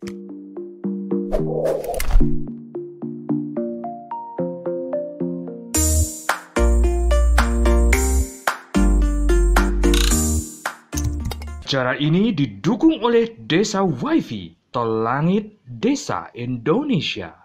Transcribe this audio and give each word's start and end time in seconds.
Cara 0.00 0.08
ini 12.00 12.32
didukung 12.32 13.04
oleh 13.04 13.36
Desa 13.44 13.84
WiFi, 13.84 14.72
Tol 14.72 15.04
Langit 15.04 15.60
Desa 15.68 16.32
Indonesia. 16.32 17.36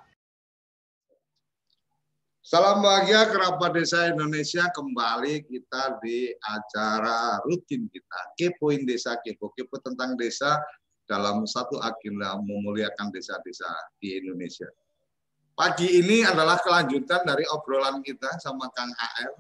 Salam 2.40 2.80
bahagia 2.80 3.36
kerabat 3.36 3.76
desa 3.76 4.08
Indonesia 4.16 4.72
kembali 4.72 5.44
kita 5.44 6.00
di 6.00 6.32
acara 6.40 7.44
rutin 7.44 7.92
kita 7.92 8.20
Kepoin 8.40 8.88
Desa 8.88 9.20
Kepo 9.20 9.52
Kepo 9.52 9.76
tentang 9.84 10.16
desa 10.16 10.64
dalam 11.06 11.46
satu 11.46 11.78
agenda 11.82 12.38
memuliakan 12.42 13.14
desa-desa 13.14 13.70
di 14.02 14.18
Indonesia. 14.18 14.68
Pagi 15.56 16.04
ini 16.04 16.26
adalah 16.26 16.60
kelanjutan 16.60 17.24
dari 17.24 17.48
obrolan 17.48 18.04
kita 18.04 18.42
sama 18.44 18.68
Kang 18.76 18.92
AR 18.92 19.40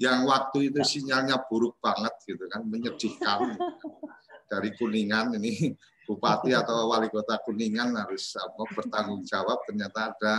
yang 0.00 0.24
waktu 0.24 0.72
itu 0.72 0.80
sinyalnya 0.80 1.44
buruk 1.44 1.76
banget 1.82 2.14
gitu 2.24 2.44
kan, 2.48 2.64
menyedihkan 2.64 3.52
dari 4.52 4.72
Kuningan 4.76 5.36
ini 5.36 5.76
bupati 6.08 6.54
atau 6.54 6.88
wali 6.88 7.12
kota 7.12 7.36
Kuningan 7.42 7.92
harus 7.98 8.32
apa, 8.38 8.62
bertanggung 8.72 9.26
jawab 9.26 9.60
ternyata 9.66 10.14
ada 10.14 10.34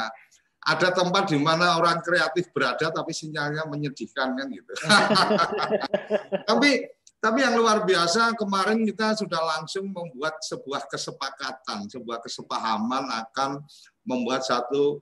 ada 0.67 0.89
tempat 0.91 1.31
di 1.31 1.39
mana 1.39 1.79
orang 1.79 2.03
kreatif 2.03 2.51
berada 2.51 2.91
tapi 2.91 3.15
sinyalnya 3.15 3.69
menyedihkan 3.69 4.35
kan 4.35 4.47
gitu. 4.51 4.73
tapi 6.49 6.96
tapi 7.17 7.41
yang 7.41 7.57
luar 7.57 7.81
biasa 7.81 8.37
kemarin 8.37 8.85
kita 8.85 9.17
sudah 9.17 9.41
langsung 9.57 9.89
membuat 9.89 10.37
sebuah 10.45 10.85
kesepakatan, 10.85 11.89
sebuah 11.89 12.21
kesepahaman 12.21 13.09
akan 13.25 13.65
membuat 14.05 14.45
satu 14.45 15.01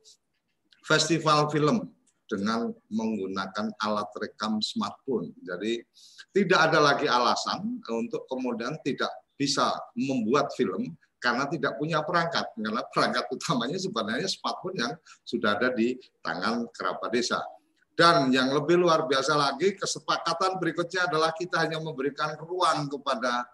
festival 0.88 1.52
film 1.52 1.92
dengan 2.26 2.72
menggunakan 2.88 3.68
alat 3.84 4.10
rekam 4.18 4.64
smartphone. 4.64 5.36
Jadi 5.44 5.84
tidak 6.32 6.72
ada 6.72 6.80
lagi 6.82 7.06
alasan 7.06 7.84
untuk 7.84 8.26
kemudian 8.32 8.80
tidak 8.82 9.12
bisa 9.36 9.76
membuat 9.94 10.56
film 10.56 10.96
karena 11.20 11.46
tidak 11.52 11.76
punya 11.76 12.00
perangkat. 12.02 12.48
Karena 12.56 12.82
perangkat 12.90 13.26
utamanya 13.28 13.78
sebenarnya 13.78 14.30
smartphone 14.32 14.78
yang 14.78 14.94
sudah 15.28 15.60
ada 15.60 15.74
di 15.76 16.00
tangan 16.24 16.70
kerabat 16.72 17.12
desa. 17.12 17.44
Dan 17.96 18.28
yang 18.28 18.52
lebih 18.52 18.76
luar 18.76 19.08
biasa 19.08 19.40
lagi, 19.40 19.72
kesepakatan 19.80 20.60
berikutnya 20.60 21.08
adalah 21.08 21.32
kita 21.32 21.64
hanya 21.64 21.80
memberikan 21.80 22.36
ruang 22.44 22.92
kepada 22.92 23.48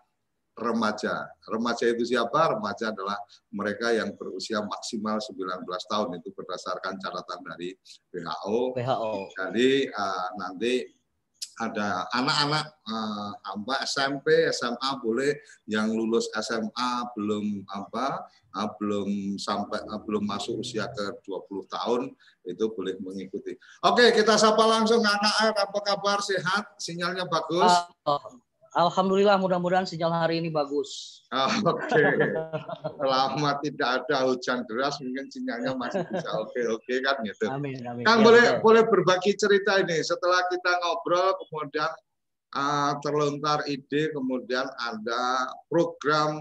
remaja. 0.58 1.30
Remaja 1.46 1.86
itu 1.94 2.04
siapa? 2.10 2.58
Remaja 2.58 2.90
adalah 2.90 3.22
mereka 3.54 3.94
yang 3.94 4.18
berusia 4.18 4.60
maksimal 4.66 5.22
19 5.22 5.62
tahun 5.66 6.10
itu 6.18 6.30
berdasarkan 6.34 6.98
catatan 6.98 7.40
dari 7.54 7.70
WHO. 8.12 8.76
WHO. 8.76 9.14
Jadi 9.38 9.70
uh, 9.94 10.30
nanti 10.42 10.90
ada 11.62 12.10
anak-anak 12.18 12.66
uh, 12.90 13.32
apa 13.38 13.86
SMP, 13.86 14.50
SMA 14.50 14.90
boleh 14.98 15.38
yang 15.70 15.94
lulus 15.94 16.26
SMA 16.34 16.92
belum 17.14 17.62
apa 17.70 18.26
uh, 18.58 18.70
belum 18.82 19.38
sampai 19.38 19.86
uh, 19.86 20.02
belum 20.02 20.26
masuk 20.26 20.66
usia 20.66 20.90
ke 20.90 21.22
20 21.22 21.70
tahun 21.70 22.02
itu 22.50 22.66
boleh 22.74 22.98
mengikuti. 23.06 23.54
Oke, 23.86 24.10
kita 24.10 24.42
sapa 24.42 24.66
langsung 24.66 25.06
anak 25.06 25.54
apa 25.54 25.80
kabar 25.86 26.18
sehat? 26.26 26.74
Sinyalnya 26.82 27.30
bagus? 27.30 27.70
Uh, 28.02 28.42
Alhamdulillah 28.72 29.36
mudah-mudahan 29.36 29.84
sinyal 29.84 30.16
hari 30.16 30.40
ini 30.40 30.48
bagus. 30.48 31.22
Oke. 31.68 31.92
Okay. 31.92 32.08
Selama 32.96 33.60
tidak 33.60 33.90
ada 34.04 34.32
hujan 34.32 34.64
deras 34.64 34.96
mungkin 35.04 35.28
sinyalnya 35.28 35.76
masih 35.76 36.04
bisa 36.08 36.30
oke 36.40 36.62
oke 36.72 36.84
okay, 36.84 37.00
kan 37.04 37.16
gitu. 37.24 37.46
Amin, 37.52 37.80
amin. 37.88 38.04
Kang 38.04 38.20
ya, 38.20 38.26
boleh 38.28 38.44
ya. 38.44 38.54
boleh 38.60 38.84
berbagi 38.88 39.36
cerita 39.36 39.80
ini 39.80 40.00
setelah 40.04 40.44
kita 40.52 40.72
ngobrol 40.84 41.36
kemudian 41.48 41.92
uh, 42.56 42.96
terlontar 43.00 43.64
ide 43.68 44.12
kemudian 44.12 44.68
ada 44.68 45.52
program 45.72 46.40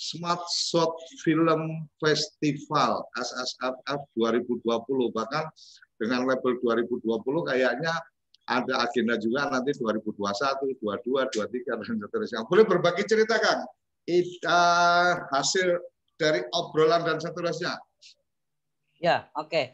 Smart 0.00 0.40
Shot 0.48 0.96
Film 1.20 1.88
Festival 2.00 3.04
SSFF 3.20 4.00
2020 4.16 4.64
bahkan 5.12 5.44
dengan 6.00 6.24
label 6.24 6.56
2020 6.64 7.04
kayaknya 7.52 7.92
ada 8.50 8.82
agenda 8.82 9.14
juga 9.14 9.46
nanti 9.46 9.70
2021, 9.78 10.82
22, 10.82 11.38
23 11.38 11.78
dan 11.78 11.98
seterusnya. 12.02 12.38
Boleh 12.50 12.66
berbagi 12.66 13.06
cerita 13.06 13.38
kan? 13.38 13.62
hasil 15.30 15.78
dari 16.18 16.42
obrolan 16.50 17.06
dan 17.06 17.22
seterusnya. 17.22 17.78
Ya, 18.98 19.30
oke. 19.38 19.46
Okay. 19.46 19.64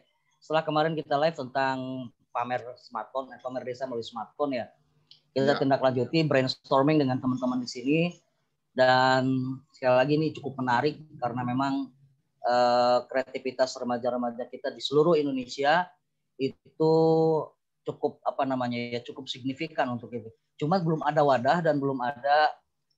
Setelah 0.44 0.62
kemarin 0.62 0.92
kita 0.92 1.16
live 1.16 1.34
tentang 1.34 2.06
pamer 2.31 2.60
smartphone, 2.76 3.32
eh, 3.32 3.41
pamer 3.41 3.65
desa 3.65 3.88
melalui 3.88 4.04
smartphone 4.04 4.60
ya. 4.60 4.69
Kita 5.32 5.56
ya. 5.56 5.59
tindak 5.59 5.81
lanjuti 5.81 6.20
brainstorming 6.28 7.00
dengan 7.00 7.16
teman-teman 7.16 7.65
di 7.65 7.69
sini 7.69 8.00
dan 8.76 9.56
sekali 9.72 9.97
lagi 9.97 10.12
ini 10.20 10.28
cukup 10.36 10.60
menarik 10.60 11.00
karena 11.16 11.42
memang 11.48 11.88
uh, 12.44 13.09
kreativitas 13.09 13.72
remaja-remaja 13.81 14.44
kita 14.53 14.69
di 14.69 14.84
seluruh 14.84 15.16
Indonesia 15.16 15.88
itu 16.36 16.92
cukup 17.86 18.19
apa 18.26 18.42
namanya 18.42 18.76
ya 18.76 19.00
cukup 19.06 19.30
signifikan 19.30 19.86
untuk 19.94 20.10
itu. 20.10 20.26
Cuma 20.58 20.82
belum 20.82 21.06
ada 21.06 21.22
wadah 21.22 21.62
dan 21.62 21.78
belum 21.78 22.02
ada 22.02 22.38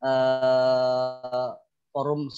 uh, 0.00 1.49
forum 1.93 2.32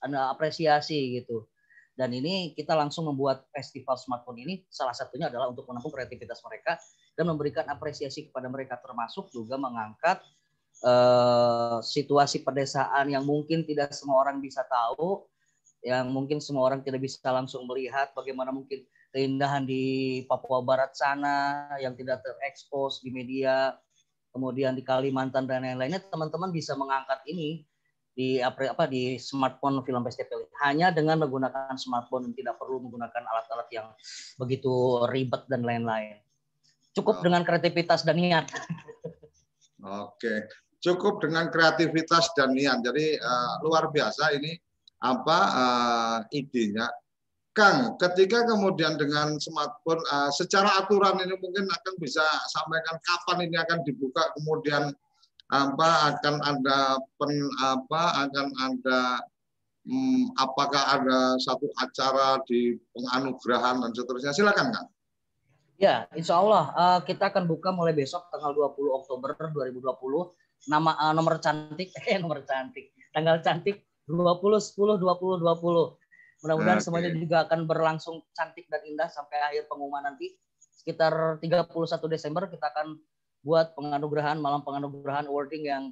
ada 0.00 0.30
apresiasi 0.30 1.20
gitu. 1.20 1.50
Dan 1.98 2.16
ini 2.16 2.56
kita 2.56 2.72
langsung 2.72 3.12
membuat 3.12 3.44
festival 3.52 3.98
smartphone 4.00 4.40
ini 4.40 4.64
salah 4.72 4.96
satunya 4.96 5.28
adalah 5.28 5.52
untuk 5.52 5.68
menampung 5.68 5.92
kreativitas 5.92 6.40
mereka 6.46 6.80
dan 7.12 7.28
memberikan 7.28 7.68
apresiasi 7.68 8.30
kepada 8.32 8.48
mereka 8.48 8.80
termasuk 8.80 9.28
juga 9.28 9.60
mengangkat 9.60 10.22
uh, 10.80 11.84
situasi 11.84 12.40
pedesaan 12.40 13.12
yang 13.12 13.26
mungkin 13.28 13.68
tidak 13.68 13.92
semua 13.92 14.24
orang 14.24 14.40
bisa 14.40 14.64
tahu, 14.64 15.28
yang 15.84 16.08
mungkin 16.08 16.40
semua 16.40 16.72
orang 16.72 16.80
tidak 16.80 17.04
bisa 17.04 17.20
langsung 17.28 17.68
melihat 17.68 18.12
bagaimana 18.16 18.48
mungkin 18.48 18.80
keindahan 19.10 19.66
di 19.66 20.22
Papua 20.26 20.62
Barat 20.62 20.94
sana 20.94 21.66
yang 21.82 21.94
tidak 21.98 22.22
terekspos 22.22 23.02
di 23.02 23.10
media, 23.10 23.74
kemudian 24.30 24.78
di 24.78 24.82
Kalimantan 24.86 25.46
dan 25.50 25.66
lain-lainnya, 25.66 26.02
teman-teman 26.10 26.54
bisa 26.54 26.78
mengangkat 26.78 27.20
ini 27.26 27.66
di 28.10 28.42
apa 28.42 28.90
di 28.90 29.16
smartphone 29.16 29.86
film 29.86 30.02
festival 30.02 30.44
hanya 30.66 30.90
dengan 30.90 31.22
menggunakan 31.22 31.78
smartphone 31.78 32.34
tidak 32.34 32.58
perlu 32.58 32.82
menggunakan 32.82 33.22
alat-alat 33.22 33.68
yang 33.70 33.88
begitu 34.36 35.06
ribet 35.08 35.46
dan 35.46 35.62
lain-lain. 35.62 36.18
Cukup 36.90 37.22
oh. 37.22 37.24
dengan 37.24 37.46
kreativitas 37.46 38.02
dan 38.02 38.18
niat. 38.18 38.50
Oke, 40.04 40.50
cukup 40.82 41.22
dengan 41.22 41.48
kreativitas 41.48 42.34
dan 42.34 42.52
niat. 42.52 42.82
Jadi 42.82 43.16
uh, 43.16 43.62
luar 43.64 43.88
biasa 43.88 44.34
ini 44.36 44.58
apa 45.00 45.38
uh, 45.48 46.18
idenya 46.34 46.90
Kang, 47.60 48.00
ketika 48.00 48.48
kemudian 48.48 48.96
dengan 48.96 49.36
smartphone 49.36 50.00
uh, 50.08 50.32
secara 50.32 50.80
aturan 50.80 51.20
ini 51.20 51.36
mungkin 51.36 51.68
akan 51.68 51.94
bisa 52.00 52.24
sampaikan 52.56 52.96
kapan 53.04 53.44
ini 53.44 53.60
akan 53.60 53.84
dibuka 53.84 54.32
kemudian 54.40 54.88
apa 55.52 56.16
akan 56.16 56.40
ada 56.40 56.96
pen 57.20 57.36
apa 57.60 58.02
akan 58.24 58.48
ada 58.56 59.20
hmm, 59.84 60.32
apakah 60.40 60.80
ada 60.96 61.36
satu 61.36 61.68
acara 61.76 62.40
di 62.48 62.80
penganugerahan 62.96 63.84
dan 63.84 63.92
seterusnya. 63.92 64.32
Silakan 64.32 64.72
Kang. 64.72 64.88
Ya, 65.76 66.08
insya 66.16 66.40
Allah 66.40 66.72
uh, 66.72 66.98
kita 67.04 67.28
akan 67.28 67.44
buka 67.44 67.76
mulai 67.76 67.92
besok 67.92 68.24
tanggal 68.32 68.56
20 68.56 69.00
Oktober 69.04 69.36
2020 69.36 69.84
nama 70.72 70.96
uh, 70.96 71.12
nomor 71.12 71.36
cantik 71.44 71.92
eh 72.08 72.16
nomor 72.16 72.40
cantik 72.44 72.92
tanggal 73.12 73.40
cantik 73.44 73.84
20 74.08 74.16
10 74.16 75.00
20 75.00 75.44
20 75.44 75.99
Mudah-mudahan 76.40 76.80
okay. 76.80 76.86
semuanya 76.88 77.10
juga 77.12 77.36
akan 77.44 77.68
berlangsung 77.68 78.24
cantik 78.32 78.64
dan 78.72 78.80
indah 78.88 79.08
sampai 79.12 79.38
akhir 79.44 79.68
pengumuman 79.68 80.08
nanti. 80.08 80.32
Sekitar 80.80 81.36
31 81.44 81.68
Desember 82.08 82.48
kita 82.48 82.72
akan 82.72 82.96
buat 83.44 83.76
penganugerahan, 83.76 84.40
malam 84.40 84.64
penganugerahan 84.64 85.28
awarding 85.28 85.68
yang 85.68 85.84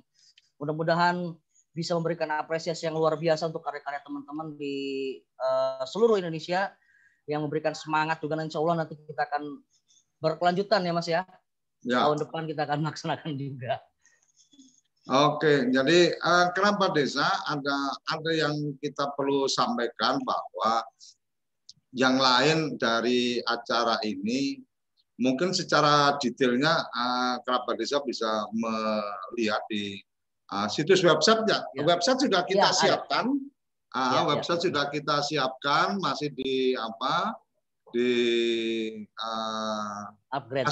mudah-mudahan 0.56 1.36
bisa 1.76 1.92
memberikan 1.94 2.32
apresiasi 2.34 2.88
yang 2.88 2.96
luar 2.96 3.20
biasa 3.20 3.52
untuk 3.52 3.62
karya-karya 3.62 4.00
teman-teman 4.02 4.56
di 4.56 5.16
uh, 5.38 5.84
seluruh 5.84 6.18
Indonesia 6.18 6.72
yang 7.28 7.44
memberikan 7.44 7.76
semangat 7.76 8.18
juga 8.24 8.40
insya 8.40 8.58
Allah 8.58 8.82
nanti 8.82 8.96
kita 8.96 9.28
akan 9.28 9.62
berkelanjutan 10.18 10.80
ya 10.82 10.92
Mas 10.96 11.06
ya. 11.06 11.22
ya. 11.84 12.08
Tahun 12.08 12.18
depan 12.24 12.48
kita 12.48 12.64
akan 12.64 12.78
melaksanakan 12.88 13.30
juga. 13.36 13.78
Oke, 15.08 15.72
jadi 15.72 16.12
uh, 16.20 16.52
kenapa 16.52 16.92
desa 16.92 17.24
ada 17.48 17.76
ada 18.12 18.28
yang 18.28 18.76
kita 18.76 19.08
perlu 19.16 19.48
sampaikan 19.48 20.20
bahwa 20.20 20.84
yang 21.96 22.20
lain 22.20 22.76
dari 22.76 23.40
acara 23.40 23.96
ini 24.04 24.60
mungkin 25.16 25.56
secara 25.56 26.12
detailnya 26.20 26.84
uh, 26.92 27.40
kerabat 27.40 27.80
desa 27.80 28.04
bisa 28.04 28.28
melihat 28.52 29.64
di 29.72 29.96
uh, 30.52 30.68
situs 30.68 31.00
website 31.00 31.40
ya. 31.48 31.64
Website 31.88 32.28
sudah 32.28 32.44
kita 32.44 32.68
ya, 32.68 32.76
siapkan. 32.76 33.32
Ah, 33.96 34.12
Ya, 34.12 34.20
ya. 34.20 34.36
website 34.36 34.60
sudah 34.68 34.92
kita 34.92 35.24
siapkan, 35.24 35.96
masih 36.04 36.28
di 36.36 36.76
apa? 36.76 37.32
Di 37.96 38.12
uh, 39.16 40.12
Upgrade. 40.36 40.68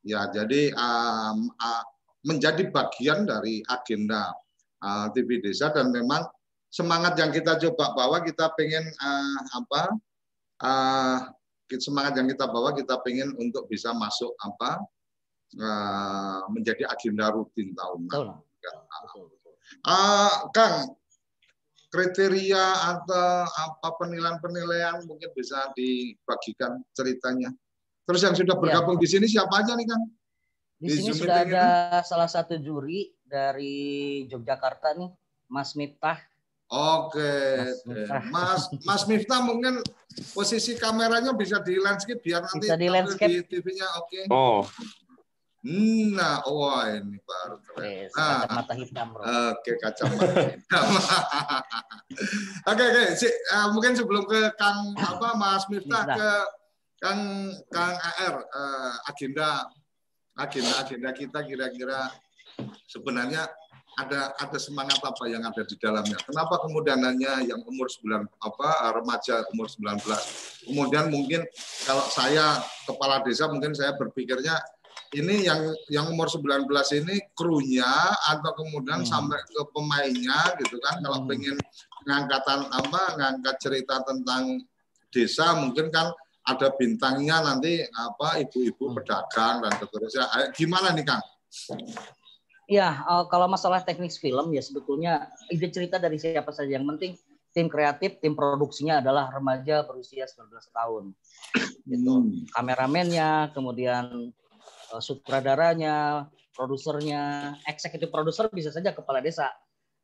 Ya, 0.00 0.28
jadi 0.32 0.72
um, 0.76 1.52
uh, 1.60 1.84
menjadi 2.24 2.72
bagian 2.72 3.28
dari 3.28 3.60
agenda 3.68 4.32
uh, 4.80 5.12
TV 5.12 5.44
Desa 5.44 5.68
dan 5.72 5.92
memang 5.92 6.24
semangat 6.72 7.20
yang 7.20 7.32
kita 7.32 7.60
coba 7.68 7.92
bawa 7.92 8.24
kita 8.24 8.48
pengen 8.56 8.84
uh, 9.00 9.38
apa? 9.56 9.82
Uh, 10.60 11.18
semangat 11.78 12.18
yang 12.18 12.26
kita 12.26 12.50
bawa 12.50 12.74
kita 12.74 12.98
pengen 13.04 13.32
untuk 13.38 13.68
bisa 13.70 13.94
masuk 13.94 14.32
apa? 14.42 14.80
uh, 15.58 16.46
menjadi 16.52 16.86
agenda 16.86 17.32
rutin 17.34 17.74
tahunan. 17.74 18.38
Ya. 18.60 18.72
Ah, 19.86 20.50
Kang, 20.54 20.94
kriteria 21.90 22.64
atau 22.94 23.46
apa 23.46 23.88
penilaian-penilaian 23.98 25.02
mungkin 25.06 25.30
bisa 25.34 25.72
dibagikan 25.74 26.82
ceritanya. 26.94 27.50
Terus 28.10 28.20
yang 28.20 28.34
sudah 28.34 28.54
Ya. 28.54 28.60
bergabung 28.60 28.98
di 28.98 29.06
sini 29.06 29.30
siapa 29.30 29.62
aja 29.62 29.72
nih 29.72 29.86
Kang? 29.86 30.02
Di 30.74 30.82
Di 30.82 30.98
sini 30.98 31.06
Zoom 31.08 31.22
sudah 31.22 31.46
ada 31.46 31.66
salah 32.02 32.26
satu 32.26 32.58
juri 32.58 33.14
dari 33.22 33.78
Yogyakarta 34.26 34.98
nih, 34.98 35.14
Mas 35.46 35.78
Miftah. 35.78 36.18
Oke, 36.66 37.22
Mas 37.54 37.70
oke. 37.76 37.86
Miftah. 37.86 38.22
Mas 38.26 38.60
Mas 38.82 39.02
Miftah 39.04 39.40
mungkin 39.40 39.78
posisi 40.32 40.74
kameranya 40.74 41.30
bisa 41.32 41.58
di 41.58 41.78
landscape 41.78 42.18
biar 42.18 42.42
nanti 42.42 42.62
Bisa 42.64 42.74
di 42.74 42.88
landscape. 42.88 43.30
di 43.30 43.46
TV-nya. 43.48 43.86
Oke. 43.96 44.26
Oh, 44.26 44.66
Nah, 46.10 46.40
wah 46.48 46.88
ini 46.88 47.20
baru 47.20 47.60
keren. 47.60 48.08
Yes, 48.08 48.16
Ah. 48.16 48.42
kacamata 48.42 48.74
hitam, 48.74 49.06
bro. 49.12 49.22
Oke, 49.52 49.76
kacamata. 49.76 50.24
Oke, 52.64 52.82
oke. 52.82 53.04
Si- 53.14 53.28
eh, 53.28 53.66
mungkin 53.68 53.92
sebelum 53.92 54.24
ke 54.24 54.56
Kang 54.56 54.96
apa 54.96 55.36
Mas 55.36 55.68
Miftah 55.68 56.02
Miftah. 56.02 56.16
ke 56.16 56.30
Kang 57.00 57.20
Kang 57.72 57.96
AR 57.96 58.34
eh, 58.44 58.94
agenda 59.08 59.64
agenda 60.36 60.72
agenda 60.84 61.10
kita 61.16 61.40
kira-kira 61.48 62.12
sebenarnya 62.84 63.48
ada 63.98 64.32
ada 64.38 64.58
semangat 64.60 65.00
apa 65.02 65.24
yang 65.28 65.42
ada 65.44 65.60
di 65.66 65.76
dalamnya. 65.76 66.16
Kenapa 66.22 66.60
kemudian 66.62 67.00
hanya 67.02 67.42
yang 67.42 67.60
umur 67.66 67.88
9 67.90 68.22
apa 68.22 68.68
remaja 68.96 69.44
umur 69.52 69.66
19. 69.66 70.68
Kemudian 70.68 71.10
mungkin 71.10 71.44
kalau 71.84 72.04
saya 72.08 72.60
kepala 72.86 73.20
desa 73.26 73.50
mungkin 73.50 73.74
saya 73.74 73.96
berpikirnya 73.98 74.56
ini 75.10 75.42
yang 75.44 75.74
yang 75.90 76.06
umur 76.06 76.30
19 76.30 76.70
ini 77.02 77.18
krunya 77.34 77.90
atau 78.30 78.52
kemudian 78.54 79.02
Hmm. 79.02 79.10
sampai 79.10 79.40
ke 79.42 79.62
pemainnya 79.74 80.54
gitu 80.62 80.78
kan 80.78 81.02
kalau 81.02 81.24
Hmm. 81.24 81.28
pengen 81.28 81.56
ngangkatan 82.06 82.60
apa 82.70 83.02
ngangkat 83.18 83.56
cerita 83.58 84.00
tentang 84.06 84.64
desa 85.10 85.58
mungkin 85.58 85.90
kan 85.90 86.14
ada 86.56 86.68
bintangnya 86.74 87.42
nanti 87.42 87.82
apa 87.86 88.42
ibu-ibu 88.42 88.90
Hmm. 88.90 88.96
pedagang 88.98 89.56
dan 89.62 89.72
seterusnya 89.78 90.24
Ayo, 90.34 90.46
gimana 90.54 90.90
nih 90.94 91.04
Kang? 91.06 91.22
Ya, 92.70 93.02
eh, 93.02 93.24
kalau 93.26 93.50
masalah 93.50 93.82
teknis 93.82 94.18
film 94.22 94.54
ya 94.54 94.62
sebetulnya 94.62 95.26
ide 95.50 95.68
cerita 95.74 95.98
dari 95.98 96.18
siapa 96.22 96.54
saja. 96.54 96.78
Yang 96.78 96.86
penting 96.94 97.12
tim 97.50 97.66
kreatif, 97.66 98.22
tim 98.22 98.38
produksinya 98.38 99.02
adalah 99.02 99.26
remaja 99.34 99.82
berusia 99.82 100.26
19 100.26 100.70
tahun. 100.70 101.04
Gitu. 101.82 102.12
Hmm. 102.14 102.46
Kameramennya, 102.54 103.50
kemudian 103.50 104.30
eh, 104.94 105.02
sutradaranya, 105.02 106.28
produsernya, 106.54 107.56
eksekutif 107.66 108.12
produser 108.12 108.46
bisa 108.54 108.70
saja 108.70 108.94
kepala 108.94 109.18
desa. 109.18 109.50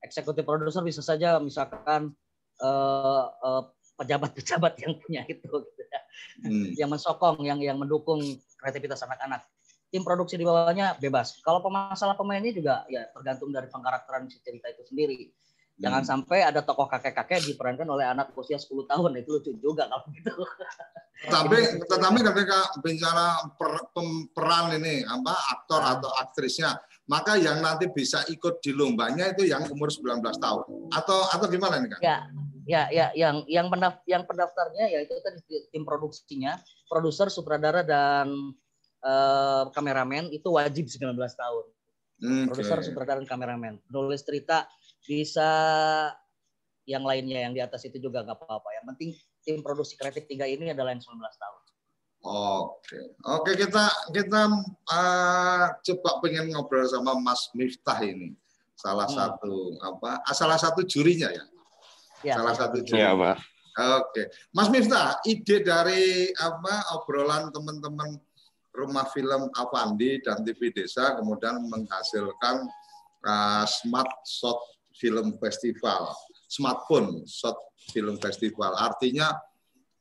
Eksekutif 0.02 0.42
produser 0.42 0.82
bisa 0.82 1.02
saja 1.02 1.38
misalkan 1.38 2.10
eh, 2.58 3.24
eh, 3.30 3.62
pejabat-pejabat 3.96 4.72
yang 4.84 4.92
punya 5.00 5.22
itu 5.26 5.48
gitu 5.48 5.82
ya. 5.82 6.00
Hmm. 6.44 6.72
yang 6.76 6.88
mensokong, 6.88 7.40
yang 7.44 7.60
yang 7.60 7.76
mendukung 7.76 8.20
kreativitas 8.56 9.04
anak-anak. 9.04 9.44
Tim 9.92 10.02
produksi 10.02 10.36
di 10.36 10.44
bawahnya 10.44 10.96
bebas. 10.96 11.40
Kalau 11.40 11.60
masalah 11.68 12.16
pemainnya 12.16 12.52
juga 12.52 12.84
ya 12.88 13.08
tergantung 13.12 13.52
dari 13.52 13.68
pengkarakteran 13.68 14.28
si 14.28 14.40
cerita 14.44 14.68
itu 14.72 14.82
sendiri. 14.84 15.28
Jangan 15.76 16.02
Hmm. 16.02 16.08
sampai 16.08 16.40
ada 16.40 16.64
tokoh 16.64 16.88
kakek-kakek 16.88 17.52
diperankan 17.52 17.84
oleh 17.84 18.08
anak 18.08 18.32
usia 18.32 18.56
10 18.56 18.88
tahun. 18.88 19.20
Itu 19.20 19.40
lucu 19.40 19.52
juga 19.60 19.84
kalau 19.88 20.08
gitu. 20.12 20.32
Tetapi 21.16 21.80
tetapi 21.88 22.18
ketika 22.20 22.58
bicara 22.84 23.40
per- 23.56 23.88
pem- 23.96 24.28
peran 24.36 24.76
ini 24.76 25.00
apa 25.00 25.32
aktor 25.56 25.80
atau 25.80 26.12
aktrisnya, 26.20 26.76
maka 27.08 27.40
yang 27.40 27.64
nanti 27.64 27.88
bisa 27.88 28.20
ikut 28.28 28.60
di 28.60 28.76
lombanya 28.76 29.32
itu 29.32 29.48
yang 29.48 29.64
umur 29.72 29.88
19 29.88 30.20
tahun. 30.36 30.64
Atau 30.92 31.16
atau 31.32 31.46
gimana 31.48 31.80
nih 31.80 31.88
Kang? 31.96 32.02
Ya, 32.04 32.18
ya, 32.66 32.90
ya, 32.90 33.14
yang 33.14 33.46
yang 33.46 33.70
pendaf 33.70 34.02
yang 34.10 34.26
pendaftarnya 34.26 34.90
ya 34.90 34.98
itu 35.06 35.14
tadi 35.22 35.40
tim 35.70 35.86
produksinya, 35.86 36.58
produser, 36.90 37.30
sutradara 37.30 37.86
dan 37.86 38.28
eh, 39.00 39.64
kameramen 39.70 40.34
itu 40.34 40.50
wajib 40.50 40.90
19 40.90 41.14
tahun. 41.14 41.64
Hmm, 42.16 42.44
Produser, 42.48 42.80
sutradara 42.80 43.20
dan 43.22 43.28
kameramen. 43.28 43.78
Nulis 43.92 44.24
cerita 44.24 44.66
bisa 45.04 45.48
yang 46.88 47.02
lainnya 47.04 47.44
yang 47.44 47.52
di 47.52 47.60
atas 47.60 47.84
itu 47.86 48.00
juga 48.02 48.24
nggak 48.26 48.40
apa-apa. 48.40 48.68
Yang 48.82 48.84
penting 48.94 49.10
tim 49.44 49.58
produksi 49.62 49.94
kreatif 49.94 50.26
tiga 50.26 50.48
ini 50.48 50.74
adalah 50.74 50.90
yang 50.96 51.02
19 51.02 51.12
tahun. 51.22 51.60
Oke, 52.26 52.98
oke 53.22 53.52
kita 53.54 53.86
kita 54.10 54.50
uh, 54.90 55.66
coba 55.78 56.10
pengen 56.24 56.50
ngobrol 56.50 56.82
sama 56.90 57.14
Mas 57.14 57.46
Miftah 57.54 58.02
ini, 58.02 58.34
salah 58.74 59.06
Hmm. 59.06 59.14
satu 59.14 59.78
apa? 59.78 60.24
ah, 60.26 60.34
salah 60.34 60.58
satu 60.58 60.82
jurinya 60.82 61.30
ya. 61.30 61.44
Ya, 62.24 62.40
Salah 62.40 62.54
satu 62.56 62.80
juri. 62.80 62.96
iya 63.00 63.12
Pak. 63.12 63.36
Oke, 63.76 64.32
Mas 64.56 64.72
Miftah, 64.72 65.20
ide 65.28 65.60
dari 65.60 66.32
apa 66.32 66.96
obrolan 66.96 67.52
teman-teman 67.52 68.16
Rumah 68.72 69.04
Film 69.12 69.52
Avandi 69.52 70.20
dan 70.24 70.40
TV 70.40 70.72
Desa 70.72 71.12
kemudian 71.16 71.60
menghasilkan 71.68 72.64
uh, 73.24 73.64
Smart 73.68 74.08
Shot 74.24 74.56
Film 74.96 75.36
Festival, 75.36 76.16
Smartphone 76.48 77.28
Shot 77.28 77.56
Film 77.92 78.16
Festival. 78.16 78.72
Artinya 78.80 79.36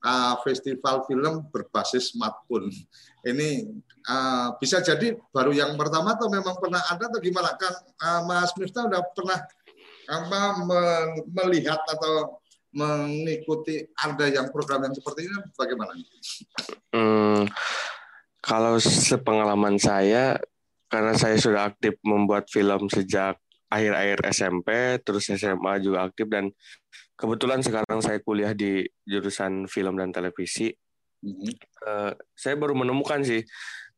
uh, 0.06 0.34
festival 0.46 1.04
film 1.10 1.50
berbasis 1.50 2.14
smartphone. 2.14 2.70
Ini 3.26 3.66
uh, 4.08 4.56
bisa 4.62 4.80
jadi 4.80 5.18
baru 5.34 5.52
yang 5.52 5.74
pertama 5.76 6.14
atau 6.14 6.30
memang 6.30 6.56
pernah 6.62 6.80
ada 6.86 7.10
atau 7.10 7.20
gimana? 7.20 7.58
Kan 7.58 7.74
uh, 8.00 8.22
Mas 8.24 8.54
Miftah 8.56 8.86
udah 8.86 9.02
pernah 9.12 9.42
apa 10.08 10.62
me- 10.66 11.26
melihat 11.34 11.80
atau 11.90 12.40
mengikuti 12.76 13.88
ada 14.04 14.28
yang 14.28 14.52
program 14.52 14.84
yang 14.84 14.96
seperti 14.96 15.32
ini 15.32 15.38
bagaimana? 15.56 15.96
Hmm, 16.92 17.48
kalau 18.44 18.76
sepengalaman 18.84 19.80
saya, 19.80 20.36
karena 20.92 21.16
saya 21.16 21.40
sudah 21.40 21.72
aktif 21.72 21.96
membuat 22.04 22.52
film 22.52 22.92
sejak 22.92 23.40
akhir-akhir 23.72 24.20
SMP, 24.30 24.70
terus 25.02 25.32
SMA 25.32 25.82
juga 25.82 26.06
aktif 26.06 26.28
dan 26.28 26.52
kebetulan 27.16 27.64
sekarang 27.64 28.04
saya 28.04 28.20
kuliah 28.22 28.52
di 28.52 28.84
jurusan 29.08 29.72
film 29.72 29.96
dan 29.96 30.12
televisi. 30.12 30.70
Mhm. 31.24 31.52
Eh, 31.88 32.12
saya 32.36 32.56
baru 32.60 32.76
menemukan 32.76 33.24
sih 33.24 33.42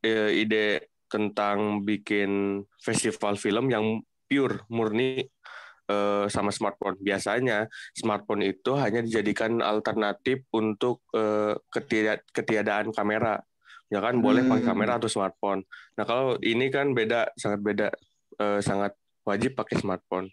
eh, 0.06 0.32
ide 0.38 0.94
tentang 1.10 1.82
bikin 1.84 2.62
festival 2.80 3.36
film 3.36 3.68
yang 3.74 4.00
pure 4.28 4.64
murni 4.72 5.24
eh, 5.88 6.26
sama 6.28 6.52
smartphone. 6.52 7.00
Biasanya 7.00 7.66
smartphone 7.96 8.44
itu 8.44 8.76
hanya 8.76 9.00
dijadikan 9.02 9.60
alternatif 9.60 10.44
untuk 10.52 11.02
ketiada- 11.72 12.24
ketiadaan 12.30 12.92
kamera. 12.92 13.40
Ya 13.88 14.04
kan 14.04 14.20
boleh 14.20 14.44
pakai 14.44 14.68
Hmm. 14.68 14.72
kamera 14.76 15.00
atau 15.00 15.08
smartphone. 15.08 15.64
Nah 15.96 16.04
kalau 16.04 16.36
ini 16.44 16.68
kan 16.68 16.92
beda, 16.92 17.32
sangat 17.36 17.62
beda, 17.64 17.88
Eh, 18.38 18.62
sangat 18.62 18.94
wajib 19.26 19.58
pakai 19.58 19.82
smartphone. 19.82 20.30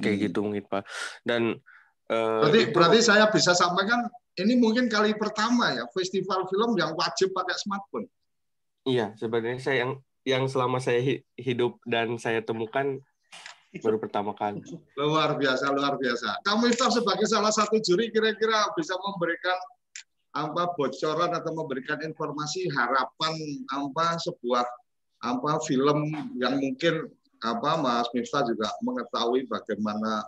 Kayak 0.00 0.16
Hmm. 0.16 0.24
gitu 0.24 0.38
mungkin 0.40 0.64
Pak. 0.64 0.88
Dan 1.20 1.60
eh, 2.08 2.40
Berarti 2.40 2.60
itu- 2.64 2.72
berarti 2.72 2.98
saya 3.04 3.28
bisa 3.28 3.52
sampaikan 3.52 4.08
ini 4.40 4.56
mungkin 4.56 4.88
kali 4.88 5.12
pertama 5.12 5.76
ya 5.76 5.84
festival 5.92 6.48
film 6.48 6.80
yang 6.80 6.96
wajib 6.96 7.36
pakai 7.36 7.52
smartphone. 7.60 8.08
Iya, 8.88 9.12
sebenarnya 9.20 9.60
saya 9.60 9.76
yang 9.84 9.92
yang 10.24 10.48
selama 10.48 10.80
saya 10.80 11.04
hi- 11.04 11.20
hidup 11.36 11.76
dan 11.84 12.16
saya 12.16 12.40
temukan 12.40 13.04
baru 13.82 13.98
pertama 14.00 14.32
kali. 14.32 14.62
Luar 14.96 15.36
biasa, 15.36 15.68
luar 15.74 15.98
biasa. 16.00 16.40
Kamu 16.46 16.70
Miftah 16.70 16.90
sebagai 16.92 17.26
salah 17.28 17.52
satu 17.52 17.76
juri 17.82 18.08
kira-kira 18.08 18.72
bisa 18.78 18.94
memberikan 18.96 19.58
apa 20.36 20.72
bocoran 20.76 21.32
atau 21.32 21.52
memberikan 21.56 21.96
informasi 22.04 22.68
harapan 22.72 23.34
apa 23.72 24.20
sebuah 24.20 24.64
apa 25.24 25.52
film 25.64 26.12
yang 26.36 26.60
mungkin 26.60 27.08
apa 27.40 27.80
Mas 27.80 28.08
Miftah 28.12 28.44
juga 28.44 28.68
mengetahui 28.84 29.48
bagaimana 29.48 30.24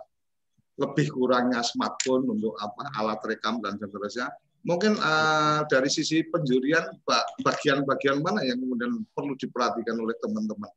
lebih 0.79 1.11
kurangnya 1.11 1.59
smartphone 1.61 2.25
untuk 2.25 2.55
apa 2.57 2.87
alat 2.97 3.19
rekam 3.27 3.59
dan 3.59 3.75
seterusnya. 3.77 4.31
Mungkin 4.59 4.95
eh, 4.95 5.59
dari 5.71 5.87
sisi 5.87 6.23
penjurian 6.27 6.99
ba- 7.07 7.27
bagian-bagian 7.43 8.19
mana 8.19 8.43
yang 8.43 8.59
kemudian 8.59 9.03
perlu 9.15 9.35
diperhatikan 9.39 9.95
oleh 9.95 10.15
teman-teman 10.19 10.71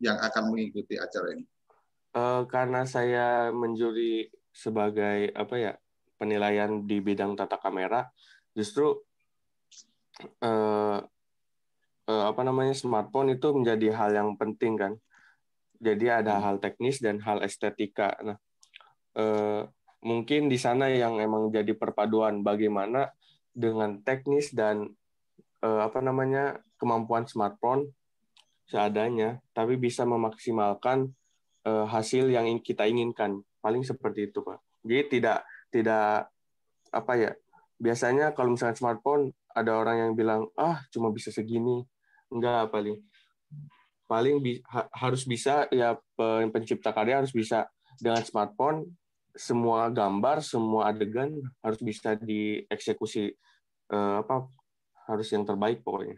yang 0.00 0.16
akan 0.20 0.52
mengikuti 0.52 0.96
acara 0.96 1.36
ini. 1.36 1.44
Uh, 2.16 2.42
karena 2.48 2.88
saya 2.88 3.52
menjuri 3.52 4.32
sebagai 4.48 5.36
apa 5.36 5.54
ya 5.60 5.72
penilaian 6.16 6.88
di 6.88 7.04
bidang 7.04 7.36
tata 7.36 7.60
kamera, 7.60 8.08
justru 8.56 8.96
uh, 10.40 10.98
uh, 12.08 12.24
apa 12.32 12.40
namanya 12.40 12.72
smartphone 12.72 13.36
itu 13.36 13.52
menjadi 13.52 13.92
hal 13.92 14.10
yang 14.16 14.30
penting 14.40 14.80
kan. 14.80 14.92
Jadi 15.76 16.08
ada 16.08 16.40
hmm. 16.40 16.42
hal 16.42 16.56
teknis 16.56 17.04
dan 17.04 17.20
hal 17.20 17.44
estetika. 17.44 18.16
Nah, 18.24 18.40
uh, 19.20 19.68
mungkin 20.00 20.48
di 20.48 20.56
sana 20.56 20.88
yang 20.88 21.20
emang 21.20 21.52
jadi 21.52 21.76
perpaduan 21.76 22.40
bagaimana 22.40 23.12
dengan 23.52 24.00
teknis 24.00 24.56
dan 24.56 24.88
uh, 25.60 25.80
apa 25.84 26.00
namanya 26.00 26.64
kemampuan 26.80 27.28
smartphone 27.28 27.92
seadanya, 28.66 29.36
tapi 29.52 29.76
bisa 29.76 30.08
memaksimalkan 30.08 31.12
hasil 31.66 32.30
yang 32.30 32.46
kita 32.62 32.86
inginkan. 32.86 33.42
Paling 33.58 33.82
seperti 33.82 34.30
itu, 34.30 34.42
Pak. 34.42 34.62
Jadi 34.86 35.18
tidak 35.18 35.42
tidak 35.74 36.30
apa 36.94 37.12
ya? 37.18 37.32
Biasanya 37.76 38.32
kalau 38.32 38.54
misalnya 38.54 38.78
smartphone 38.78 39.34
ada 39.50 39.74
orang 39.74 39.96
yang 39.98 40.12
bilang, 40.14 40.46
"Ah, 40.54 40.86
cuma 40.94 41.10
bisa 41.10 41.34
segini." 41.34 41.82
Enggak, 42.30 42.70
paling 42.70 43.02
paling 44.06 44.38
bi 44.38 44.62
ha 44.70 44.86
harus 44.94 45.26
bisa 45.26 45.66
ya 45.74 45.98
pencipta 46.54 46.94
karya 46.94 47.26
harus 47.26 47.34
bisa 47.34 47.66
dengan 47.98 48.22
smartphone 48.22 48.86
semua 49.36 49.92
gambar, 49.92 50.40
semua 50.40 50.88
adegan 50.94 51.36
harus 51.60 51.80
bisa 51.82 52.16
dieksekusi 52.16 53.36
uh, 53.92 54.24
apa 54.24 54.48
harus 55.06 55.28
yang 55.28 55.44
terbaik 55.44 55.84
pokoknya. 55.84 56.16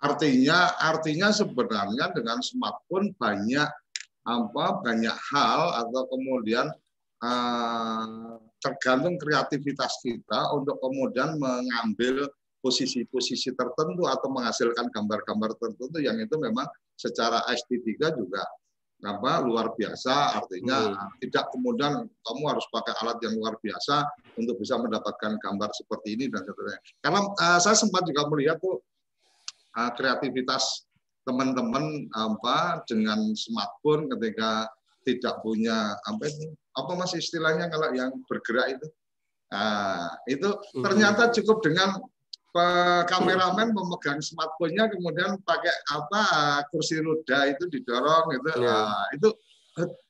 Artinya 0.00 0.78
artinya 0.80 1.28
sebenarnya 1.34 2.14
dengan 2.14 2.40
smartphone 2.40 3.12
banyak 3.18 3.68
apa 4.24 4.64
banyak 4.84 5.16
hal 5.32 5.60
atau 5.86 6.02
kemudian 6.12 6.68
uh, 7.24 8.36
tergantung 8.60 9.16
kreativitas 9.16 10.00
kita 10.04 10.52
untuk 10.52 10.76
kemudian 10.84 11.40
mengambil 11.40 12.28
posisi-posisi 12.60 13.56
tertentu 13.56 14.04
atau 14.04 14.28
menghasilkan 14.28 14.92
gambar-gambar 14.92 15.56
tertentu 15.56 15.96
yang 15.96 16.20
itu 16.20 16.36
memang 16.36 16.68
secara 16.92 17.40
estetika 17.48 18.12
juga 18.12 18.44
apa 19.00 19.40
luar 19.40 19.72
biasa 19.72 20.36
artinya 20.36 20.92
hmm. 20.92 21.24
tidak 21.24 21.48
kemudian 21.56 22.04
kamu 22.04 22.42
harus 22.44 22.68
pakai 22.68 22.92
alat 23.00 23.16
yang 23.24 23.32
luar 23.40 23.56
biasa 23.56 24.04
untuk 24.36 24.60
bisa 24.60 24.76
mendapatkan 24.76 25.40
gambar 25.40 25.72
seperti 25.72 26.20
ini 26.20 26.28
dan 26.28 26.44
seterusnya 26.44 26.80
karena 27.00 27.20
uh, 27.32 27.58
saya 27.64 27.76
sempat 27.80 28.04
juga 28.04 28.28
melihat 28.28 28.60
tuh 28.60 28.84
uh, 29.72 29.90
kreativitas 29.96 30.84
teman-teman 31.28 32.08
apa 32.16 32.80
dengan 32.88 33.36
smartphone 33.36 34.08
ketika 34.16 34.68
tidak 35.04 35.40
punya 35.40 35.96
apa 36.06 36.28
itu 36.28 36.52
apa 36.76 36.92
masih 36.96 37.18
istilahnya 37.20 37.68
kalau 37.68 37.88
yang 37.92 38.10
bergerak 38.28 38.78
itu? 38.78 38.86
Nah, 39.50 40.14
itu 40.30 40.48
hmm. 40.48 40.84
ternyata 40.86 41.34
cukup 41.34 41.58
dengan 41.64 41.98
kameramen 43.06 43.70
memegang 43.70 44.18
smartphone-nya 44.18 44.90
kemudian 44.90 45.38
pakai 45.46 45.70
apa 45.94 46.22
kursi 46.74 46.98
roda 46.98 47.46
itu 47.46 47.66
didorong 47.70 48.34
gitu. 48.34 48.50
Yeah. 48.58 48.90
nah, 48.90 49.06
itu 49.14 49.28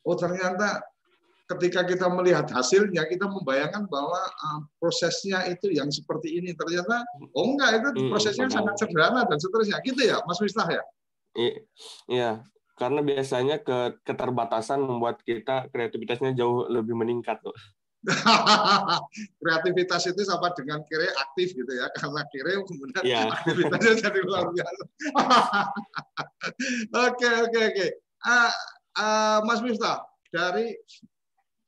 oh 0.08 0.16
ternyata 0.16 0.80
ketika 1.56 1.84
kita 1.84 2.06
melihat 2.08 2.48
hasilnya 2.48 3.04
kita 3.10 3.26
membayangkan 3.26 3.84
bahwa 3.90 4.22
uh, 4.22 4.60
prosesnya 4.78 5.44
itu 5.50 5.68
yang 5.74 5.90
seperti 5.90 6.40
ini 6.40 6.54
ternyata 6.56 7.02
oh 7.34 7.44
enggak 7.44 7.82
itu 7.82 7.88
hmm, 7.92 8.08
prosesnya 8.08 8.46
hmm, 8.48 8.56
sangat 8.56 8.74
sederhana 8.80 9.26
dan 9.28 9.36
seterusnya. 9.36 9.76
Gitu 9.84 10.00
ya 10.08 10.22
Mas 10.24 10.40
Miftah 10.40 10.68
ya 10.70 10.82
iya. 12.10 12.42
Karena 12.80 13.04
biasanya 13.04 13.60
ke 13.60 14.00
keterbatasan 14.08 14.80
membuat 14.80 15.20
kita 15.20 15.68
kreativitasnya 15.68 16.32
jauh 16.32 16.64
lebih 16.64 16.96
meningkat 16.96 17.36
tuh 17.44 17.52
kreativitas 19.44 20.08
itu 20.08 20.24
sama 20.24 20.48
dengan 20.56 20.80
kire 20.88 21.12
aktif 21.20 21.52
gitu 21.52 21.68
ya. 21.68 21.84
Karena 21.92 22.24
kire 22.32 22.64
kemudian 22.64 23.02
yeah. 23.04 23.28
aktivitasnya 23.28 23.94
jadi 24.08 24.20
luar 24.24 24.48
biasa. 24.48 24.84
Oke 27.10 27.28
oke 27.28 27.60
oke. 27.60 27.86
Ah, 28.24 28.48
ah, 28.96 29.38
Mas 29.44 29.60
Miftah 29.60 30.00
dari 30.32 30.72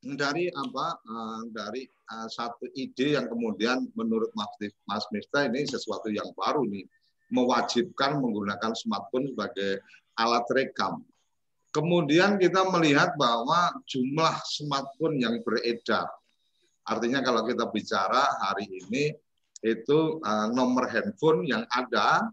dari 0.01 0.49
apa? 0.49 0.97
Uh, 1.05 1.43
dari 1.53 1.85
uh, 2.09 2.29
satu 2.33 2.67
ide 2.73 3.21
yang 3.21 3.29
kemudian 3.29 3.85
menurut 3.93 4.33
Mas, 4.33 4.49
Mas 4.89 5.05
Mista 5.13 5.45
ini 5.45 5.69
sesuatu 5.69 6.09
yang 6.09 6.27
baru 6.33 6.65
nih 6.65 6.89
mewajibkan 7.33 8.21
menggunakan 8.21 8.77
smartphone 8.77 9.33
sebagai 9.33 9.81
alat 10.21 10.45
rekam. 10.53 11.01
Kemudian 11.73 12.37
kita 12.37 12.69
melihat 12.69 13.17
bahwa 13.17 13.73
jumlah 13.89 14.37
smartphone 14.45 15.17
yang 15.17 15.41
beredar, 15.41 16.05
artinya 16.85 17.25
kalau 17.25 17.49
kita 17.49 17.65
bicara 17.73 18.29
hari 18.45 18.69
ini 18.69 19.17
itu 19.65 20.21
uh, 20.21 20.53
nomor 20.53 20.91
handphone 20.93 21.49
yang 21.49 21.65
ada 21.73 22.29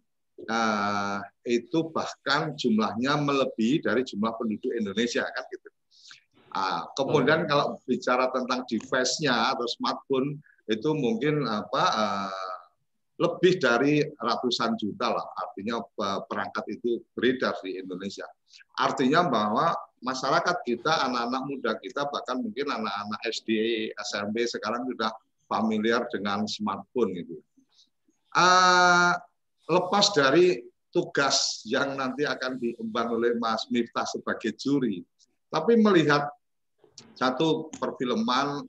uh, 0.50 1.24
itu 1.48 1.88
bahkan 1.96 2.52
jumlahnya 2.60 3.16
melebihi 3.22 3.80
dari 3.80 4.04
jumlah 4.04 4.36
penduduk 4.36 4.76
Indonesia 4.76 5.24
kan 5.24 5.44
gitu. 5.48 5.70
Nah, 6.50 6.82
kemudian 6.98 7.46
hmm. 7.46 7.50
kalau 7.50 7.66
bicara 7.86 8.28
tentang 8.34 8.66
device-nya 8.66 9.54
atau 9.54 9.70
smartphone 9.70 10.42
itu 10.68 10.90
mungkin 10.98 11.46
apa 11.46 11.84
uh, 11.96 12.59
lebih 13.20 13.60
dari 13.60 14.00
ratusan 14.00 14.80
juta 14.80 15.12
lah. 15.12 15.28
Artinya 15.36 15.84
perangkat 16.24 16.80
itu 16.80 17.04
beredar 17.12 17.60
di 17.60 17.76
Indonesia. 17.76 18.24
Artinya 18.80 19.28
bahwa 19.28 19.76
masyarakat 20.00 20.64
kita, 20.64 21.04
anak-anak 21.04 21.44
muda 21.52 21.72
kita, 21.84 22.08
bahkan 22.08 22.40
mungkin 22.40 22.72
anak-anak 22.72 23.20
SD, 23.28 23.50
SMP 24.00 24.48
sekarang 24.48 24.88
sudah 24.88 25.12
familiar 25.52 26.08
dengan 26.08 26.48
smartphone 26.48 27.12
gitu. 27.20 27.36
Uh, 28.32 29.12
lepas 29.68 30.16
dari 30.16 30.64
tugas 30.96 31.66
yang 31.68 32.00
nanti 32.00 32.24
akan 32.24 32.56
diemban 32.56 33.12
oleh 33.12 33.36
Mas 33.36 33.68
Miftah 33.68 34.08
sebagai 34.08 34.56
juri, 34.56 35.04
tapi 35.52 35.76
melihat 35.76 36.30
satu 37.20 37.68
perfilman 37.76 38.64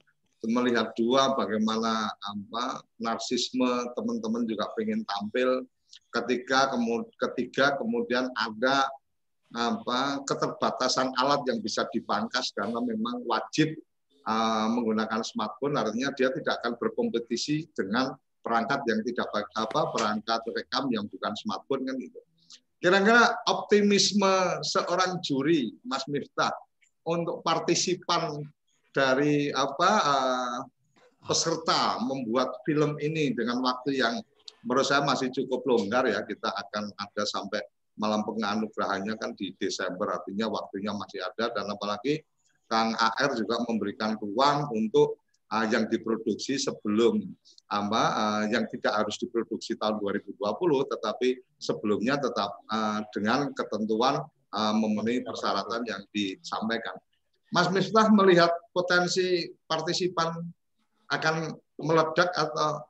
melihat 0.49 0.97
dua 0.97 1.37
bagaimana 1.37 2.09
apa 2.09 2.81
narsisme 2.97 3.69
teman-teman 3.93 4.49
juga 4.49 4.73
pengen 4.73 5.05
tampil 5.05 5.69
ketika 6.15 6.73
kemudian 6.73 7.11
ketiga 7.29 7.77
kemudian 7.77 8.33
ada 8.39 8.89
apa 9.51 10.23
keterbatasan 10.25 11.11
alat 11.19 11.43
yang 11.51 11.59
bisa 11.59 11.83
dipangkas 11.91 12.55
karena 12.55 12.79
memang 12.79 13.27
wajib 13.27 13.75
uh, 14.25 14.71
menggunakan 14.71 15.27
smartphone 15.27 15.75
artinya 15.75 16.15
dia 16.15 16.31
tidak 16.31 16.63
akan 16.63 16.79
berkompetisi 16.79 17.67
dengan 17.75 18.15
perangkat 18.41 18.81
yang 18.89 19.01
tidak 19.05 19.29
apa 19.59 19.81
perangkat 19.93 20.41
rekam 20.57 20.89
yang 20.95 21.05
bukan 21.11 21.33
smartphone 21.37 21.85
kan 21.85 21.97
itu. 22.01 22.21
Kira-kira 22.81 23.37
optimisme 23.45 24.65
seorang 24.65 25.21
juri 25.21 25.77
Mas 25.85 26.09
Miftah 26.09 26.55
untuk 27.05 27.45
partisipan 27.45 28.41
dari 28.91 29.55
apa 29.55 29.91
uh, 30.03 30.59
peserta 31.25 32.01
membuat 32.03 32.65
film 32.67 32.99
ini 32.99 33.31
dengan 33.37 33.63
waktu 33.63 34.03
yang 34.03 34.19
menurut 34.67 34.87
saya 34.87 35.05
masih 35.07 35.31
cukup 35.33 35.65
longgar 35.65 36.05
ya 36.09 36.21
kita 36.27 36.51
akan 36.51 36.93
ada 36.97 37.23
sampai 37.25 37.61
malam 38.01 38.25
penganugerahannya 38.25 39.15
kan 39.21 39.37
di 39.37 39.53
Desember 39.61 40.09
artinya 40.17 40.49
waktunya 40.49 40.93
masih 40.97 41.21
ada 41.21 41.53
dan 41.53 41.69
apalagi 41.69 42.25
Kang 42.71 42.95
AR 42.95 43.35
juga 43.35 43.61
memberikan 43.67 44.15
ruang 44.17 44.71
untuk 44.71 45.19
uh, 45.51 45.67
yang 45.67 45.91
diproduksi 45.91 46.57
sebelum 46.57 47.19
apa 47.67 48.03
uh, 48.15 48.45
yang 48.47 48.65
tidak 48.71 48.95
harus 48.95 49.19
diproduksi 49.19 49.75
tahun 49.75 49.99
2020 49.99 50.39
tetapi 50.87 51.29
sebelumnya 51.59 52.17
tetap 52.23 52.63
uh, 52.71 53.03
dengan 53.11 53.51
ketentuan 53.53 54.23
uh, 54.55 54.75
memenuhi 54.75 55.27
persyaratan 55.27 55.83
yang 55.87 56.03
disampaikan. 56.15 56.95
Mas 57.51 57.67
Miftah 57.75 58.07
melihat 58.15 58.51
potensi 58.71 59.51
partisipan 59.67 60.39
akan 61.11 61.51
meledak 61.83 62.31
atau 62.35 62.87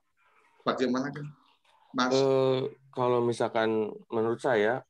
bagaimana 0.64 1.08
kan? 1.08 1.26
Mas? 1.96 2.12
Uh, 2.12 2.68
kalau 2.92 3.24
misalkan 3.24 3.88
menurut 4.12 4.38
saya 4.38 4.84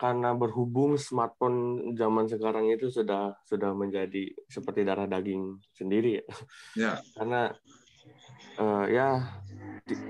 karena 0.00 0.32
berhubung 0.32 0.96
smartphone 0.96 1.92
zaman 1.92 2.24
sekarang 2.24 2.72
itu 2.72 2.88
sudah 2.88 3.36
sudah 3.44 3.76
menjadi 3.76 4.32
seperti 4.48 4.80
darah 4.84 5.08
daging 5.08 5.60
sendiri 5.76 6.20
ya. 6.20 6.24
ya. 6.76 6.92
Karena 7.16 7.52
uh, 8.60 8.84
ya 8.88 9.08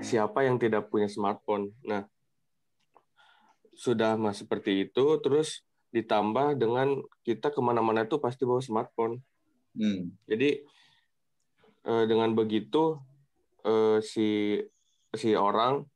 siapa 0.03 0.47
yang 0.47 0.55
tidak 0.59 0.87
punya 0.87 1.11
smartphone. 1.11 1.75
Nah, 1.83 2.07
sudah 3.75 4.15
mas 4.15 4.39
seperti 4.39 4.87
itu 4.87 5.19
terus 5.19 5.67
ditambah 5.95 6.59
dengan 6.59 6.99
kita 7.23 7.55
ke 7.55 7.59
mana-mana 7.63 8.03
itu 8.03 8.19
pasti 8.19 8.43
bawa 8.43 8.59
smartphone. 8.59 9.23
Hmm. 9.71 10.11
Jadi 10.27 10.59
eh, 11.87 12.03
dengan 12.03 12.35
begitu 12.35 12.99
eh, 13.63 14.03
si 14.03 14.59
si 15.15 15.31
orang 15.31 15.87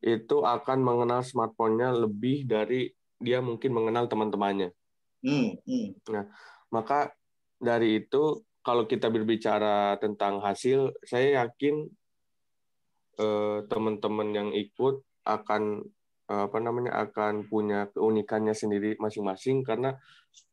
itu 0.00 0.46
akan 0.46 0.78
mengenal 0.80 1.26
smartphone-nya 1.26 1.92
lebih 1.92 2.46
dari 2.46 2.88
dia 3.18 3.42
mungkin 3.42 3.74
mengenal 3.74 4.06
teman-temannya. 4.06 4.70
Hmm. 5.20 5.58
Hmm. 5.66 5.88
Nah, 6.08 6.24
Maka 6.70 7.10
dari 7.58 7.98
itu 8.00 8.46
kalau 8.62 8.86
kita 8.86 9.10
berbicara 9.10 9.98
tentang 9.98 10.38
hasil, 10.40 10.94
saya 11.02 11.44
yakin 11.44 11.90
eh, 13.18 13.58
teman-teman 13.66 14.28
yang 14.30 14.50
ikut 14.54 15.02
akan 15.26 15.84
apa 16.30 16.62
namanya 16.62 16.94
akan 17.10 17.50
punya 17.50 17.90
keunikannya 17.90 18.54
sendiri 18.54 18.94
masing-masing 19.02 19.66
karena 19.66 19.98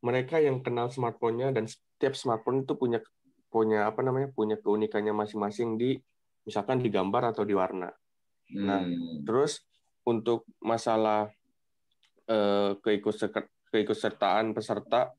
mereka 0.01 0.41
yang 0.41 0.65
kenal 0.65 0.89
smartphone-nya 0.89 1.53
dan 1.53 1.69
setiap 1.69 2.17
smartphone 2.17 2.65
itu 2.65 2.73
punya 2.73 2.97
punya 3.53 3.85
apa 3.85 4.01
namanya 4.01 4.33
punya 4.33 4.57
keunikannya 4.57 5.13
masing-masing 5.13 5.77
di 5.77 6.01
misalkan 6.49 6.81
di 6.81 6.89
gambar 6.89 7.29
atau 7.35 7.45
di 7.45 7.53
warna. 7.53 7.93
Nah, 8.57 8.81
Hmm. 8.81 9.21
terus 9.27 9.61
untuk 10.07 10.47
masalah 10.63 11.29
eh, 12.27 12.75
keikutserta- 12.83 13.47
keikutsertaan 13.71 14.51
peserta, 14.51 15.15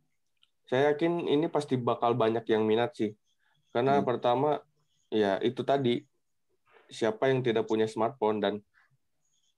saya 0.69 0.93
yakin 0.93 1.25
ini 1.25 1.49
pasti 1.49 1.81
bakal 1.81 2.13
banyak 2.13 2.45
yang 2.53 2.69
minat 2.69 2.93
sih. 2.93 3.17
Karena 3.73 4.01
Hmm. 4.01 4.05
pertama, 4.05 4.61
ya 5.09 5.41
itu 5.41 5.65
tadi 5.65 6.05
siapa 6.93 7.33
yang 7.33 7.41
tidak 7.41 7.65
punya 7.65 7.89
smartphone 7.89 8.45
dan 8.45 8.55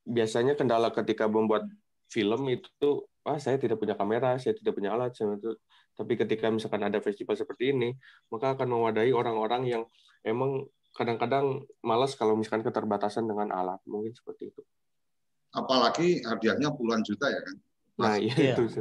biasanya 0.05 0.57
kendala 0.57 0.91
ketika 0.91 1.29
membuat 1.31 1.69
film 2.11 2.43
itu, 2.51 3.07
ah 3.23 3.39
saya 3.39 3.57
tidak 3.61 3.79
punya 3.79 3.95
kamera, 3.95 4.37
saya 4.41 4.57
tidak 4.57 4.75
punya 4.75 4.93
alat, 4.93 5.15
saya 5.15 5.37
itu. 5.39 5.55
Tapi 5.95 6.13
ketika 6.17 6.49
misalkan 6.49 6.83
ada 6.83 6.99
festival 6.99 7.37
seperti 7.37 7.77
ini, 7.77 7.93
maka 8.33 8.57
akan 8.57 8.69
mewadahi 8.73 9.13
orang-orang 9.13 9.69
yang 9.69 9.83
emang 10.25 10.67
kadang-kadang 10.97 11.63
malas 11.85 12.19
kalau 12.19 12.35
misalkan 12.35 12.67
keterbatasan 12.67 13.29
dengan 13.29 13.53
alat, 13.55 13.79
mungkin 13.87 14.11
seperti 14.11 14.51
itu. 14.51 14.63
Apalagi 15.55 16.23
hadiahnya 16.25 16.73
puluhan 16.75 17.03
juta 17.05 17.31
ya 17.31 17.41
kan. 17.43 17.57
Nah, 18.01 18.17
iya 18.17 18.57
itu. 18.57 18.81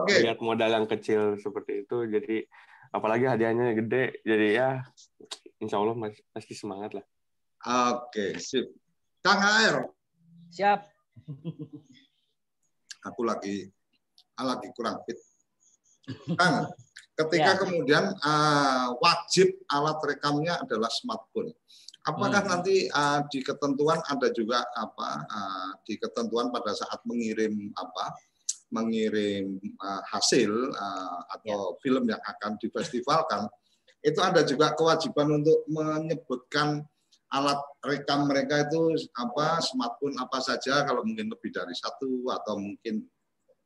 Oke. 0.00 0.14
Lihat 0.24 0.40
modal 0.40 0.70
yang 0.72 0.88
kecil 0.88 1.36
seperti 1.36 1.84
itu, 1.84 1.96
jadi 2.08 2.48
apalagi 2.88 3.28
hadiahnya 3.28 3.76
gede, 3.76 4.24
jadi 4.24 4.48
ya 4.56 4.68
insya 5.60 5.76
Allah 5.76 5.92
mas- 5.92 6.24
pasti 6.32 6.56
semangat 6.56 6.96
lah. 6.96 7.04
Oke, 7.60 8.40
sip. 8.40 8.72
Kang 9.20 9.36
AR, 9.36 9.84
Siap. 10.48 10.80
aku 13.04 13.20
lagi 13.20 13.68
ah, 14.40 14.56
lagi 14.56 14.72
kurang 14.72 15.04
fit. 15.04 15.20
Kang, 16.40 16.72
ketika 17.20 17.52
Ya. 17.52 17.60
kemudian 17.60 18.04
ah, 18.24 18.96
wajib 18.96 19.60
alat 19.68 20.00
rekamnya 20.00 20.56
adalah 20.64 20.88
smartphone. 20.88 21.52
Apakah 22.00 22.40
Hmm. 22.48 22.50
nanti 22.64 22.88
ah, 22.96 23.20
di 23.28 23.44
ketentuan 23.44 24.00
ada 24.08 24.32
juga 24.32 24.64
apa 24.72 25.08
ah, 25.28 25.70
di 25.84 26.00
ketentuan 26.00 26.48
pada 26.48 26.72
saat 26.72 27.04
mengirim 27.04 27.52
apa 27.76 28.16
mengirim 28.72 29.60
ah, 29.84 30.00
hasil 30.08 30.48
ah, 30.80 31.28
atau 31.36 31.76
film 31.84 32.08
yang 32.08 32.24
akan 32.24 32.56
difestivalkan 32.56 33.44
itu 34.00 34.16
ada 34.24 34.40
juga 34.48 34.72
kewajiban 34.72 35.28
untuk 35.44 35.68
menyebutkan 35.68 36.80
alat 37.30 37.60
rekam 37.86 38.26
mereka 38.26 38.66
itu 38.66 38.98
apa 39.14 39.62
smartphone 39.62 40.18
apa 40.18 40.38
saja 40.42 40.82
kalau 40.82 41.06
mungkin 41.06 41.30
lebih 41.30 41.50
dari 41.54 41.74
satu 41.78 42.26
atau 42.26 42.58
mungkin 42.58 43.06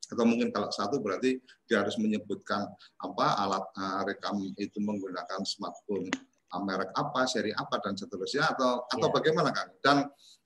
atau 0.05 0.24
mungkin 0.29 0.53
kalau 0.53 0.68
satu 0.68 1.00
berarti 1.00 1.40
dia 1.64 1.81
harus 1.81 1.96
menyebutkan 1.96 2.68
apa 3.00 3.27
alat 3.40 3.64
uh, 3.81 4.05
rekam 4.05 4.37
itu 4.61 4.79
menggunakan 4.85 5.40
smartphone 5.48 6.12
uh, 6.53 6.61
merek 6.61 6.92
apa 6.92 7.24
seri 7.24 7.57
apa 7.57 7.81
dan 7.81 7.96
seterusnya 7.96 8.53
atau 8.53 8.85
atau 8.85 9.09
Ya. 9.09 9.14
bagaimana 9.16 9.50
kan 9.50 9.68
dan 9.81 9.96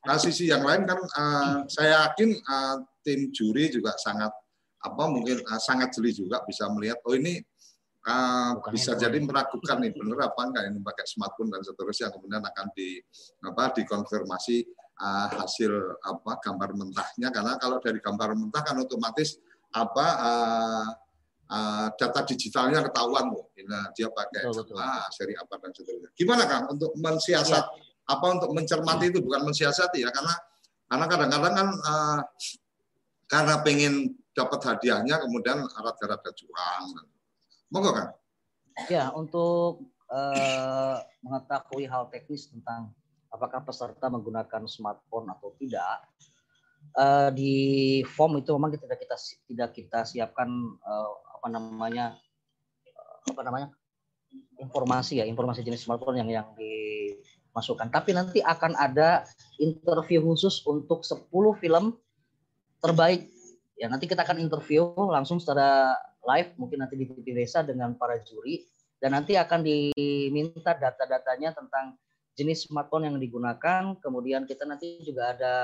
uh, 0.06 0.18
sisi 0.18 0.46
yang 0.46 0.62
lain 0.62 0.86
kan 0.86 1.02
uh, 1.02 1.66
saya 1.66 2.06
yakin 2.06 2.38
uh, 2.38 2.76
tim 3.02 3.34
juri 3.34 3.66
juga 3.66 3.98
sangat 3.98 4.30
apa 4.78 5.04
mungkin 5.10 5.42
uh, 5.42 5.58
sangat 5.58 5.90
jeli 5.90 6.14
juga 6.14 6.38
bisa 6.46 6.70
melihat 6.70 7.02
oh 7.02 7.18
ini 7.18 7.42
uh, 8.08 8.50
Bukan 8.56 8.72
bisa 8.72 8.96
handphone. 8.96 9.02
jadi 9.04 9.18
meragukan 9.20 9.76
nih 9.84 9.92
bener 9.92 10.18
apa 10.24 10.40
enggak 10.48 10.64
ini 10.72 10.80
pakai 10.80 11.04
smartphone 11.04 11.50
dan 11.52 11.60
seterusnya 11.60 12.08
kemudian 12.08 12.40
akan 12.40 12.66
di 12.72 12.98
apa 13.44 13.62
dikonfirmasi 13.76 14.56
uh, 14.98 15.28
hasil 15.38 15.72
apa 16.02 16.32
gambar 16.42 16.70
mentahnya. 16.74 17.28
Karena 17.28 17.54
kalau 17.60 17.78
dari 17.78 18.00
gambar 18.00 18.34
mentah 18.34 18.62
kan 18.64 18.76
otomatis 18.80 19.38
apa 19.68 20.06
uh, 20.18 20.88
uh, 21.52 21.88
data 21.94 22.20
digitalnya 22.24 22.84
ketahuan 22.88 23.28
loh. 23.32 23.52
Nah, 23.68 23.92
dia 23.92 24.08
pakai 24.08 24.48
Betul, 24.48 24.64
betul. 24.64 24.80
ah, 24.80 25.06
seri 25.12 25.34
apa 25.36 25.54
dan 25.60 25.70
seterusnya. 25.76 26.10
Gimana 26.16 26.48
kang 26.48 26.64
untuk 26.72 26.96
mensiasat 26.96 27.64
apa 28.08 28.26
untuk 28.32 28.50
mencermati 28.56 29.12
itu? 29.12 29.20
Bukan 29.20 29.44
mensiasati 29.44 30.00
ya 30.00 30.10
karena 30.10 30.34
karena 30.88 31.04
kadang-kadang 31.04 31.52
kan 31.52 31.68
uh, 31.84 32.20
karena 33.28 33.54
pengen 33.60 34.16
dapat 34.32 34.60
hadiahnya 34.64 35.20
kemudian 35.20 35.60
rada-rada 35.68 36.30
curang 36.32 36.84
monggo 37.72 37.92
kan 37.92 38.18
Ya, 38.86 39.10
untuk 39.10 39.90
eh, 40.06 40.96
mengetahui 41.26 41.90
hal 41.90 42.06
teknis 42.14 42.46
tentang 42.46 42.94
apakah 43.34 43.66
peserta 43.66 44.06
menggunakan 44.06 44.70
smartphone 44.70 45.26
atau 45.34 45.50
tidak, 45.58 46.06
eh, 46.94 47.30
di 47.34 47.56
form 48.06 48.38
itu 48.38 48.54
memang 48.54 48.78
tidak 48.78 49.02
kita 49.02 49.16
tidak 49.50 49.70
kita 49.74 50.00
siapkan 50.06 50.46
eh, 50.78 51.12
apa 51.34 51.48
namanya 51.50 52.14
apa 53.26 53.42
namanya 53.42 53.68
informasi 54.62 55.20
ya 55.20 55.26
informasi 55.26 55.66
jenis 55.66 55.82
smartphone 55.82 56.22
yang 56.22 56.30
yang 56.30 56.48
dimasukkan. 56.54 57.90
Tapi 57.90 58.14
nanti 58.14 58.38
akan 58.38 58.78
ada 58.78 59.26
interview 59.58 60.22
khusus 60.22 60.62
untuk 60.62 61.02
10 61.02 61.26
film 61.58 61.98
terbaik. 62.78 63.26
Ya 63.74 63.90
nanti 63.90 64.06
kita 64.06 64.22
akan 64.22 64.38
interview 64.38 64.86
langsung 64.96 65.42
secara 65.42 65.98
live 66.28 66.50
mungkin 66.60 66.84
nanti 66.84 66.94
di 67.00 67.08
TV 67.08 67.32
Desa 67.32 67.64
dengan 67.64 67.96
para 67.96 68.20
juri 68.20 68.60
dan 69.00 69.16
nanti 69.16 69.38
akan 69.38 69.64
diminta 69.64 70.74
data-datanya 70.74 71.54
tentang 71.54 71.94
jenis 72.34 72.66
smartphone 72.66 73.10
yang 73.10 73.16
digunakan. 73.16 73.94
Kemudian 74.02 74.44
kita 74.44 74.66
nanti 74.66 75.00
juga 75.06 75.34
ada 75.34 75.54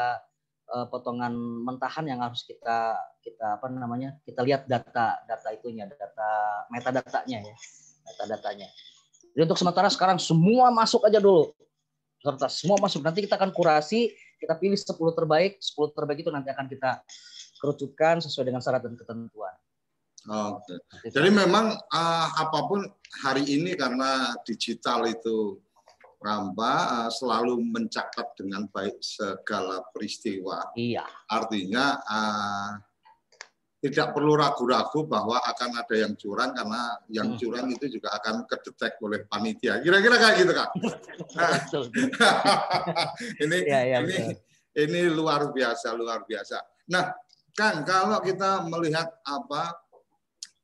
eh, 0.70 0.86
potongan 0.88 1.34
mentahan 1.66 2.06
yang 2.06 2.22
harus 2.22 2.46
kita 2.46 2.96
kita 3.20 3.58
apa 3.58 3.66
namanya 3.68 4.16
kita 4.22 4.40
lihat 4.46 4.64
data 4.70 5.20
data 5.26 5.48
itunya 5.52 5.90
data 5.90 6.30
metadatanya 6.72 7.38
ya 7.44 7.56
metadatanya. 8.06 8.68
Jadi 9.34 9.42
untuk 9.50 9.58
sementara 9.58 9.90
sekarang 9.90 10.22
semua 10.22 10.70
masuk 10.70 11.02
aja 11.04 11.18
dulu. 11.18 11.50
Serta 12.22 12.48
semua 12.48 12.78
masuk. 12.80 13.02
Nanti 13.02 13.26
kita 13.26 13.34
akan 13.36 13.50
kurasi 13.50 14.14
kita 14.38 14.54
pilih 14.60 14.76
10 14.76 14.94
terbaik 14.94 15.56
10 15.56 15.96
terbaik 15.96 16.18
itu 16.20 16.30
nanti 16.30 16.52
akan 16.52 16.66
kita 16.68 17.00
kerucutkan 17.58 18.20
sesuai 18.20 18.52
dengan 18.52 18.60
syarat 18.60 18.84
dan 18.84 18.92
ketentuan 18.92 19.56
Oke. 20.24 20.74
Jadi 21.12 21.28
memang 21.28 21.76
uh, 21.76 22.28
apa 22.32 22.58
pun 22.64 22.80
hari 23.20 23.44
ini 23.44 23.76
karena 23.76 24.32
digital 24.48 25.04
itu 25.04 25.60
apa 26.24 26.72
uh, 27.04 27.10
selalu 27.12 27.60
mencatat 27.60 28.32
dengan 28.40 28.64
baik 28.72 28.96
segala 29.04 29.84
peristiwa. 29.92 30.72
iya 30.72 31.04
Artinya 31.28 32.00
uh, 32.00 32.70
tidak 33.84 34.16
perlu 34.16 34.32
ragu-ragu 34.32 35.04
bahwa 35.04 35.36
akan 35.44 35.76
ada 35.76 35.92
yang 35.92 36.16
curang 36.16 36.56
karena 36.56 36.96
yang 37.12 37.36
Hmm. 37.36 37.36
curang 37.36 37.68
itu 37.68 38.00
juga 38.00 38.16
akan 38.16 38.48
kedetek 38.48 38.96
oleh 39.04 39.28
panitia. 39.28 39.84
Kira-kira 39.84 40.16
kayak 40.16 40.36
gitu 40.40 40.52
kan? 40.56 40.68
ini 43.44 43.56
Iya, 43.68 43.80
iya, 43.84 43.98
ini 44.00 44.16
betul. 44.16 44.32
ini 44.88 45.00
luar 45.12 45.52
biasa 45.52 45.92
luar 45.92 46.24
biasa. 46.24 46.56
Nah, 46.88 47.12
Kang 47.52 47.84
kalau 47.84 48.18
kita 48.24 48.64
melihat 48.66 49.06
apa 49.22 49.83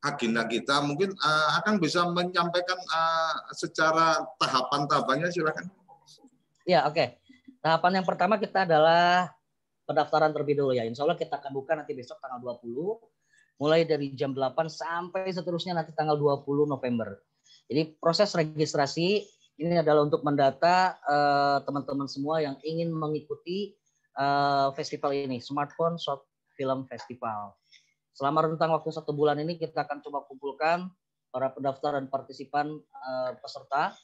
agenda 0.01 0.49
kita 0.49 0.81
mungkin 0.81 1.13
uh, 1.13 1.61
akan 1.61 1.77
bisa 1.77 2.09
menyampaikan 2.09 2.79
uh, 2.89 3.53
secara 3.53 4.25
tahapan-tahapannya 4.41 5.29
silakan. 5.29 5.69
Ya, 6.65 6.89
oke. 6.89 7.21
Tahapan 7.61 8.01
yang 8.01 8.07
pertama 8.09 8.41
kita 8.41 8.65
adalah 8.65 9.29
pendaftaran 9.85 10.33
terlebih 10.33 10.63
dulu 10.65 10.73
ya. 10.73 10.87
Insya 10.89 11.05
Allah 11.05 11.19
kita 11.19 11.37
akan 11.37 11.53
buka 11.53 11.77
nanti 11.77 11.93
besok 11.93 12.23
tanggal 12.23 12.41
20. 12.41 13.61
Mulai 13.61 13.85
dari 13.85 14.17
jam 14.17 14.33
8 14.33 14.71
sampai 14.73 15.29
seterusnya 15.29 15.77
nanti 15.77 15.93
tanggal 15.93 16.17
20 16.17 16.47
November. 16.65 17.21
Jadi 17.69 17.99
proses 18.01 18.33
registrasi 18.33 19.21
ini 19.61 19.77
adalah 19.77 20.09
untuk 20.09 20.25
mendata 20.25 20.97
eh, 21.05 21.59
teman-teman 21.69 22.09
semua 22.09 22.41
yang 22.41 22.57
ingin 22.65 22.89
mengikuti 22.89 23.77
eh, 24.17 24.69
festival 24.73 25.13
ini, 25.13 25.43
Smartphone 25.45 26.01
Short 26.01 26.25
Film 26.57 26.89
Festival. 26.89 27.60
Selama 28.21 28.45
rentang 28.45 28.77
waktu 28.77 28.93
satu 28.93 29.17
bulan 29.17 29.41
ini 29.41 29.57
kita 29.57 29.89
akan 29.89 30.05
coba 30.05 30.29
kumpulkan 30.29 30.93
para 31.33 31.49
pendaftar 31.57 31.97
dan 31.97 32.13
partisipan 32.13 32.69
eh, 32.77 33.33
peserta 33.41 33.97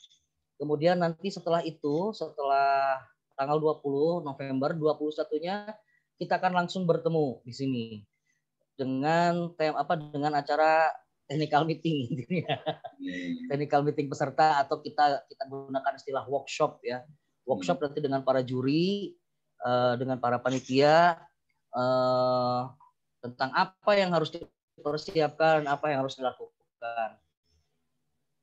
Kemudian 0.56 1.04
nanti 1.04 1.28
setelah 1.28 1.60
itu, 1.60 2.16
setelah 2.16 2.96
tanggal 3.36 3.60
20 3.60 4.24
November, 4.24 4.72
21-nya 4.72 5.76
kita 6.16 6.40
akan 6.40 6.64
langsung 6.64 6.88
bertemu 6.88 7.44
di 7.44 7.52
sini 7.52 7.86
dengan 8.76 9.52
tem 9.56 9.72
apa 9.76 9.96
dengan 9.96 10.32
acara 10.36 10.88
technical 11.28 11.68
meeting 11.68 11.96
intinya. 12.08 12.56
technical 13.52 13.84
meeting 13.84 14.08
peserta 14.08 14.64
atau 14.64 14.80
kita 14.80 15.28
kita 15.28 15.44
gunakan 15.44 15.92
istilah 15.96 16.24
workshop 16.24 16.80
ya. 16.80 17.04
Workshop 17.44 17.84
nanti 17.84 18.00
dengan 18.00 18.24
para 18.24 18.40
juri, 18.40 19.12
eh, 19.60 19.94
dengan 20.00 20.16
para 20.16 20.40
panitia 20.40 21.20
eh, 21.76 22.60
tentang 23.32 23.50
apa 23.54 23.92
yang 23.98 24.14
harus 24.14 24.30
dipersiapkan 24.30 25.66
apa 25.66 25.90
yang 25.90 26.04
harus 26.04 26.14
dilakukan. 26.18 27.18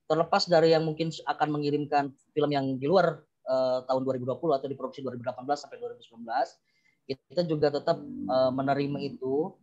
Terlepas 0.03 0.43
dari 0.51 0.75
yang 0.75 0.83
mungkin 0.83 1.09
akan 1.09 1.47
mengirimkan 1.49 2.11
film 2.35 2.51
yang 2.51 2.75
di 2.75 2.85
luar 2.85 3.23
uh, 3.47 3.87
tahun 3.87 4.01
2020 4.03 4.35
atau 4.35 4.67
di 4.67 4.75
produksi 4.75 4.99
2018 5.01 5.47
sampai 5.55 5.77
2019, 5.79 6.27
kita 7.07 7.41
juga 7.47 7.67
tetap 7.71 7.97
uh, 8.29 8.51
menerima 8.51 8.99
itu 9.03 9.55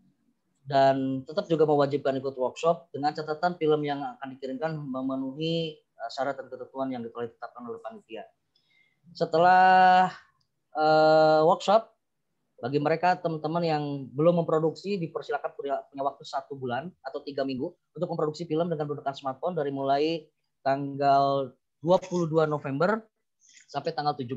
dan 0.69 1.27
tetap 1.27 1.49
juga 1.51 1.67
mewajibkan 1.67 2.15
ikut 2.21 2.37
workshop 2.37 2.93
dengan 2.95 3.11
catatan 3.17 3.59
film 3.59 3.81
yang 3.83 4.01
akan 4.17 4.37
dikirimkan 4.37 4.77
memenuhi 4.77 5.81
uh, 5.99 6.11
syarat 6.13 6.39
dan 6.39 6.47
ketentuan 6.47 6.89
yang 6.93 7.03
telah 7.11 7.27
ditetapkan 7.29 7.63
oleh 7.67 7.81
panitia. 7.83 8.25
Setelah 9.11 10.13
uh, 10.77 11.43
workshop, 11.49 11.91
bagi 12.61 12.77
mereka 12.77 13.17
teman-teman 13.17 13.65
yang 13.65 13.85
belum 14.13 14.45
memproduksi 14.45 15.01
dipersilakan 15.01 15.51
punya, 15.57 15.81
punya 15.89 16.03
waktu 16.05 16.23
satu 16.29 16.53
bulan 16.61 16.93
atau 17.01 17.25
tiga 17.25 17.41
minggu 17.41 17.73
untuk 17.97 18.09
memproduksi 18.13 18.45
film 18.45 18.69
dengan 18.69 18.85
menggunakan 18.85 19.17
smartphone 19.17 19.57
dari 19.57 19.73
mulai 19.73 20.29
tanggal 20.61 21.57
22 21.81 22.45
November 22.45 23.01
sampai 23.65 23.97
tanggal 23.97 24.13
17 24.13 24.37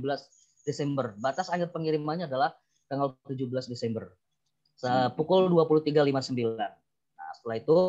Desember. 0.64 1.20
Batas 1.20 1.52
akhir 1.52 1.76
pengirimannya 1.76 2.32
adalah 2.32 2.56
tanggal 2.88 3.20
17 3.28 3.68
Desember. 3.68 4.16
Pukul 5.20 5.52
23.59. 5.52 6.56
Nah, 6.56 7.30
setelah 7.36 7.56
itu 7.60 7.80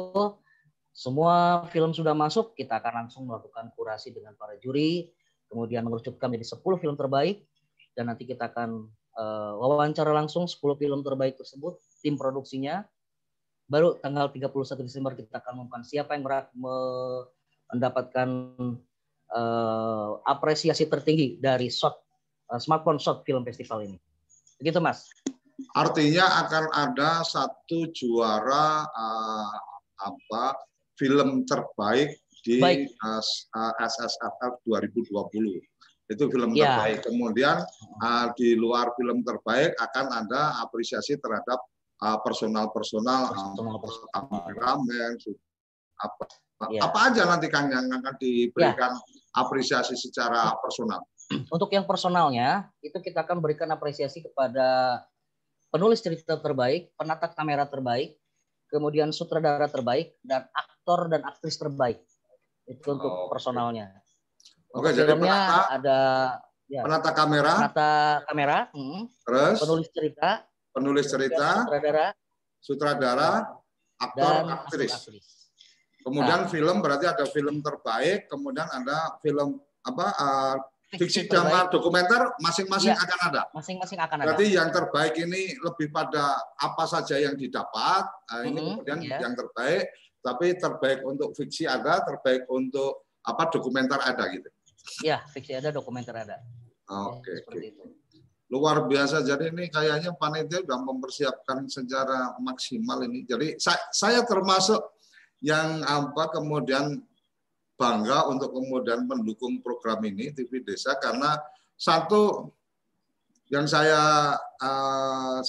semua 0.94 1.66
film 1.70 1.94
sudah 1.94 2.14
masuk, 2.14 2.54
kita 2.58 2.82
akan 2.82 3.06
langsung 3.06 3.26
melakukan 3.26 3.70
kurasi 3.74 4.10
dengan 4.14 4.34
para 4.34 4.58
juri, 4.58 5.10
kemudian 5.46 5.82
mengerucutkan 5.86 6.30
menjadi 6.30 6.58
10 6.58 6.82
film 6.82 6.94
terbaik, 6.98 7.46
dan 7.94 8.10
nanti 8.10 8.26
kita 8.26 8.50
akan 8.50 8.90
uh, 9.18 9.52
wawancara 9.58 10.10
langsung 10.14 10.46
10 10.46 10.58
film 10.78 11.00
terbaik 11.02 11.38
tersebut, 11.38 11.78
tim 12.02 12.18
produksinya. 12.18 12.84
Baru 13.64 13.96
tanggal 13.96 14.28
31 14.28 14.84
Desember 14.84 15.16
kita 15.16 15.40
akan 15.40 15.64
mengumumkan 15.64 15.82
siapa 15.88 16.12
yang 16.12 16.28
mendapatkan 17.72 18.28
uh, 19.32 20.10
apresiasi 20.28 20.84
tertinggi 20.84 21.40
dari 21.40 21.72
short, 21.72 21.96
uh, 22.52 22.60
smartphone 22.60 23.00
short 23.00 23.24
film 23.24 23.40
festival 23.42 23.80
ini. 23.82 23.96
Begitu, 24.60 24.78
Mas. 24.84 25.08
Artinya 25.74 26.44
akan 26.46 26.64
ada 26.70 27.22
satu 27.24 27.88
juara 27.94 28.84
uh, 28.84 29.54
apa 30.02 30.60
film 30.98 31.46
terbaik 31.48 32.20
di 32.44 32.60
Baik. 32.60 32.92
uh, 33.00 33.74
SSFF 33.80 34.60
2020. 34.68 35.73
Itu 36.08 36.28
film 36.28 36.52
ya. 36.52 36.76
terbaik. 36.76 36.98
Kemudian 37.08 37.64
uh, 38.00 38.26
di 38.36 38.56
luar 38.56 38.92
film 38.96 39.24
terbaik 39.24 39.72
akan 39.80 40.06
ada 40.24 40.60
apresiasi 40.60 41.16
terhadap 41.16 41.60
personal-personal 42.04 43.32
uh, 43.32 43.80
kameramen 44.12 45.16
apa 45.94 46.24
ya. 46.68 46.84
apa 46.84 46.98
aja 47.08 47.22
nanti 47.24 47.48
kan 47.48 47.70
yang 47.70 47.88
akan 47.88 48.14
diberikan 48.20 48.92
ya. 48.92 49.40
apresiasi 49.40 49.96
secara 49.96 50.52
personal. 50.60 51.00
Untuk 51.48 51.72
yang 51.72 51.88
personalnya, 51.88 52.68
itu 52.84 53.00
kita 53.00 53.24
akan 53.24 53.40
berikan 53.40 53.70
apresiasi 53.72 54.20
kepada 54.20 55.00
penulis 55.72 56.04
cerita 56.04 56.36
terbaik, 56.36 56.92
penata 57.00 57.32
kamera 57.32 57.64
terbaik, 57.64 58.20
kemudian 58.68 59.08
sutradara 59.10 59.66
terbaik, 59.66 60.20
dan 60.20 60.44
aktor 60.52 61.08
dan 61.08 61.24
aktris 61.24 61.56
terbaik. 61.56 62.04
Itu 62.68 63.00
untuk 63.00 63.08
oh, 63.08 63.28
personalnya. 63.32 64.03
Oke, 64.74 64.90
jadi 64.90 65.14
penata, 65.14 65.70
ada 65.70 66.00
ya, 66.66 66.82
penata 66.82 67.10
kamera, 67.14 67.52
penata 67.62 67.92
kamera, 68.26 68.58
hmm, 68.74 69.02
terus 69.22 69.56
penulis 69.62 69.88
cerita, 69.94 70.30
penulis 70.74 71.06
cerita, 71.06 71.48
sutradara, 71.62 72.06
sutradara, 72.58 73.30
aktor, 74.02 74.32
dan 74.42 74.50
aktris. 74.50 74.92
aktris. 74.98 75.26
Kemudian 76.02 76.40
nah. 76.44 76.50
film 76.50 76.76
berarti 76.82 77.06
ada 77.06 77.24
film 77.30 77.62
terbaik, 77.62 78.26
kemudian 78.26 78.66
ada 78.66 79.14
film 79.22 79.62
apa 79.86 80.06
uh, 80.18 80.56
fiksi 80.98 81.30
drama 81.30 81.70
dokumenter 81.70 82.34
masing-masing 82.42 82.92
ya, 82.92 82.98
akan 82.98 83.18
ada. 83.30 83.42
Masing-masing 83.54 83.98
akan 84.02 84.16
ada. 84.20 84.26
Berarti 84.34 84.46
yang 84.58 84.68
terbaik 84.74 85.14
ini 85.22 85.54
lebih 85.62 85.94
pada 85.94 86.34
apa 86.58 86.84
saja 86.90 87.14
yang 87.14 87.38
didapat. 87.38 88.04
Nah, 88.10 88.42
ini 88.42 88.58
mm-hmm, 88.58 88.74
kemudian 88.82 89.00
ya. 89.06 89.18
yang 89.22 89.34
terbaik, 89.38 89.86
tapi 90.18 90.46
terbaik 90.58 91.00
untuk 91.06 91.30
fiksi 91.38 91.64
ada, 91.64 92.02
terbaik 92.02 92.42
untuk 92.50 93.06
apa 93.24 93.48
dokumenter 93.48 93.98
ada 94.04 94.28
gitu. 94.28 94.50
Iya, 95.00 95.24
fiksi 95.32 95.56
ada, 95.56 95.72
dokumenter 95.72 96.12
ada. 96.12 96.36
Oke. 96.88 97.32
Okay, 97.44 97.64
ya, 97.64 97.72
okay. 97.72 97.92
Luar 98.52 98.84
biasa. 98.84 99.24
Jadi 99.24 99.50
ini 99.50 99.72
kayaknya 99.72 100.12
panitia 100.14 100.62
sudah 100.62 100.80
mempersiapkan 100.84 101.64
secara 101.66 102.36
maksimal 102.38 103.00
ini. 103.02 103.24
Jadi 103.24 103.56
saya, 103.56 103.80
saya 103.90 104.20
termasuk 104.22 104.78
yang 105.40 105.80
apa 105.84 106.30
kemudian 106.32 107.00
bangga 107.74 108.30
untuk 108.30 108.54
kemudian 108.54 109.08
mendukung 109.08 109.58
program 109.64 110.00
ini 110.06 110.30
TV 110.30 110.62
Desa 110.62 110.94
karena 111.02 111.34
satu 111.74 112.54
yang 113.52 113.68
saya 113.68 114.32
uh, 114.40 115.40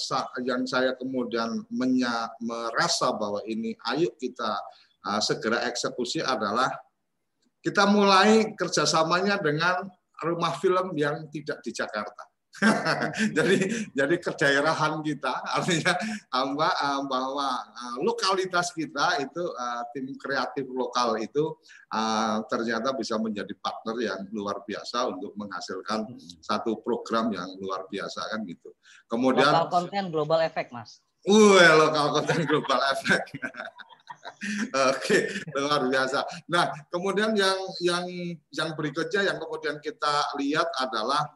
yang 0.44 0.68
saya 0.68 0.92
kemudian 0.98 1.64
menya, 1.72 2.28
merasa 2.42 3.08
bahwa 3.14 3.40
ini 3.48 3.72
ayo 3.94 4.12
kita 4.20 4.52
uh, 5.06 5.20
segera 5.22 5.64
eksekusi 5.64 6.20
adalah 6.20 6.68
kita 7.66 7.82
mulai 7.90 8.54
kerjasamanya 8.54 9.42
dengan 9.42 9.90
rumah 10.22 10.54
film 10.62 10.94
yang 10.94 11.26
tidak 11.34 11.58
di 11.66 11.74
Jakarta. 11.74 12.22
jadi 13.36 13.68
jadi 13.92 14.16
kedaerahan 14.16 15.04
kita 15.04 15.44
artinya 15.44 15.92
bahwa, 16.32 16.72
bahwa 17.04 17.48
uh, 17.52 17.96
lokalitas 18.00 18.72
kita 18.72 19.20
itu 19.20 19.44
uh, 19.44 19.84
tim 19.92 20.08
kreatif 20.16 20.64
lokal 20.72 21.20
itu 21.20 21.52
ternyata 22.48 22.96
bisa 22.96 23.20
menjadi 23.20 23.52
partner 23.60 23.96
yang 24.00 24.20
luar 24.32 24.64
biasa 24.64 25.04
untuk 25.04 25.36
menghasilkan 25.36 26.16
satu 26.40 26.80
program 26.80 27.28
yang 27.28 27.48
luar 27.60 27.84
biasa 27.92 28.24
kan 28.32 28.40
gitu. 28.48 28.72
Kemudian 29.04 29.52
lokal 29.52 29.68
konten 29.68 30.08
global 30.08 30.40
effect 30.40 30.72
mas. 30.72 31.04
Uh, 31.28 31.60
lokal 31.60 32.20
konten 32.20 32.40
global 32.48 32.80
effect. 32.88 33.36
Oke, 34.92 35.30
luar 35.54 35.86
biasa. 35.88 36.24
Nah, 36.50 36.70
kemudian 36.90 37.32
yang 37.34 37.58
yang 37.82 38.04
yang 38.52 38.70
berikutnya 38.74 39.26
yang 39.26 39.38
kemudian 39.38 39.78
kita 39.80 40.34
lihat 40.38 40.68
adalah 40.82 41.26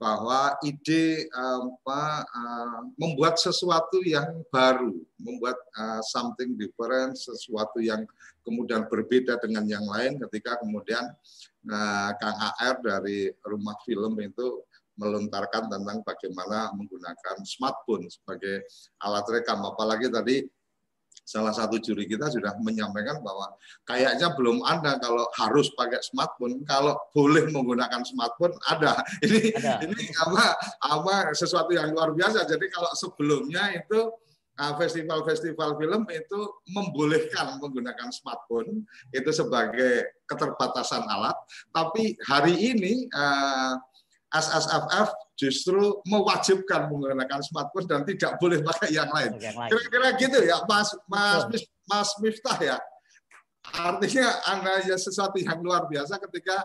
bahwa 0.00 0.56
ide 0.64 1.28
apa 1.36 2.24
uh, 2.24 2.80
membuat 2.96 3.36
sesuatu 3.36 4.00
yang 4.00 4.40
baru, 4.48 4.96
membuat 5.20 5.60
uh, 5.76 6.00
something 6.00 6.56
different, 6.56 7.20
sesuatu 7.20 7.84
yang 7.84 8.08
kemudian 8.40 8.88
berbeda 8.88 9.36
dengan 9.44 9.68
yang 9.68 9.84
lain 9.84 10.16
ketika 10.26 10.56
kemudian 10.58 11.04
Kang 12.16 12.38
AR 12.40 12.80
dari 12.80 13.28
rumah 13.44 13.76
film 13.84 14.16
itu 14.16 14.64
melontarkan 14.96 15.68
tentang 15.68 16.00
bagaimana 16.04 16.72
menggunakan 16.76 17.40
smartphone 17.44 18.08
sebagai 18.08 18.64
alat 19.00 19.28
rekam 19.28 19.60
apalagi 19.64 20.08
tadi 20.08 20.44
salah 21.24 21.54
satu 21.54 21.78
juri 21.78 22.10
kita 22.10 22.26
sudah 22.26 22.58
menyampaikan 22.58 23.22
bahwa 23.22 23.54
kayaknya 23.86 24.34
belum 24.34 24.66
ada 24.66 24.98
kalau 24.98 25.24
harus 25.38 25.70
pakai 25.78 26.02
smartphone, 26.02 26.66
kalau 26.66 26.98
boleh 27.14 27.46
menggunakan 27.54 28.02
smartphone 28.02 28.54
ada. 28.66 28.98
Ini 29.24 29.54
ada. 29.56 29.84
ini 29.84 30.10
apa 30.16 30.44
apa 30.82 31.14
sesuatu 31.36 31.70
yang 31.70 31.94
luar 31.94 32.10
biasa. 32.16 32.48
Jadi 32.48 32.66
kalau 32.72 32.90
sebelumnya 32.98 33.70
itu 33.76 34.10
uh, 34.60 34.74
festival-festival 34.76 35.78
film 35.80 36.02
itu 36.12 36.40
membolehkan 36.68 37.62
menggunakan 37.62 38.12
smartphone 38.12 38.84
itu 39.14 39.30
sebagai 39.32 40.24
keterbatasan 40.28 41.04
alat, 41.08 41.34
tapi 41.74 42.14
hari 42.28 42.54
ini 42.54 43.08
uh, 43.10 43.74
SSFF 44.30 45.08
justru 45.34 45.98
mewajibkan 46.06 46.86
menggunakan 46.86 47.42
smartphone 47.42 47.86
dan 47.90 48.02
tidak 48.06 48.38
boleh 48.38 48.62
pakai 48.62 48.94
yang 48.94 49.10
lain. 49.10 49.36
Kira-kira 49.40 50.08
gitu 50.14 50.38
ya, 50.46 50.62
Mas 50.70 50.94
Mas 51.10 51.50
Mas 51.90 52.10
Miftah 52.22 52.58
ya. 52.62 52.78
Artinya 53.70 54.28
ada 54.46 54.82
ya 54.86 54.96
sesuatu 54.96 55.36
yang 55.36 55.60
luar 55.60 55.86
biasa 55.90 56.16
ketika 56.16 56.64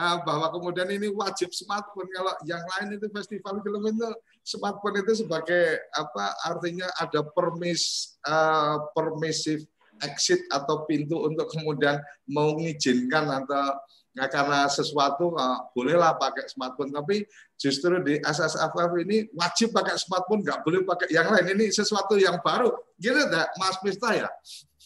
uh, 0.00 0.16
bahwa 0.24 0.48
kemudian 0.54 0.88
ini 0.88 1.12
wajib 1.12 1.52
smartphone 1.52 2.08
kalau 2.10 2.32
yang 2.48 2.62
lain 2.76 2.96
itu 2.96 3.06
festival 3.12 3.60
film 3.60 3.82
itu 3.90 4.08
smartphone 4.42 5.04
itu 5.04 5.12
sebagai 5.20 5.78
apa 5.92 6.34
artinya 6.48 6.88
ada 6.96 7.20
permis 7.22 8.14
uh, 8.24 8.80
permissive 8.96 9.68
exit 10.00 10.40
atau 10.48 10.88
pintu 10.88 11.28
untuk 11.28 11.52
kemudian 11.52 12.00
mengizinkan 12.24 13.28
atau 13.44 13.76
Nah, 14.10 14.26
karena 14.26 14.66
sesuatu 14.66 15.38
uh, 15.38 15.70
bolehlah 15.70 16.18
pakai 16.18 16.50
smartphone, 16.50 16.90
tapi 16.90 17.22
justru 17.54 17.94
di 18.02 18.18
SSFF 18.18 18.90
ini 19.06 19.30
wajib 19.38 19.70
pakai 19.70 19.94
smartphone, 19.94 20.42
nggak 20.42 20.66
boleh 20.66 20.82
pakai 20.82 21.14
yang 21.14 21.30
lain. 21.30 21.54
Ini 21.54 21.70
sesuatu 21.70 22.18
yang 22.18 22.42
baru. 22.42 22.74
Gitu 22.98 23.14
enggak, 23.14 23.54
Mas 23.54 23.78
Mista 23.86 24.10
ya? 24.10 24.26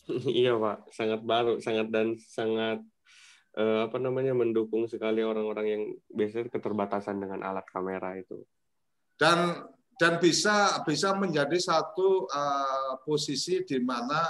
iya 0.45 0.53
Pak, 0.53 0.93
sangat 0.93 1.21
baru, 1.25 1.57
sangat 1.65 1.89
dan 1.89 2.21
sangat 2.21 2.85
uh, 3.57 3.89
apa 3.89 3.97
namanya 3.97 4.37
mendukung 4.37 4.85
sekali 4.85 5.25
orang-orang 5.25 5.67
yang 5.67 5.83
biasanya 6.13 6.53
keterbatasan 6.53 7.17
dengan 7.17 7.41
alat 7.41 7.65
kamera 7.73 8.21
itu. 8.21 8.45
Dan 9.17 9.65
dan 9.97 10.19
bisa 10.19 10.85
bisa 10.85 11.15
menjadi 11.17 11.57
satu 11.57 12.27
uh, 12.29 13.01
posisi 13.07 13.63
di 13.65 13.79
mana 13.81 14.27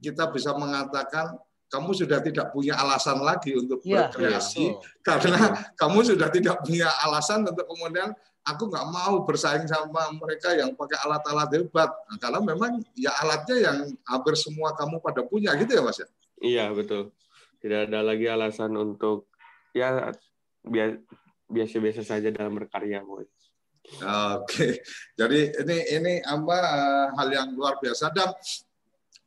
kita 0.00 0.32
bisa 0.32 0.56
mengatakan 0.56 1.38
kamu 1.74 1.90
sudah 1.90 2.22
tidak 2.22 2.54
punya 2.54 2.78
alasan 2.78 3.18
lagi 3.18 3.50
untuk 3.58 3.82
Iya, 3.82 4.06
berkreasi 4.14 4.78
betul. 4.78 5.02
karena 5.02 5.40
kamu 5.74 5.98
sudah 6.06 6.28
tidak 6.30 6.56
punya 6.62 6.86
alasan 7.02 7.42
untuk 7.42 7.66
kemudian 7.66 8.14
aku 8.46 8.70
nggak 8.70 8.86
mau 8.94 9.26
bersaing 9.26 9.66
sama 9.66 10.06
mereka 10.14 10.54
yang 10.54 10.70
pakai 10.78 11.02
alat-alat 11.02 11.50
hebat 11.50 11.90
Nah, 11.90 12.18
karena 12.22 12.38
memang 12.38 12.78
ya 12.94 13.10
alatnya 13.18 13.56
yang 13.58 13.78
hampir 14.06 14.38
semua 14.38 14.70
kamu 14.78 15.02
pada 15.02 15.26
punya 15.26 15.50
gitu 15.58 15.74
ya 15.74 15.82
mas 15.82 15.98
ya 15.98 16.06
Iya 16.38 16.64
betul. 16.70 17.10
Tidak 17.58 17.88
ada 17.88 18.04
lagi 18.04 18.28
alasan 18.28 18.76
untuk 18.76 19.32
ya 19.72 20.12
bia- 20.60 21.00
biasa-biasa 21.48 22.04
saja 22.04 22.28
dalam 22.28 22.52
berkarya, 22.52 23.00
boy. 23.00 23.24
Oke, 24.36 24.80
jadi 25.12 25.40
ini 25.64 25.76
ini 25.92 26.14
apa 26.20 26.56
eh, 26.56 27.06
hal 27.16 27.28
yang 27.32 27.48
luar 27.56 27.76
biasa 27.80 28.12
dan 28.12 28.32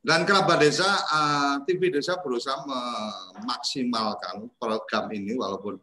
dan 0.02 0.22
kerabat 0.22 0.62
desa 0.62 0.86
eh, 0.86 1.54
TV 1.66 1.90
desa 1.90 2.18
berusaha 2.22 2.62
memaksimalkan 2.64 4.46
program 4.56 5.10
ini 5.10 5.34
walaupun 5.34 5.78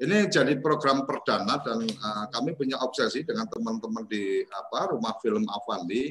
ini 0.00 0.32
jadi 0.32 0.56
program 0.64 1.04
perdana 1.04 1.60
dan 1.60 1.84
eh, 1.84 2.24
kami 2.32 2.56
punya 2.56 2.80
obsesi 2.80 3.20
dengan 3.20 3.44
teman-teman 3.52 4.08
di 4.08 4.40
apa 4.48 4.96
rumah 4.96 5.12
film 5.20 5.44
Avandi. 5.44 6.08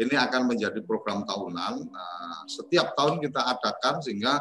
Ini 0.00 0.16
akan 0.16 0.48
menjadi 0.48 0.80
program 0.84 1.28
tahunan. 1.28 1.74
Nah, 1.92 2.44
setiap 2.48 2.96
tahun 2.96 3.20
kita 3.20 3.40
adakan 3.52 4.00
sehingga 4.00 4.40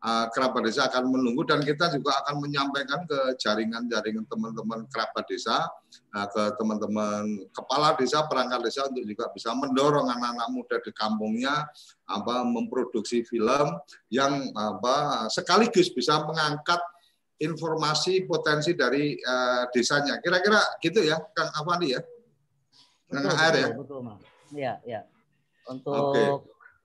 kerabat 0.00 0.64
desa 0.64 0.88
akan 0.88 1.12
menunggu 1.12 1.44
dan 1.44 1.60
kita 1.60 1.92
juga 1.92 2.16
akan 2.24 2.40
menyampaikan 2.40 3.04
ke 3.04 3.36
jaringan-jaringan 3.36 4.24
teman-teman 4.24 4.88
kerabat 4.88 5.28
desa 5.28 5.68
uh, 6.16 6.26
ke 6.32 6.42
teman-teman 6.56 7.44
kepala 7.52 7.92
desa 8.00 8.24
perangkat 8.24 8.64
desa 8.64 8.88
untuk 8.88 9.04
juga 9.04 9.28
bisa 9.36 9.52
mendorong 9.52 10.08
anak-anak 10.08 10.48
muda 10.56 10.76
di 10.80 10.92
kampungnya 10.96 11.68
apa 12.08 12.48
memproduksi 12.48 13.28
film 13.28 13.76
yang 14.08 14.48
apa 14.56 15.28
sekaligus 15.28 15.92
bisa 15.92 16.24
mengangkat 16.24 16.80
informasi 17.36 18.24
potensi 18.24 18.72
dari 18.72 19.20
uh, 19.20 19.68
desanya 19.68 20.16
kira-kira 20.24 20.64
gitu 20.80 21.04
ya 21.04 21.20
Kang 21.36 21.52
Avandi 21.60 21.92
ya 21.92 22.00
Kang 23.12 23.28
Betul, 23.28 23.36
AR 23.36 23.52
ya 23.52 23.68
betul, 23.68 23.80
betul, 23.84 24.00
Mang. 24.00 24.20
Iya, 24.50 24.72
iya. 24.82 25.00
Untuk 25.70 25.94
Oke. 25.94 26.24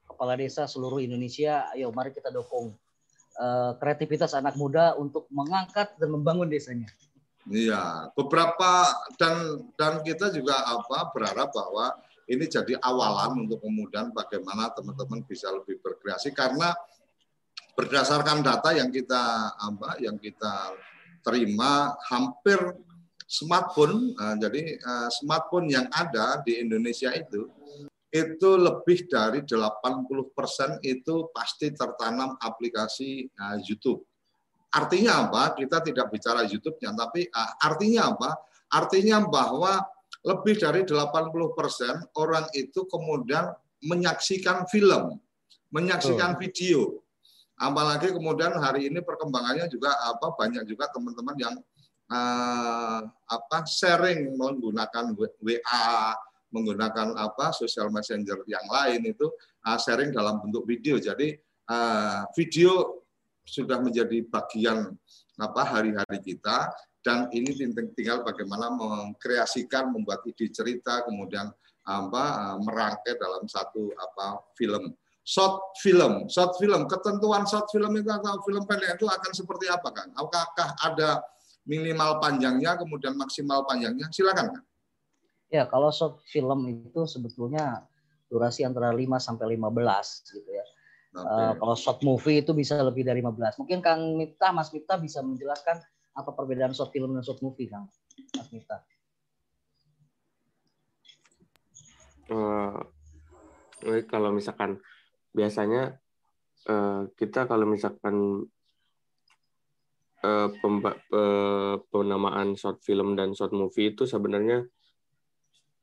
kepala 0.05 0.37
desa 0.37 0.69
seluruh 0.69 1.01
Indonesia, 1.01 1.65
ayo 1.73 1.89
mari 1.89 2.13
kita 2.13 2.29
dukung 2.29 2.77
eh, 3.35 3.71
kreativitas 3.79 4.33
anak 4.33 4.55
muda 4.55 4.95
untuk 4.95 5.27
mengangkat 5.31 5.95
dan 5.99 6.09
membangun 6.11 6.47
desanya. 6.47 6.89
Iya, 7.45 8.09
beberapa 8.17 8.89
dan 9.21 9.61
dan 9.77 10.01
kita 10.01 10.33
juga 10.33 10.57
apa 10.65 11.13
berharap 11.13 11.53
bahwa 11.53 11.93
ini 12.25 12.49
jadi 12.49 12.73
awalan 12.81 13.45
untuk 13.45 13.61
kemudian 13.61 14.09
bagaimana 14.09 14.73
teman-teman 14.73 15.21
bisa 15.29 15.53
lebih 15.53 15.77
berkreasi 15.77 16.33
karena 16.33 16.73
berdasarkan 17.77 18.41
data 18.41 18.73
yang 18.73 18.89
kita 18.89 19.53
apa 19.53 20.01
yang 20.01 20.17
kita 20.17 20.73
terima 21.21 21.93
hampir 22.09 22.57
smartphone 23.29 24.13
eh, 24.17 24.35
jadi 24.41 24.61
eh, 24.81 25.09
smartphone 25.13 25.69
yang 25.69 25.85
ada 25.93 26.41
di 26.41 26.57
Indonesia 26.61 27.13
itu 27.13 27.45
itu 28.15 28.49
lebih 28.55 29.11
dari 29.11 29.43
80% 29.43 30.79
itu 30.87 31.15
pasti 31.35 31.75
tertanam 31.75 32.39
aplikasi 32.39 33.27
eh, 33.27 33.57
YouTube. 33.67 34.07
Artinya 34.71 35.27
apa? 35.27 35.55
Kita 35.55 35.79
tidak 35.83 36.11
bicara 36.11 36.43
YouTube-nya, 36.43 36.91
tapi 36.99 37.23
uh, 37.31 37.51
artinya 37.63 38.11
apa? 38.11 38.29
Artinya 38.75 39.23
bahwa 39.23 39.79
lebih 40.19 40.59
dari 40.59 40.83
80% 40.83 42.11
orang 42.19 42.45
itu 42.51 42.83
kemudian 42.83 43.55
menyaksikan 43.79 44.67
film, 44.67 45.15
menyaksikan 45.71 46.35
video. 46.35 46.99
Apalagi 47.55 48.11
kemudian 48.11 48.51
hari 48.59 48.91
ini 48.91 48.99
perkembangannya 48.99 49.71
juga 49.71 49.95
apa 50.11 50.35
banyak 50.35 50.67
juga 50.67 50.91
teman-teman 50.91 51.35
yang 51.39 51.55
uh, 52.11 52.99
apa 53.31 53.57
sharing 53.63 54.35
menggunakan 54.35 55.15
WA, 55.15 56.19
menggunakan 56.55 57.19
apa 57.19 57.51
sosial 57.51 57.91
messenger 57.91 58.39
yang 58.47 58.63
lain 58.71 59.03
itu 59.11 59.27
uh, 59.67 59.75
sharing 59.75 60.15
dalam 60.15 60.39
bentuk 60.39 60.63
video. 60.63 60.95
Jadi 60.95 61.35
uh, 61.67 62.23
video 62.31 63.03
sudah 63.43 63.83
menjadi 63.83 64.25
bagian 64.25 64.95
apa 65.35 65.61
hari-hari 65.67 66.23
kita 66.23 66.71
dan 67.03 67.29
ini 67.35 67.53
ting- 67.53 67.93
tinggal 67.93 68.23
bagaimana 68.23 68.71
mengkreasikan 68.73 69.91
membuat 69.91 70.25
ide 70.25 70.49
cerita 70.49 71.03
kemudian 71.05 71.51
apa 71.85 72.23
uh, 72.55 72.57
merangkai 72.63 73.19
dalam 73.19 73.45
satu 73.45 73.93
apa 73.93 74.41
film. 74.57 74.95
Short 75.25 75.77
film. 75.81 76.29
Short 76.29 76.57
film. 76.61 76.85
Ketentuan 76.85 77.49
short 77.49 77.69
film 77.69 77.93
itu 77.97 78.09
atau 78.09 78.41
film 78.45 78.63
pendek 78.65 78.97
itu 78.97 79.05
akan 79.05 79.31
seperti 79.33 79.69
apa 79.69 79.89
kan 79.93 80.07
apakah 80.17 80.73
ada 80.81 81.21
minimal 81.65 82.21
panjangnya 82.21 82.77
kemudian 82.77 83.13
maksimal 83.13 83.65
panjangnya? 83.69 84.09
Silakan 84.09 84.53
kan 84.53 84.64
Ya, 85.53 85.69
kalau 85.69 85.93
short 85.93 86.25
film 86.25 86.65
itu 86.67 87.05
sebetulnya 87.05 87.85
durasi 88.27 88.65
antara 88.65 88.89
5 88.89 89.21
sampai 89.21 89.53
15 89.55 90.25
gitu 90.33 90.49
ya. 90.49 90.65
Eh, 91.15 91.53
kalau 91.55 91.75
short 91.79 92.03
movie 92.03 92.43
itu 92.43 92.51
bisa 92.51 92.75
lebih 92.81 93.07
dari 93.07 93.23
15. 93.23 93.55
Mungkin 93.61 93.79
Kang 93.79 94.19
Miftah, 94.19 94.51
Mas 94.51 94.73
Miftah 94.75 94.99
bisa 94.99 95.23
menjelaskan 95.23 95.79
apa 96.15 96.31
perbedaan 96.35 96.75
short 96.75 96.91
film 96.91 97.15
dan 97.15 97.23
short 97.23 97.39
movie, 97.39 97.71
Kang? 97.71 97.87
Mas 98.35 98.49
Miftah. 98.51 98.81
Eh, 102.25 102.79
eh, 103.85 104.03
kalau 104.09 104.33
misalkan 104.33 104.81
biasanya 105.31 106.01
eh, 106.65 107.01
kita 107.15 107.45
kalau 107.45 107.69
misalkan 107.69 108.49
eh, 110.25 110.49
pemba- 110.59 110.99
pe- 111.05 111.79
penamaan 111.93 112.57
short 112.57 112.81
film 112.81 113.13
dan 113.13 113.31
short 113.37 113.53
movie 113.53 113.93
itu 113.93 114.09
sebenarnya 114.09 114.65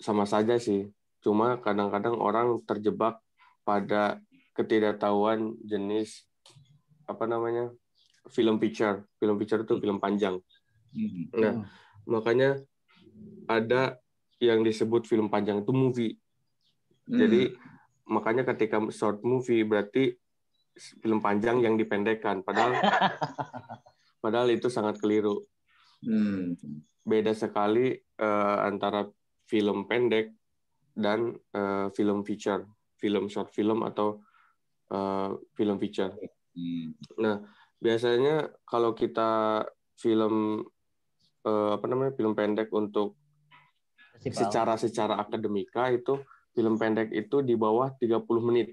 sama 0.03 0.27
saja 0.27 0.59
sih. 0.59 0.91
Cuma 1.23 1.63
kadang-kadang 1.63 2.19
orang 2.19 2.59
terjebak 2.67 3.23
pada 3.63 4.19
ketidaktahuan 4.59 5.55
jenis 5.63 6.27
apa 7.07 7.25
namanya 7.31 7.71
film 8.35 8.59
picture. 8.59 9.07
Film 9.23 9.39
picture 9.39 9.63
itu 9.63 9.79
film 9.79 10.03
panjang. 10.03 10.43
Mhm. 10.93 11.39
Nah, 11.39 11.55
makanya 12.05 12.59
ada 13.47 14.03
yang 14.43 14.67
disebut 14.67 15.07
film 15.07 15.31
panjang 15.31 15.63
itu 15.63 15.71
movie. 15.71 16.19
Jadi 17.07 17.55
makanya 18.11 18.43
ketika 18.55 18.83
short 18.91 19.23
movie 19.23 19.63
berarti 19.63 20.15
film 21.03 21.23
panjang 21.23 21.63
yang 21.63 21.79
dipendekkan. 21.79 22.43
Padahal 22.43 22.75
padahal 24.23 24.49
itu 24.51 24.67
sangat 24.67 24.99
keliru. 24.99 25.47
Hmm. 26.03 26.59
Beda 27.03 27.35
sekali 27.35 27.95
eh, 27.99 28.59
antara 28.63 29.07
film 29.53 29.85
pendek 29.85 30.33
dan 30.97 31.37
eh, 31.53 31.93
film 31.93 32.25
feature, 32.25 32.65
film 32.97 33.29
short 33.29 33.53
film 33.53 33.85
atau 33.85 34.25
eh, 34.89 35.29
film 35.53 35.77
feature. 35.77 36.17
Hmm. 36.57 37.45
Biasanya 37.77 38.49
kalau 38.65 38.97
kita 38.97 39.61
film 40.01 40.65
eh, 41.45 41.71
apa 41.77 41.85
namanya 41.85 42.17
film 42.17 42.33
pendek 42.33 42.73
untuk 42.73 43.21
Festival. 44.17 44.33
secara 44.41 44.75
secara 44.81 45.15
akademika 45.21 45.93
itu 45.93 46.17
film 46.57 46.81
pendek 46.81 47.13
itu 47.13 47.45
di 47.45 47.53
bawah 47.53 47.93
30 48.01 48.25
menit. 48.41 48.73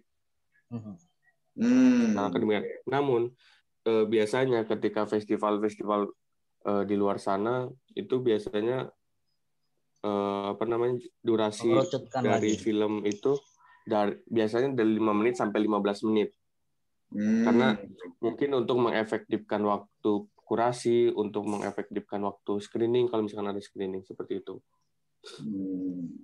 Hmm. 0.69 0.95
secara 1.59 2.31
akademika. 2.31 2.63
Namun 2.87 3.35
eh, 3.83 4.05
biasanya 4.07 4.63
ketika 4.63 5.03
festival-festival 5.03 6.13
eh, 6.69 6.83
di 6.87 6.95
luar 6.95 7.19
sana 7.19 7.67
itu 7.97 8.21
biasanya 8.23 8.87
eh, 10.03 10.45
apa 10.53 10.63
namanya 10.65 10.99
durasi 11.23 11.69
dari 12.19 12.55
lagi. 12.55 12.59
film 12.59 13.03
itu 13.03 13.35
dari 13.83 14.15
biasanya 14.29 14.75
dari 14.77 14.97
5 14.97 15.19
menit 15.19 15.35
sampai 15.39 15.59
15 15.65 16.07
menit. 16.09 16.29
Hmm. 17.09 17.41
Karena 17.41 17.67
Mungkin 18.19 18.51
untuk 18.51 18.77
mengefektifkan 18.83 19.63
waktu 19.63 20.11
kurasi, 20.43 21.07
untuk 21.15 21.47
mengefektifkan 21.47 22.19
waktu 22.19 22.59
screening 22.59 23.07
kalau 23.07 23.23
misalkan 23.23 23.55
ada 23.55 23.63
screening 23.63 24.03
seperti 24.03 24.43
itu. 24.43 24.59
Hmm. 25.39 26.19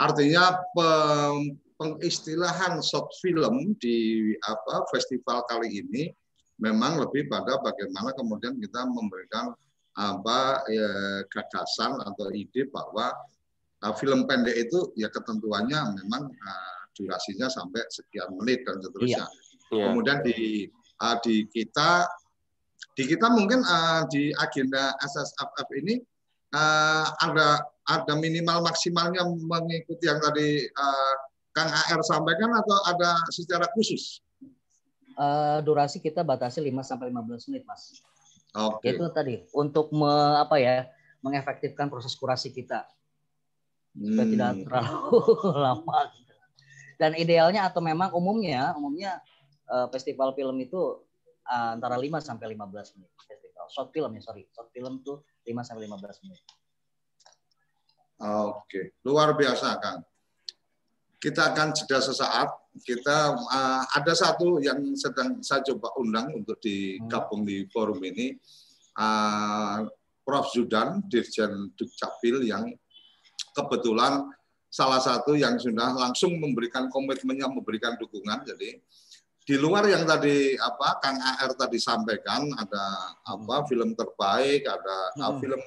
Artinya 0.00 0.56
pem- 0.72 1.60
pengistilahan 1.76 2.80
short 2.80 3.12
film 3.20 3.76
di 3.76 4.32
apa 4.40 4.88
festival 4.92 5.44
kali 5.44 5.84
ini 5.84 6.08
memang 6.60 7.00
lebih 7.04 7.28
pada 7.28 7.56
bagaimana 7.60 8.12
kemudian 8.16 8.56
kita 8.60 8.84
memberikan 8.88 9.52
apa 9.98 10.62
ya, 10.70 10.90
gagasan 11.26 11.98
atau 11.98 12.30
ide 12.30 12.70
bahwa 12.70 13.10
uh, 13.82 13.94
film 13.98 14.24
pendek 14.28 14.68
itu 14.68 14.94
ya 14.94 15.10
ketentuannya 15.10 15.98
memang 16.02 16.30
uh, 16.30 16.80
durasinya 16.94 17.50
sampai 17.50 17.82
sekian 17.90 18.30
menit 18.38 18.62
dan 18.62 18.78
seterusnya. 18.78 19.26
Ya, 19.70 19.86
Kemudian 19.90 20.22
di 20.22 20.70
uh, 21.02 21.16
di 21.22 21.46
kita 21.50 22.06
di 22.94 23.04
kita 23.06 23.30
mungkin 23.30 23.62
uh, 23.62 24.06
di 24.10 24.34
agenda 24.34 24.94
SSFF 25.02 25.68
ini 25.78 25.98
uh, 26.54 27.06
ada 27.22 27.62
ada 27.90 28.14
minimal 28.14 28.66
maksimalnya 28.66 29.26
mengikuti 29.26 30.06
yang 30.06 30.22
tadi 30.22 30.66
uh, 30.66 31.14
Kang 31.50 31.66
AR 31.66 31.98
sampaikan 32.06 32.54
atau 32.54 32.78
ada 32.86 33.18
secara 33.34 33.66
khusus? 33.74 34.22
uh, 35.20 35.58
durasi 35.64 36.00
kita 36.00 36.24
batasi 36.24 36.64
5 36.64 36.80
sampai 36.80 37.12
15 37.12 37.48
menit, 37.52 37.64
Mas. 37.68 38.00
Oke. 38.56 38.94
Itu 38.94 39.06
tadi 39.14 39.46
untuk 39.54 39.94
me, 39.94 40.40
apa 40.40 40.58
ya? 40.58 40.88
mengefektifkan 41.20 41.92
proses 41.92 42.16
kurasi 42.16 42.48
kita. 42.48 42.88
Supaya 43.92 44.24
Hmm. 44.24 44.32
tidak 44.32 44.50
terlalu 44.64 45.20
lama. 45.68 46.00
Dan 46.96 47.12
idealnya 47.12 47.68
atau 47.68 47.84
memang 47.84 48.08
umumnya 48.16 48.72
umumnya 48.72 49.20
uh, 49.68 49.84
festival 49.92 50.32
film 50.32 50.56
itu 50.64 50.80
uh, 51.44 51.76
antara 51.76 52.00
5 52.00 52.08
sampai 52.24 52.56
15 52.56 52.96
menit 52.96 53.12
festival. 53.20 53.66
Short 53.68 53.92
film 53.92 54.10
ya, 54.16 54.22
sorry. 54.24 54.48
Short 54.48 54.72
film 54.72 55.04
tuh 55.04 55.20
5 55.44 55.60
sampai 55.60 55.84
15 55.84 56.24
menit. 56.24 56.40
Oke, 58.20 59.00
luar 59.04 59.32
biasa, 59.32 59.80
Kang. 59.80 60.04
Kita 61.16 61.52
akan 61.52 61.72
jeda 61.72 62.00
sesaat. 62.04 62.48
Kita 62.70 63.34
uh, 63.34 63.82
ada 63.90 64.12
satu 64.14 64.62
yang 64.62 64.94
sedang 64.94 65.42
saya 65.42 65.60
coba 65.74 65.90
undang 65.98 66.30
untuk 66.38 66.62
digabung 66.62 67.42
di 67.42 67.66
forum 67.68 67.98
ini, 68.06 68.38
uh, 68.98 69.84
Prof. 70.22 70.46
Zudan, 70.54 71.02
Dirjen 71.10 71.74
Dukcapil 71.74 72.46
yang 72.46 72.70
kebetulan 73.50 74.30
salah 74.70 75.02
satu 75.02 75.34
yang 75.34 75.58
sudah 75.58 75.90
langsung 75.98 76.38
memberikan 76.38 76.86
komitmennya, 76.86 77.50
memberikan 77.50 77.98
dukungan. 77.98 78.46
Jadi 78.46 78.78
di 79.42 79.56
luar 79.58 79.82
yang 79.90 80.06
tadi 80.06 80.54
apa 80.54 81.02
Kang 81.02 81.18
AR 81.18 81.50
tadi 81.58 81.82
sampaikan 81.82 82.46
ada 82.54 82.84
apa 83.26 83.66
film 83.66 83.98
terbaik, 83.98 84.62
ada 84.62 84.96
uh, 85.18 85.34
Hmm. 85.34 85.42
film 85.42 85.60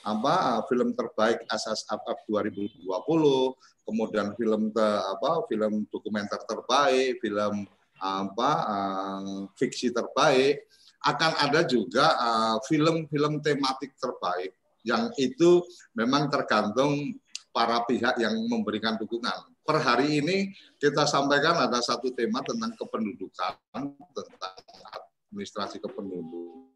apa 0.00 0.34
uh, 0.56 0.62
film 0.66 0.96
terbaik 0.96 1.44
SSFF 1.48 2.24
2020, 2.28 2.88
kemudian 3.84 4.32
film 4.36 4.72
te, 4.72 4.88
apa 5.04 5.44
film 5.48 5.84
dokumenter 5.92 6.40
terbaik, 6.48 7.20
film 7.20 7.68
apa 8.00 8.50
uh, 8.64 9.44
fiksi 9.60 9.92
terbaik, 9.92 10.64
akan 11.04 11.32
ada 11.40 11.60
juga 11.64 12.16
uh, 12.16 12.56
film-film 12.64 13.40
tematik 13.44 13.96
terbaik 14.00 14.56
yang 14.84 15.12
itu 15.20 15.60
memang 15.92 16.32
tergantung 16.32 17.16
para 17.52 17.84
pihak 17.84 18.16
yang 18.16 18.36
memberikan 18.48 18.96
dukungan. 18.96 19.52
Per 19.60 19.76
hari 19.76 20.24
ini 20.24 20.50
kita 20.80 21.04
sampaikan 21.04 21.60
ada 21.60 21.78
satu 21.84 22.08
tema 22.16 22.40
tentang 22.40 22.72
kependudukan, 22.80 23.54
tentang 24.16 24.54
administrasi 25.28 25.78
kependudukan 25.84 26.69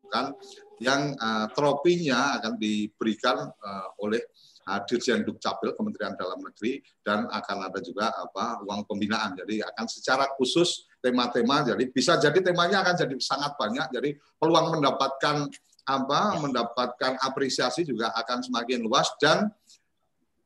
yang 0.83 1.15
uh, 1.19 1.47
tropinya 1.55 2.39
akan 2.41 2.59
diberikan 2.59 3.47
uh, 3.47 3.89
oleh 4.03 4.21
uh, 4.69 4.81
Dirjen 4.85 5.23
Dukcapil 5.23 5.77
Kementerian 5.77 6.19
Dalam 6.19 6.41
Negeri 6.43 6.83
dan 7.05 7.31
akan 7.31 7.57
ada 7.71 7.79
juga 7.85 8.11
apa 8.11 8.65
uang 8.65 8.89
pembinaan. 8.89 9.39
Jadi 9.39 9.63
akan 9.63 9.87
secara 9.87 10.27
khusus 10.35 10.89
tema-tema 10.99 11.63
jadi 11.63 11.85
bisa 11.93 12.17
jadi 12.19 12.37
temanya 12.41 12.83
akan 12.83 12.95
jadi 12.97 13.15
sangat 13.21 13.55
banyak. 13.55 13.87
Jadi 13.93 14.11
peluang 14.41 14.81
mendapatkan 14.81 15.47
apa 15.85 16.21
mendapatkan 16.41 17.21
apresiasi 17.21 17.85
juga 17.85 18.09
akan 18.17 18.41
semakin 18.41 18.81
luas 18.81 19.13
dan 19.21 19.53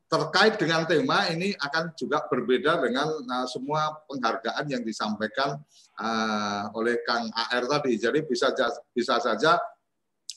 terkait 0.08 0.56
dengan 0.56 0.88
tema 0.88 1.28
ini 1.30 1.52
akan 1.54 1.92
juga 1.94 2.24
berbeda 2.26 2.80
dengan 2.80 3.06
uh, 3.12 3.46
semua 3.46 3.92
penghargaan 4.08 4.64
yang 4.66 4.82
disampaikan 4.82 5.60
uh, 5.98 6.70
oleh 6.78 7.02
Kang 7.02 7.28
AR 7.30 7.64
tadi. 7.66 7.98
Jadi 7.98 8.24
bisa 8.24 8.54
bisa 8.94 9.18
saja 9.18 9.58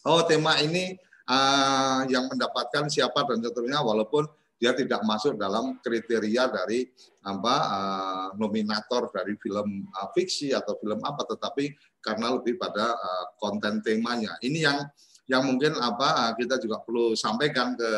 oh 0.05 0.21
tema 0.25 0.57
ini 0.59 0.97
uh, 1.29 2.01
yang 2.09 2.27
mendapatkan 2.27 2.89
siapa 2.89 3.23
dan 3.29 3.39
seterusnya 3.41 3.81
walaupun 3.85 4.25
dia 4.61 4.77
tidak 4.77 5.01
masuk 5.01 5.41
dalam 5.41 5.81
kriteria 5.81 6.45
dari 6.53 6.85
apa 7.25 7.55
uh, 7.65 8.27
nominator 8.37 9.09
dari 9.09 9.33
film 9.41 9.89
uh, 9.89 10.09
fiksi 10.13 10.53
atau 10.53 10.77
film 10.77 11.01
apa 11.01 11.25
tetapi 11.25 11.73
karena 11.97 12.37
lebih 12.37 12.61
pada 12.61 12.93
uh, 12.93 13.25
konten 13.41 13.81
temanya. 13.81 14.37
Ini 14.45 14.59
yang 14.61 14.79
yang 15.25 15.49
mungkin 15.49 15.77
apa 15.81 16.37
kita 16.37 16.61
juga 16.61 16.77
perlu 16.85 17.17
sampaikan 17.17 17.73
ke 17.73 17.91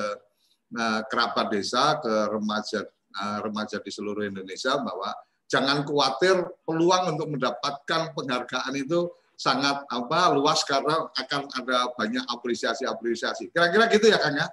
uh, 0.80 1.02
kerabat 1.12 1.52
desa, 1.52 2.00
ke 2.00 2.32
remaja 2.32 2.88
uh, 3.20 3.40
remaja 3.44 3.84
di 3.84 3.92
seluruh 3.92 4.24
Indonesia 4.24 4.80
bahwa 4.80 5.12
jangan 5.54 5.86
khawatir 5.86 6.42
peluang 6.66 7.14
untuk 7.14 7.30
mendapatkan 7.30 8.10
penghargaan 8.18 8.74
itu 8.74 9.06
sangat 9.38 9.86
apa 9.86 10.34
luas 10.34 10.66
karena 10.66 11.14
akan 11.14 11.42
ada 11.54 11.94
banyak 11.94 12.26
apresiasi-apresiasi. 12.26 13.54
Kira-kira 13.54 13.86
gitu 13.94 14.10
ya 14.10 14.18
Kang 14.18 14.34
ya? 14.34 14.50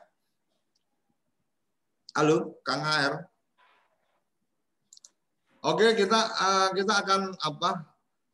Halo, 2.13 2.61
Kang 2.61 2.85
AR. 2.85 3.25
Oke, 5.65 5.93
kita 5.97 6.21
uh, 6.21 6.69
kita 6.77 6.93
akan 7.01 7.21
apa? 7.37 7.71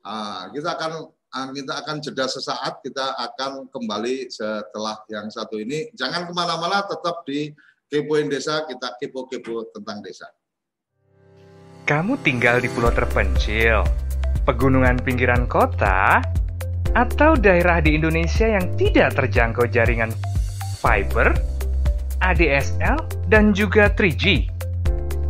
Uh, 0.07 0.43
kita 0.55 0.79
akan 0.79 0.93
uh, 1.11 1.49
kita 1.55 1.73
akan 1.75 1.97
jeda 2.03 2.27
sesaat. 2.27 2.83
Kita 2.83 3.15
akan 3.15 3.71
kembali 3.71 4.31
setelah 4.31 5.03
yang 5.11 5.31
satu 5.31 5.59
ini. 5.59 5.91
Jangan 5.95 6.31
ke 6.31 6.33
mana-mana, 6.35 6.87
tetap 6.87 7.27
di 7.27 7.51
kepoin 7.91 8.31
desa. 8.31 8.63
Kita 8.65 8.95
kepo-kepo 8.97 9.75
tentang 9.75 10.01
desa. 10.01 10.31
Kamu 11.87 12.19
tinggal 12.19 12.59
di 12.59 12.67
pulau 12.67 12.91
terpencil, 12.91 13.87
pegunungan 14.43 14.99
pinggiran 15.07 15.47
kota, 15.47 16.19
atau 16.99 17.39
daerah 17.39 17.79
di 17.79 17.95
Indonesia 17.95 18.43
yang 18.43 18.75
tidak 18.75 19.15
terjangkau 19.15 19.71
jaringan 19.71 20.11
fiber, 20.83 21.31
ADSL, 22.19 22.99
dan 23.31 23.55
juga 23.55 23.87
3G. 23.95 24.51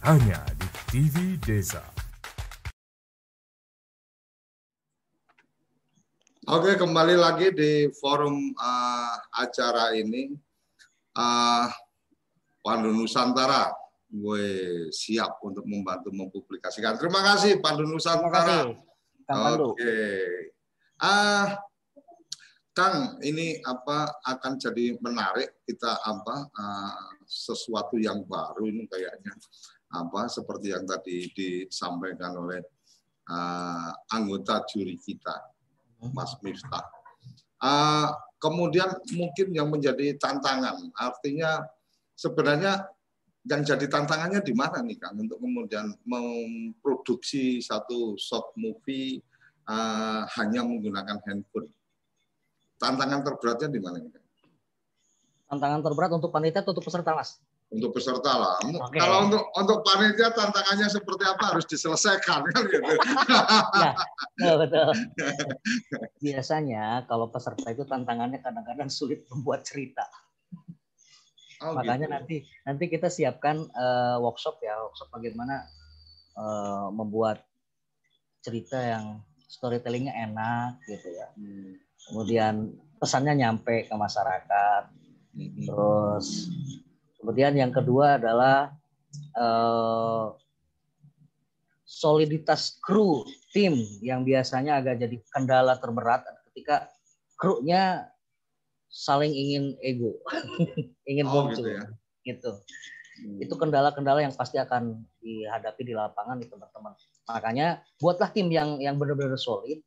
Hanya 0.00 0.40
di 0.56 0.64
TV 0.88 1.36
Desa. 1.36 1.84
Oke, 6.48 6.72
kembali 6.80 7.20
lagi 7.20 7.52
di 7.52 7.84
forum 8.00 8.56
uh, 8.56 9.14
acara 9.36 9.92
ini. 9.92 10.32
Uh, 11.12 11.68
Pandu 12.64 12.96
Nusantara, 12.96 13.76
gue 14.08 14.44
siap 14.88 15.36
untuk 15.44 15.68
membantu 15.68 16.08
mempublikasikan. 16.16 16.96
Terima 16.96 17.20
kasih 17.20 17.60
Pandu 17.60 17.84
Terima 17.84 17.84
Nusantara. 17.84 18.72
Oke. 19.68 20.00
Ah, 20.96 21.60
Kang, 22.72 23.20
ini 23.20 23.60
apa 23.68 24.16
akan 24.24 24.56
jadi 24.56 24.96
menarik 24.96 25.60
kita 25.68 25.92
apa 25.92 26.48
uh, 26.48 27.04
sesuatu 27.28 28.00
yang 28.00 28.24
baru 28.24 28.64
ini 28.64 28.88
kayaknya 28.88 29.36
apa 29.90 30.30
seperti 30.30 30.70
yang 30.70 30.86
tadi 30.86 31.26
disampaikan 31.34 32.38
oleh 32.38 32.62
uh, 33.26 33.90
anggota 34.14 34.62
juri 34.70 34.94
kita, 34.98 35.34
Mas 36.14 36.34
Miftah. 36.42 36.86
Uh, 37.60 38.08
kemudian 38.40 38.88
mungkin 39.12 39.52
yang 39.52 39.68
menjadi 39.68 40.16
tantangan, 40.16 40.78
artinya 40.96 41.66
sebenarnya 42.14 42.86
yang 43.44 43.64
jadi 43.64 43.86
tantangannya 43.88 44.40
di 44.44 44.52
mana 44.52 44.84
nih 44.84 45.00
Kang 45.00 45.16
untuk 45.16 45.40
kemudian 45.40 45.96
memproduksi 46.04 47.58
satu 47.64 48.14
short 48.20 48.52
movie 48.56 49.20
uh, 49.64 50.28
hanya 50.36 50.60
menggunakan 50.60 51.18
handphone 51.24 51.72
tantangan 52.80 53.20
terberatnya 53.20 53.68
di 53.68 53.80
mana 53.80 54.00
ini? 54.00 54.10
Tantangan 55.52 55.80
terberat 55.84 56.10
untuk 56.16 56.32
panitia 56.32 56.64
atau 56.64 56.72
untuk 56.72 56.88
peserta, 56.88 57.12
Mas? 57.12 57.36
Untuk 57.70 57.94
peserta 57.94 58.32
lah. 58.34 58.56
Okay. 58.66 58.98
Kalau 58.98 59.30
untuk 59.30 59.46
untuk 59.54 59.78
panitia 59.86 60.34
tantangannya 60.34 60.90
seperti 60.90 61.22
apa 61.22 61.54
harus 61.54 61.62
diselesaikan 61.70 62.42
kan 62.50 62.62
gitu. 62.66 62.82
ya, 64.42 64.58
betul. 64.58 64.90
Biasanya 66.26 67.06
kalau 67.06 67.30
peserta 67.30 67.70
itu 67.70 67.86
tantangannya 67.86 68.42
kadang-kadang 68.42 68.90
sulit 68.90 69.22
membuat 69.30 69.62
cerita. 69.62 70.02
Oh, 71.62 71.78
Makanya 71.78 72.10
gitu. 72.10 72.16
nanti 72.18 72.36
nanti 72.66 72.84
kita 72.90 73.06
siapkan 73.06 73.62
uh, 73.78 74.18
workshop 74.18 74.58
ya, 74.66 74.74
workshop 74.90 75.14
bagaimana 75.14 75.62
uh, 76.34 76.90
membuat 76.90 77.46
cerita 78.42 78.82
yang 78.82 79.22
storytellingnya 79.46 80.16
enak 80.26 80.82
gitu 80.90 81.06
ya. 81.06 81.30
Hmm 81.38 81.78
kemudian 82.08 82.74
pesannya 82.98 83.36
nyampe 83.36 83.88
ke 83.88 83.94
masyarakat 83.94 84.82
mm-hmm. 85.36 85.64
terus 85.68 86.48
kemudian 87.20 87.52
yang 87.52 87.70
kedua 87.70 88.16
adalah 88.16 88.72
eh, 89.36 90.26
soliditas 91.84 92.80
kru 92.80 93.26
tim 93.52 93.76
yang 94.00 94.24
biasanya 94.24 94.80
agak 94.80 95.02
jadi 95.04 95.16
kendala 95.34 95.76
terberat 95.76 96.24
ketika 96.50 96.88
krunya 97.36 98.08
saling 98.90 99.30
ingin 99.30 99.74
ego 99.82 100.18
ingin 101.10 101.26
oh, 101.28 101.32
muncul 101.46 101.62
gitu, 101.62 101.76
ya? 101.78 101.82
gitu. 102.26 102.50
Hmm. 103.20 103.38
itu 103.42 103.54
kendala-kendala 103.54 104.24
yang 104.24 104.34
pasti 104.34 104.56
akan 104.56 105.02
dihadapi 105.20 105.82
di 105.82 105.94
lapangan 105.94 106.40
di 106.40 106.48
teman-teman 106.48 106.94
makanya 107.28 107.84
buatlah 108.00 108.32
tim 108.32 108.48
yang 108.48 108.80
yang 108.80 108.96
benar-benar 108.96 109.36
solid 109.36 109.82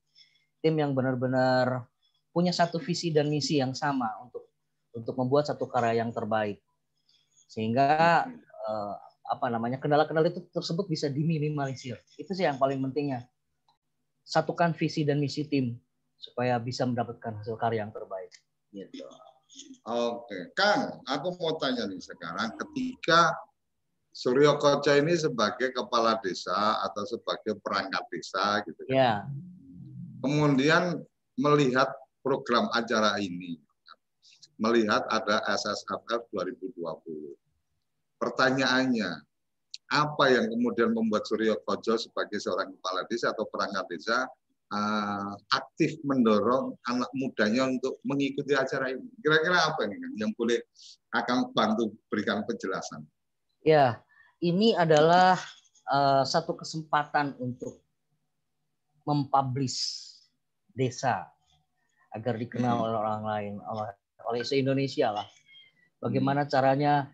tim 0.63 0.75
yang 0.77 0.95
benar-benar 0.95 1.87
punya 2.31 2.51
satu 2.55 2.79
visi 2.79 3.09
dan 3.09 3.27
misi 3.27 3.59
yang 3.59 3.75
sama 3.75 4.07
untuk 4.23 4.47
untuk 4.93 5.15
membuat 5.17 5.49
satu 5.49 5.65
karya 5.65 6.05
yang 6.05 6.11
terbaik 6.13 6.61
sehingga 7.53 8.25
eh, 8.65 8.95
apa 9.29 9.45
namanya 9.53 9.77
kendala-kendala 9.77 10.33
itu 10.33 10.41
tersebut 10.49 10.89
bisa 10.89 11.05
diminimalisir 11.05 12.01
itu 12.17 12.31
sih 12.33 12.49
yang 12.49 12.57
paling 12.57 12.81
pentingnya 12.81 13.21
satukan 14.25 14.73
visi 14.73 15.05
dan 15.05 15.21
misi 15.21 15.45
tim 15.45 15.77
supaya 16.17 16.57
bisa 16.57 16.89
mendapatkan 16.89 17.37
hasil 17.37 17.53
karya 17.61 17.85
yang 17.85 17.93
terbaik 17.93 18.33
gitu. 18.73 19.05
Oke, 19.85 20.49
Kang, 20.57 21.05
aku 21.05 21.37
mau 21.37 21.53
tanya 21.61 21.85
nih 21.85 22.01
sekarang 22.01 22.57
ketika 22.57 23.37
Suryo 24.09 24.57
Koca 24.57 24.97
ini 24.97 25.13
sebagai 25.13 25.69
kepala 25.69 26.17
desa 26.25 26.81
atau 26.81 27.05
sebagai 27.05 27.61
perangkat 27.61 28.01
desa 28.09 28.65
gitu 28.65 28.81
kan. 28.89 28.93
Ya. 28.93 29.13
Kemudian 30.25 31.05
melihat 31.37 31.93
program 32.25 32.65
acara 32.73 33.21
ini 33.21 33.61
melihat 34.57 35.05
ada 35.09 35.41
SSFF 35.49 36.29
2020. 36.31 37.42
Pertanyaannya, 38.23 39.19
apa 39.91 40.25
yang 40.31 40.47
kemudian 40.47 40.95
membuat 40.95 41.27
Suryo 41.27 41.59
Kojo 41.67 41.99
sebagai 41.99 42.39
seorang 42.39 42.71
kepala 42.71 43.03
desa 43.11 43.35
atau 43.35 43.43
perangkat 43.51 43.83
desa 43.91 44.31
uh, 44.71 45.35
aktif 45.51 45.99
mendorong 46.07 46.71
anak 46.87 47.11
mudanya 47.11 47.67
untuk 47.67 47.99
mengikuti 48.07 48.55
acara 48.55 48.95
ini? 48.95 49.03
Kira-kira 49.19 49.59
apa 49.67 49.91
nih 49.91 49.99
yang 50.23 50.31
boleh 50.39 50.63
akan 51.11 51.51
bantu 51.51 51.91
berikan 52.07 52.47
penjelasan? 52.47 53.03
Ya, 53.59 53.99
ini 54.39 54.71
adalah 54.71 55.35
uh, 55.91 56.23
satu 56.23 56.55
kesempatan 56.55 57.35
untuk 57.43 57.83
mempublish 59.03 60.15
desa 60.71 61.27
agar 62.15 62.39
dikenal 62.39 62.79
hmm. 62.79 62.83
oleh 62.87 62.97
orang 63.03 63.23
lain 63.27 63.53
oleh 63.59 63.91
oleh 64.31 64.41
se 64.47 64.55
Indonesia 64.55 65.11
lah. 65.11 65.27
Bagaimana 65.99 66.47
hmm. 66.47 66.51
caranya 66.51 67.11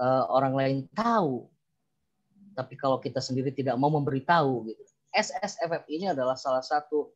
uh, 0.00 0.24
orang 0.32 0.54
lain 0.56 0.78
tahu, 0.96 1.44
tapi 2.56 2.74
kalau 2.80 2.96
kita 2.98 3.20
sendiri 3.20 3.52
tidak 3.52 3.76
mau 3.76 3.92
memberitahu 3.92 4.72
gitu. 4.72 4.82
SSFF 5.12 5.84
ini 5.90 6.08
adalah 6.10 6.38
salah 6.38 6.62
satu 6.62 7.12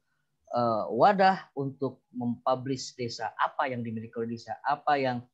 uh, 0.52 0.90
wadah 0.92 1.48
untuk 1.56 2.04
mempublish 2.12 2.92
desa 2.98 3.32
apa 3.38 3.70
yang 3.70 3.80
dimiliki 3.80 4.14
oleh 4.20 4.36
desa, 4.36 4.58
apa 4.62 5.00
yang 5.00 5.24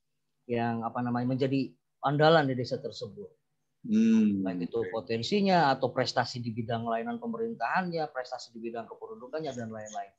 yang 0.46 0.86
apa 0.86 1.00
namanya 1.02 1.36
menjadi 1.36 1.72
andalan 2.04 2.48
di 2.48 2.54
desa 2.56 2.78
tersebut. 2.78 3.28
Hmm. 3.80 4.44
Baik 4.44 4.68
itu 4.68 4.80
potensinya 4.92 5.72
atau 5.72 5.88
prestasi 5.88 6.44
di 6.44 6.52
bidang 6.52 6.84
layanan 6.84 7.16
pemerintahannya, 7.16 8.04
prestasi 8.12 8.52
di 8.52 8.60
bidang 8.60 8.84
kependudukannya 8.84 9.52
dan 9.56 9.72
lain-lain. 9.72 10.12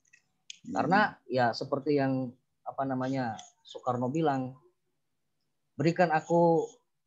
Karena 0.74 1.14
ya 1.30 1.54
seperti 1.54 1.98
yang 1.98 2.34
apa 2.66 2.84
namanya 2.86 3.38
Soekarno 3.62 4.10
bilang, 4.10 4.58
berikan 5.78 6.10
aku 6.10 6.66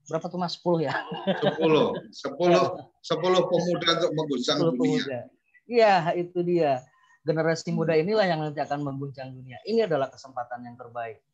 berapa 0.09 0.27
tuh 0.29 0.41
mas 0.41 0.57
10 0.61 0.87
ya? 0.89 0.95
10, 1.41 1.61
10, 1.61 2.11
10 2.13 3.51
pemuda 3.51 3.89
untuk 3.97 4.13
mengguncang 4.13 4.59
dunia. 4.61 5.21
Iya 5.65 5.95
itu 6.17 6.39
dia. 6.45 6.85
Generasi 7.25 7.73
muda 7.73 7.97
inilah 7.97 8.29
yang 8.29 8.45
nanti 8.45 8.61
akan 8.61 8.85
mengguncang 8.85 9.33
dunia. 9.33 9.57
Ini 9.65 9.89
adalah 9.89 10.13
kesempatan 10.13 10.69
yang 10.69 10.77
terbaik. 10.77 11.25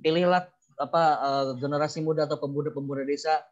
Pilihlah 0.00 0.48
apa 0.80 1.02
eh, 1.20 1.52
generasi 1.60 2.00
muda 2.00 2.24
atau 2.24 2.40
pemuda-pemuda 2.40 3.04
desa 3.04 3.44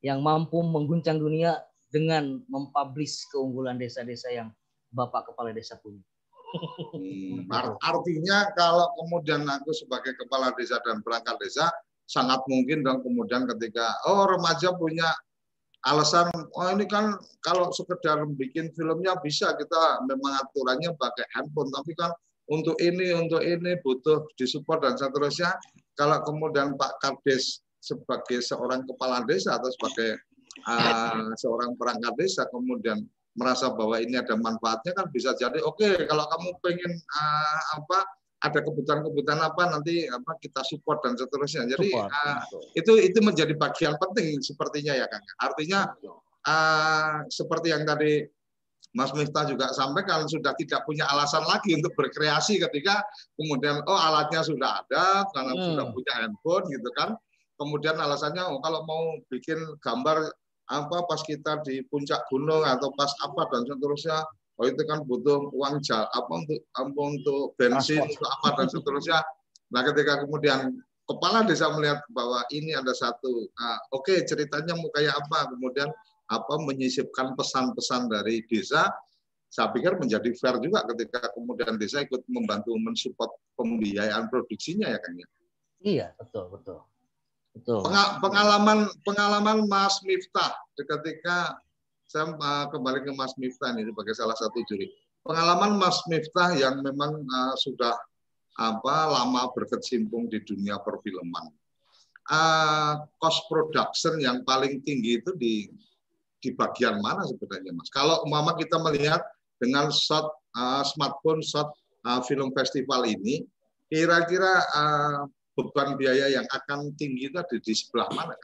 yang 0.00 0.22
mampu 0.22 0.62
mengguncang 0.62 1.18
dunia 1.18 1.58
dengan 1.90 2.38
mempublish 2.46 3.26
keunggulan 3.34 3.76
desa-desa 3.76 4.30
yang 4.30 4.54
Bapak 4.94 5.34
Kepala 5.34 5.50
Desa 5.50 5.74
punya. 5.82 6.02
Hmm, 6.50 7.46
artinya 7.78 8.50
kalau 8.58 8.90
kemudian 8.98 9.46
aku 9.46 9.70
sebagai 9.70 10.18
kepala 10.18 10.50
desa 10.58 10.82
dan 10.82 10.98
perangkat 10.98 11.38
desa 11.38 11.70
sangat 12.10 12.42
mungkin 12.50 12.82
dong 12.82 13.06
kemudian 13.06 13.46
ketika 13.46 13.86
oh 14.10 14.26
remaja 14.26 14.74
punya 14.74 15.06
alasan 15.86 16.26
oh 16.34 16.68
ini 16.74 16.90
kan 16.90 17.14
kalau 17.46 17.70
sekedar 17.70 18.26
bikin 18.34 18.74
filmnya 18.74 19.14
bisa 19.22 19.54
kita 19.54 20.02
memang 20.10 20.42
aturannya 20.42 20.90
pakai 20.98 21.24
handphone 21.38 21.70
tapi 21.70 21.94
kan 21.94 22.10
untuk 22.50 22.74
ini 22.82 23.14
untuk 23.14 23.40
ini 23.46 23.78
butuh 23.80 24.26
disupport 24.34 24.82
dan 24.82 24.94
seterusnya. 24.98 25.54
Kalau 25.94 26.18
kemudian 26.26 26.74
Pak 26.74 26.98
Kades 26.98 27.62
sebagai 27.78 28.42
seorang 28.42 28.84
kepala 28.84 29.22
desa 29.24 29.56
atau 29.56 29.70
sebagai 29.70 30.18
uh, 30.66 31.30
seorang 31.38 31.78
perangkat 31.78 32.12
desa 32.18 32.44
kemudian 32.50 33.06
merasa 33.38 33.70
bahwa 33.72 33.96
ini 34.02 34.18
ada 34.18 34.34
manfaatnya 34.36 34.92
kan 34.92 35.06
bisa 35.14 35.32
jadi 35.38 35.62
oke 35.62 35.78
okay, 35.80 36.04
kalau 36.04 36.26
kamu 36.28 36.50
pengen 36.60 36.92
uh, 36.92 37.58
apa 37.80 38.04
ada 38.40 38.58
kebutuhan-kebutuhan 38.64 39.40
apa 39.40 39.62
nanti 39.68 40.08
apa 40.08 40.32
kita 40.40 40.64
support 40.64 41.04
dan 41.04 41.12
seterusnya. 41.16 41.68
Jadi 41.68 41.92
support, 41.92 42.08
uh, 42.08 42.40
itu 42.72 42.92
itu 42.96 43.18
menjadi 43.20 43.52
bagian 43.52 44.00
penting 44.00 44.40
sepertinya 44.40 44.96
ya 44.96 45.06
Kang. 45.12 45.24
Artinya 45.44 45.80
uh, 46.48 47.20
seperti 47.28 47.68
yang 47.76 47.84
tadi 47.84 48.24
Mas 48.90 49.14
Miftah 49.14 49.46
juga 49.46 49.70
sampaikan 49.70 50.26
sudah 50.26 50.50
tidak 50.58 50.82
punya 50.82 51.06
alasan 51.06 51.46
lagi 51.46 51.78
untuk 51.78 51.94
berkreasi 51.94 52.58
ketika 52.58 53.04
kemudian 53.38 53.84
oh 53.86 53.94
alatnya 53.94 54.42
sudah 54.42 54.82
ada 54.82 55.22
karena 55.30 55.52
hmm. 55.54 55.64
sudah 55.70 55.86
punya 55.92 56.12
handphone 56.24 56.64
gitu 56.72 56.90
kan. 56.96 57.10
Kemudian 57.60 58.00
alasannya 58.00 58.40
oh 58.40 58.58
kalau 58.64 58.88
mau 58.88 59.20
bikin 59.28 59.60
gambar 59.84 60.32
apa 60.70 60.96
pas 61.04 61.20
kita 61.20 61.60
di 61.66 61.84
puncak 61.92 62.24
gunung 62.32 62.62
atau 62.64 62.88
pas 62.96 63.10
apa 63.20 63.42
dan 63.52 63.68
seterusnya 63.68 64.22
oh 64.60 64.66
itu 64.68 64.82
kan 64.84 65.00
butuh 65.08 65.48
uang 65.56 65.80
jal 65.80 66.04
apa 66.12 66.28
untuk 66.28 66.60
apa 66.76 67.00
untuk 67.00 67.56
bensin 67.56 68.04
untuk 68.04 68.28
apa 68.28 68.48
dan 68.60 68.68
seterusnya. 68.68 69.18
Nah 69.72 69.80
ketika 69.88 70.20
kemudian 70.20 70.76
kepala 71.08 71.48
desa 71.48 71.72
melihat 71.72 72.04
bahwa 72.12 72.44
ini 72.52 72.76
ada 72.76 72.92
satu 72.92 73.48
uh, 73.48 73.78
oke 73.96 74.04
okay, 74.04 74.22
ceritanya 74.28 74.76
mau 74.76 74.92
kayak 74.92 75.16
apa 75.16 75.56
kemudian 75.56 75.88
apa 76.30 76.54
menyisipkan 76.62 77.34
pesan-pesan 77.34 78.12
dari 78.12 78.44
desa 78.46 78.92
saya 79.50 79.74
pikir 79.74 79.98
menjadi 79.98 80.30
fair 80.38 80.62
juga 80.62 80.86
ketika 80.94 81.26
kemudian 81.34 81.74
desa 81.74 82.06
ikut 82.06 82.22
membantu 82.30 82.70
mensupport 82.78 83.34
pembiayaan 83.58 84.30
produksinya 84.30 84.86
ya 84.86 85.00
kan 85.02 85.12
ya? 85.18 85.28
Iya 85.80 86.06
betul 86.20 86.54
betul. 86.54 86.78
Betul. 87.50 87.82
Pengalaman 88.22 88.86
pengalaman 89.02 89.66
Mas 89.66 89.98
Miftah 90.06 90.54
ketika 90.78 91.58
saya 92.10 92.26
uh, 92.26 92.66
kembali 92.74 93.06
ke 93.06 93.14
Mas 93.14 93.38
Miftah 93.38 93.70
ini 93.70 93.86
sebagai 93.86 94.18
salah 94.18 94.34
satu 94.34 94.58
juri. 94.66 94.90
Pengalaman 95.22 95.78
Mas 95.78 96.02
Miftah 96.10 96.58
yang 96.58 96.82
memang 96.82 97.22
uh, 97.22 97.54
sudah 97.54 97.94
apa 98.58 98.96
lama 99.14 99.46
berkecimpung 99.54 100.26
di 100.26 100.42
dunia 100.42 100.82
perfilman. 100.82 101.54
Uh, 102.26 103.06
cost 103.22 103.46
production 103.46 104.18
yang 104.18 104.42
paling 104.42 104.82
tinggi 104.82 105.22
itu 105.22 105.30
di 105.38 105.70
di 106.42 106.50
bagian 106.50 106.98
mana 106.98 107.22
sebenarnya, 107.30 107.70
Mas? 107.78 107.86
Kalau 107.94 108.26
umpama 108.26 108.58
kita 108.58 108.82
melihat 108.82 109.22
dengan 109.62 109.94
shot 109.94 110.34
uh, 110.58 110.82
smartphone 110.82 111.46
shot 111.46 111.70
uh, 112.10 112.18
film 112.26 112.50
festival 112.58 113.06
ini, 113.06 113.46
kira-kira 113.86 114.66
uh, 114.74 115.30
beban 115.54 115.94
biaya 115.94 116.26
yang 116.26 116.46
akan 116.50 116.90
tinggi 116.98 117.30
itu 117.30 117.38
ada 117.38 117.54
di 117.54 117.70
sebelah 117.70 118.10
mana? 118.10 118.34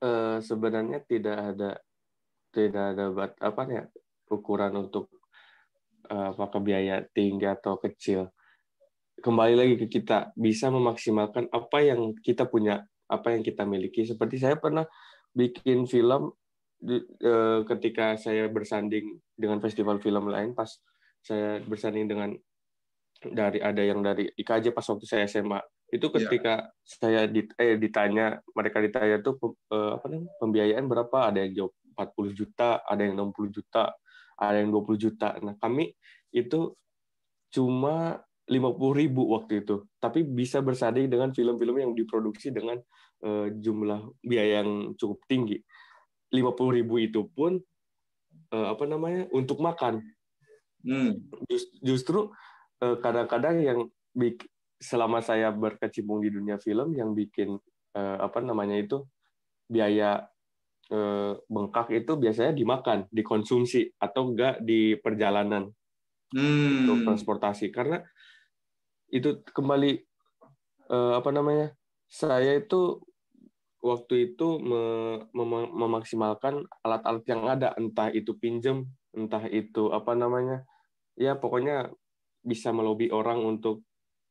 Uh, 0.00 0.38
sebenarnya 0.42 0.98
tidak 1.06 1.38
ada 1.54 1.78
tidak 2.50 2.98
ada 2.98 3.04
apa 3.42 3.62
ya 3.70 3.84
ukuran 4.30 4.86
untuk 4.86 5.10
uh, 6.10 6.34
apakah 6.34 6.62
biaya 6.62 7.02
tinggi 7.14 7.46
atau 7.46 7.78
kecil 7.78 8.30
kembali 9.20 9.54
lagi 9.54 9.74
ke 9.76 9.86
kita 10.00 10.32
bisa 10.34 10.72
memaksimalkan 10.72 11.46
apa 11.52 11.78
yang 11.84 12.16
kita 12.24 12.48
punya, 12.48 12.82
apa 13.06 13.36
yang 13.36 13.44
kita 13.44 13.68
miliki. 13.68 14.08
Seperti 14.08 14.40
saya 14.40 14.56
pernah 14.56 14.88
bikin 15.36 15.84
film 15.84 16.32
eh, 16.88 17.60
ketika 17.68 18.16
saya 18.16 18.48
bersanding 18.48 19.20
dengan 19.36 19.60
festival 19.60 20.00
film 20.00 20.32
lain, 20.32 20.56
pas 20.56 20.72
saya 21.20 21.60
bersanding 21.62 22.08
dengan 22.08 22.32
dari 23.20 23.60
ada 23.60 23.84
yang 23.84 24.00
dari 24.00 24.32
IKJ 24.32 24.72
pas 24.72 24.88
waktu 24.88 25.04
saya 25.04 25.28
SMA 25.28 25.60
itu 25.92 26.06
iya. 26.08 26.14
ketika 26.16 26.54
ya. 26.64 26.72
saya 26.88 27.20
dit, 27.28 27.52
eh, 27.60 27.76
ditanya 27.76 28.40
mereka 28.56 28.80
ditanya 28.80 29.20
tuh 29.20 29.36
eh, 29.68 30.00
apa 30.00 30.06
namanya 30.08 30.32
pembiayaan 30.40 30.86
berapa 30.88 31.28
ada 31.28 31.44
yang 31.44 31.52
jawab 31.52 31.72
40 32.00 32.32
juta 32.32 32.80
ada 32.80 33.04
yang 33.04 33.20
60 33.20 33.52
juta 33.60 33.92
ada 34.40 34.56
yang 34.56 34.72
20 34.72 34.96
juta 34.96 35.36
nah 35.44 35.52
kami 35.60 35.92
itu 36.32 36.72
cuma 37.52 38.24
50 38.50 38.98
ribu 38.98 39.30
waktu 39.30 39.62
itu, 39.62 39.86
tapi 40.02 40.26
bisa 40.26 40.58
bersanding 40.58 41.06
dengan 41.06 41.30
film-film 41.30 41.76
yang 41.78 41.92
diproduksi 41.94 42.50
dengan 42.50 42.82
uh, 43.22 43.46
jumlah 43.46 44.10
biaya 44.26 44.66
yang 44.66 44.98
cukup 44.98 45.22
tinggi. 45.30 45.62
50 46.34 46.78
ribu 46.82 46.98
itu 46.98 47.30
pun 47.30 47.62
uh, 48.50 48.66
apa 48.74 48.84
namanya 48.90 49.30
untuk 49.30 49.62
makan. 49.62 50.02
Hmm. 50.82 51.14
Just, 51.46 51.70
justru 51.78 52.32
kadang 52.80 53.28
kadang-kadang 53.28 53.56
yang 53.60 53.80
bik, 54.16 54.48
selama 54.80 55.20
saya 55.20 55.52
berkecimpung 55.52 56.24
di 56.24 56.32
dunia 56.32 56.56
film 56.56 56.96
yang 56.96 57.12
bikin 57.12 57.60
uh, 57.92 58.16
apa 58.24 58.40
namanya 58.40 58.80
itu 58.80 59.04
biaya 59.68 60.24
uh, 60.26 60.29
bengkak 61.46 61.94
itu 61.94 62.18
biasanya 62.18 62.50
dimakan, 62.50 63.06
dikonsumsi 63.14 63.94
atau 64.02 64.34
enggak 64.34 64.58
di 64.58 64.98
perjalanan. 64.98 65.70
Hmm. 66.30 66.86
untuk 66.86 66.98
transportasi. 67.10 67.74
Karena 67.74 67.98
itu 69.10 69.42
kembali 69.50 69.98
uh, 70.90 71.18
apa 71.18 71.30
namanya 71.34 71.74
saya 72.06 72.54
itu 72.54 73.02
waktu 73.82 74.34
itu 74.34 74.62
mem 74.62 75.66
memaksimalkan 75.74 76.62
alat-alat 76.86 77.24
yang 77.26 77.42
ada. 77.50 77.74
Entah 77.74 78.14
itu 78.14 78.38
pinjem 78.38 78.86
entah 79.10 79.42
itu 79.50 79.90
apa 79.90 80.14
namanya. 80.14 80.62
Ya 81.18 81.34
pokoknya 81.34 81.90
bisa 82.40 82.70
melobi 82.70 83.10
orang 83.10 83.42
untuk 83.42 83.82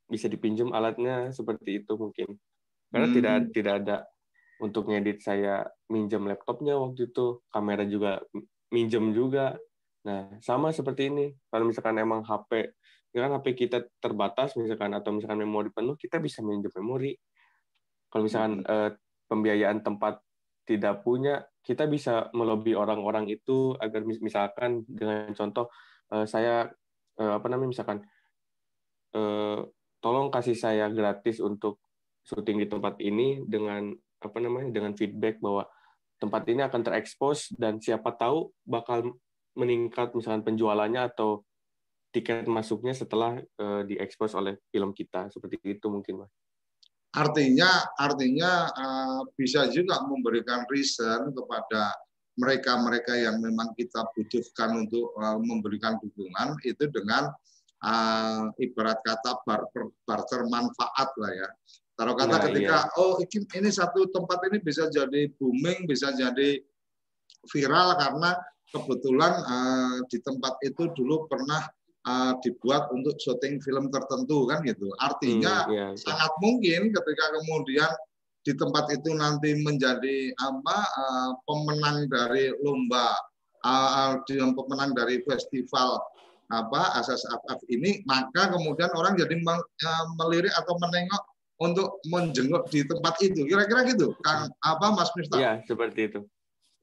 bisa 0.09 0.25
dipinjam 0.31 0.71
alatnya 0.71 1.35
seperti 1.35 1.83
itu 1.83 1.93
mungkin. 1.99 2.39
Karena 2.89 3.07
hmm. 3.11 3.15
tidak 3.15 3.35
tidak 3.51 3.73
ada 3.83 3.97
untuk 4.59 4.91
ngedit 4.91 5.23
saya 5.23 5.63
minjem 5.87 6.27
laptopnya 6.27 6.75
waktu 6.75 7.09
itu 7.11 7.39
kamera 7.47 7.87
juga 7.87 8.19
minjem 8.69 9.15
juga. 9.15 9.55
Nah 10.03 10.39
sama 10.43 10.75
seperti 10.75 11.09
ini. 11.09 11.31
Kalau 11.47 11.65
misalkan 11.67 11.95
emang 11.99 12.23
HP 12.27 12.75
ya 13.09 13.25
kan 13.25 13.41
HP 13.41 13.57
kita 13.57 13.89
terbatas 13.97 14.53
misalkan 14.53 14.93
atau 14.93 15.09
misalkan 15.15 15.41
memori 15.41 15.73
penuh 15.73 15.95
kita 15.95 16.19
bisa 16.19 16.43
minjem 16.43 16.71
memori. 16.77 17.15
Kalau 18.11 18.27
misalkan 18.27 18.61
hmm. 18.61 18.69
eh, 18.69 18.91
pembiayaan 19.29 19.79
tempat 19.85 20.19
tidak 20.67 21.01
punya 21.01 21.41
kita 21.65 21.89
bisa 21.89 22.29
melobi 22.33 22.77
orang-orang 22.77 23.29
itu 23.29 23.73
agar 23.77 24.05
misalkan 24.05 24.85
dengan 24.85 25.33
contoh 25.33 25.69
eh, 26.13 26.25
saya 26.25 26.69
eh, 27.17 27.33
apa 27.37 27.47
namanya 27.47 27.69
misalkan 27.73 27.99
eh, 29.15 29.59
tolong 29.99 30.29
kasih 30.29 30.55
saya 30.55 30.87
gratis 30.89 31.43
untuk 31.43 31.79
syuting 32.23 32.61
di 32.61 32.67
tempat 32.69 33.01
ini 33.01 33.43
dengan 33.45 33.89
apa 34.19 34.37
namanya 34.39 34.69
dengan 34.71 34.93
feedback 34.95 35.39
bahwa 35.39 35.67
tempat 36.19 36.43
ini 36.51 36.61
akan 36.67 36.81
terekspos 36.83 37.55
dan 37.55 37.79
siapa 37.79 38.11
tahu 38.11 38.51
bakal 38.67 39.15
meningkat 39.55 40.11
misalkan 40.11 40.43
penjualannya 40.43 41.07
atau 41.09 41.43
tiket 42.11 42.49
masuknya 42.49 42.91
setelah 42.91 43.39
uh, 43.61 43.81
diekspos 43.85 44.33
oleh 44.33 44.57
film 44.73 44.91
kita 44.91 45.29
seperti 45.29 45.61
itu 45.63 45.87
mungkin 45.87 46.25
mas. 46.25 46.33
Artinya 47.09 47.89
artinya 47.97 48.69
uh, 48.69 49.21
bisa 49.33 49.65
juga 49.73 50.01
memberikan 50.05 50.65
reason 50.69 51.33
kepada 51.33 51.93
mereka-mereka 52.37 53.17
yang 53.17 53.41
memang 53.41 53.73
kita 53.73 54.05
butuhkan 54.13 54.85
untuk 54.85 55.11
uh, 55.17 55.37
memberikan 55.41 55.97
dukungan 55.99 56.55
itu 56.63 56.85
dengan 56.93 57.33
uh, 57.83 58.47
ibarat 58.61 59.01
kata 59.03 59.41
barter, 60.05 60.41
manfaat 60.47 61.09
lah 61.19 61.31
ya. 61.33 61.49
Taruh 61.99 62.15
kata 62.15 62.31
nah, 62.31 62.41
ketika 62.47 62.77
iya. 62.87 62.95
oh 62.95 63.19
ini, 63.19 63.43
ini 63.59 63.69
satu 63.75 64.07
tempat 64.07 64.39
ini 64.47 64.63
bisa 64.63 64.87
jadi 64.87 65.27
booming, 65.35 65.83
bisa 65.83 66.15
jadi 66.15 66.63
viral 67.51 67.99
karena 67.99 68.39
kebetulan 68.71 69.33
uh, 69.43 69.99
di 70.07 70.23
tempat 70.23 70.55
itu 70.63 70.87
dulu 70.95 71.27
pernah 71.27 71.59
uh, 72.07 72.39
dibuat 72.39 72.87
untuk 72.95 73.19
syuting 73.19 73.59
film 73.59 73.91
tertentu 73.91 74.47
kan 74.47 74.63
gitu. 74.63 74.87
Artinya 75.03 75.67
hmm, 75.67 75.75
yeah, 75.75 75.89
yeah. 75.91 75.99
sangat 75.99 76.31
mungkin 76.39 76.95
ketika 76.95 77.25
kemudian 77.35 77.91
di 78.47 78.55
tempat 78.55 78.87
itu 78.95 79.11
nanti 79.19 79.59
menjadi 79.59 80.31
apa 80.39 80.77
uh, 80.79 81.31
pemenang 81.43 82.07
dari 82.07 82.47
lomba 82.63 83.11
uh, 83.67 84.23
pemenang 84.31 84.95
dari 84.95 85.19
festival 85.27 85.99
apa 86.47 86.95
asas 86.95 87.27
afaf 87.27 87.59
ini 87.67 88.01
maka 88.07 88.55
kemudian 88.55 88.89
orang 88.95 89.19
jadi 89.19 89.35
melirik 90.17 90.49
atau 90.55 90.79
menengok 90.81 91.23
untuk 91.59 91.99
menjenguk 92.07 92.71
di 92.71 92.87
tempat 92.87 93.19
itu 93.19 93.43
kira-kira 93.43 93.83
gitu 93.91 94.15
kan 94.23 94.47
apa 94.63 94.85
Mas 94.95 95.11
Miftah? 95.13 95.39
Iya 95.39 95.53
seperti 95.67 96.07
itu. 96.07 96.19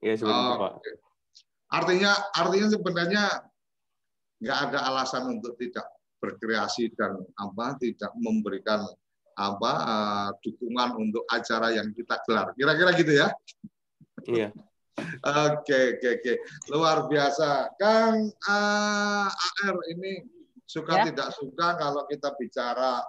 Iya 0.04 0.14
seperti 0.20 0.36
oh, 0.36 0.44
itu 0.44 0.60
Pak. 0.60 0.72
Artinya 1.72 2.12
artinya 2.36 2.68
sebenarnya 2.68 3.24
nggak 4.44 4.58
ada 4.68 4.78
alasan 4.92 5.32
untuk 5.32 5.56
tidak 5.56 5.88
berkreasi 6.20 6.92
dan 6.92 7.16
apa 7.40 7.80
tidak 7.80 8.12
memberikan 8.20 8.84
apa 9.36 9.72
uh, 9.84 10.30
dukungan 10.44 10.96
untuk 10.96 11.24
acara 11.28 11.72
yang 11.72 11.92
kita 11.96 12.20
gelar. 12.24 12.52
Kira-kira 12.56 12.90
gitu 12.96 13.12
ya? 13.16 13.28
Iya. 14.28 14.50
Oke, 15.44 16.00
oke, 16.00 16.08
oke. 16.08 16.32
Luar 16.72 17.04
biasa. 17.04 17.68
Kang 17.76 18.32
uh, 18.32 19.28
AR 19.28 19.76
ini 19.92 20.24
suka 20.64 21.04
ya. 21.04 21.12
tidak 21.12 21.28
suka 21.36 21.76
kalau 21.76 22.08
kita 22.08 22.32
bicara 22.40 23.04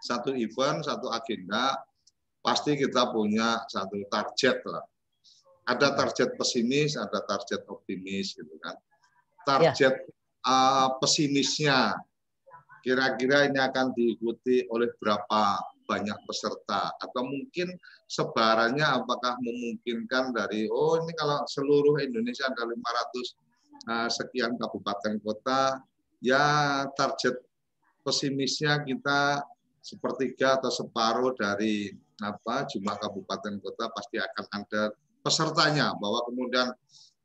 satu 0.00 0.32
event, 0.32 0.84
satu 0.84 1.12
agenda, 1.12 1.76
pasti 2.40 2.76
kita 2.76 3.12
punya 3.12 3.64
satu 3.68 4.00
target 4.08 4.64
lah. 4.64 4.84
Ada 5.68 5.94
target 5.94 6.34
pesimis, 6.34 6.96
ada 6.96 7.22
target 7.28 7.62
optimis 7.68 8.34
gitu 8.34 8.56
kan. 8.64 8.74
Target 9.46 9.76
ya 9.78 9.90
uh, 10.48 10.96
pesimisnya. 10.98 11.94
Kira-kira 12.80 13.44
ini 13.44 13.60
akan 13.60 13.92
diikuti 13.92 14.64
oleh 14.72 14.88
berapa 14.96 15.60
banyak 15.84 16.16
peserta 16.22 16.94
atau 16.96 17.26
mungkin 17.26 17.74
sebarannya 18.06 18.86
apakah 18.86 19.34
memungkinkan 19.42 20.30
dari 20.30 20.70
oh 20.70 21.02
ini 21.02 21.10
kalau 21.18 21.42
seluruh 21.50 21.98
Indonesia 21.98 22.46
ada 22.46 22.62
500 22.62 22.78
uh, 23.90 24.08
sekian 24.08 24.54
kabupaten 24.54 25.18
kota 25.18 25.82
ya 26.22 26.86
target 26.94 27.42
pesimisnya 28.06 28.86
kita 28.86 29.42
sepertiga 29.80 30.60
atau 30.60 30.68
separuh 30.68 31.32
dari 31.36 31.88
apa 32.20 32.68
jumlah 32.68 32.96
kabupaten 33.00 33.60
kota 33.64 33.88
pasti 33.96 34.20
akan 34.20 34.44
ada 34.52 34.82
pesertanya 35.24 35.96
bahwa 35.96 36.20
kemudian 36.28 36.68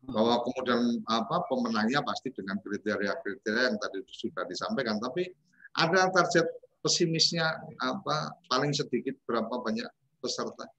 bahwa 0.05 0.39
kemudian 0.45 1.01
apa 1.09 1.43
pemenangnya 1.49 1.99
pasti 2.05 2.31
dengan 2.31 2.61
kriteria-kriteria 2.61 3.63
yang 3.73 3.77
tadi 3.81 4.05
sudah 4.07 4.45
disampaikan. 4.47 5.01
Tapi 5.01 5.27
ada 5.75 6.07
target 6.13 6.45
pesimisnya 6.79 7.59
apa 7.81 8.31
paling 8.47 8.71
sedikit 8.71 9.17
berapa 9.25 9.49
banyak 9.49 9.89
peserta? 10.21 10.69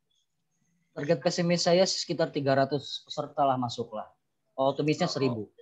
Target 0.96 1.20
pesimis 1.20 1.66
saya 1.66 1.84
sekitar 1.84 2.32
300 2.32 2.80
peserta 2.80 3.42
lah 3.44 3.60
masuk 3.60 3.92
lah 3.92 4.08
optimisnya 4.56 5.06
1000 5.06 5.28
oke. 5.36 5.52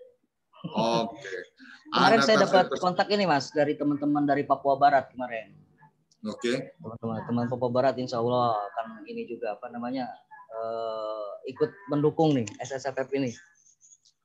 Okay. 0.71 1.43
kemarin 1.91 2.21
saya 2.23 2.37
dapat 2.47 2.71
kontak 2.79 3.11
ini 3.11 3.27
mas 3.27 3.51
dari 3.51 3.75
teman-teman 3.75 4.25
dari 4.25 4.47
Papua 4.47 4.79
Barat 4.79 5.11
kemarin 5.11 5.51
oke 6.25 6.41
okay. 6.41 6.57
teman-teman 7.01 7.47
Papua 7.53 7.71
Barat 7.71 7.95
Insya 8.01 8.19
Allah 8.19 8.57
akan 8.57 9.05
ini 9.07 9.29
juga 9.29 9.55
apa 9.55 9.69
namanya 9.71 10.09
uh, 10.53 11.39
ikut 11.49 11.71
mendukung 11.93 12.33
nih 12.35 12.49
SSFF 12.61 13.13
ini 13.15 13.33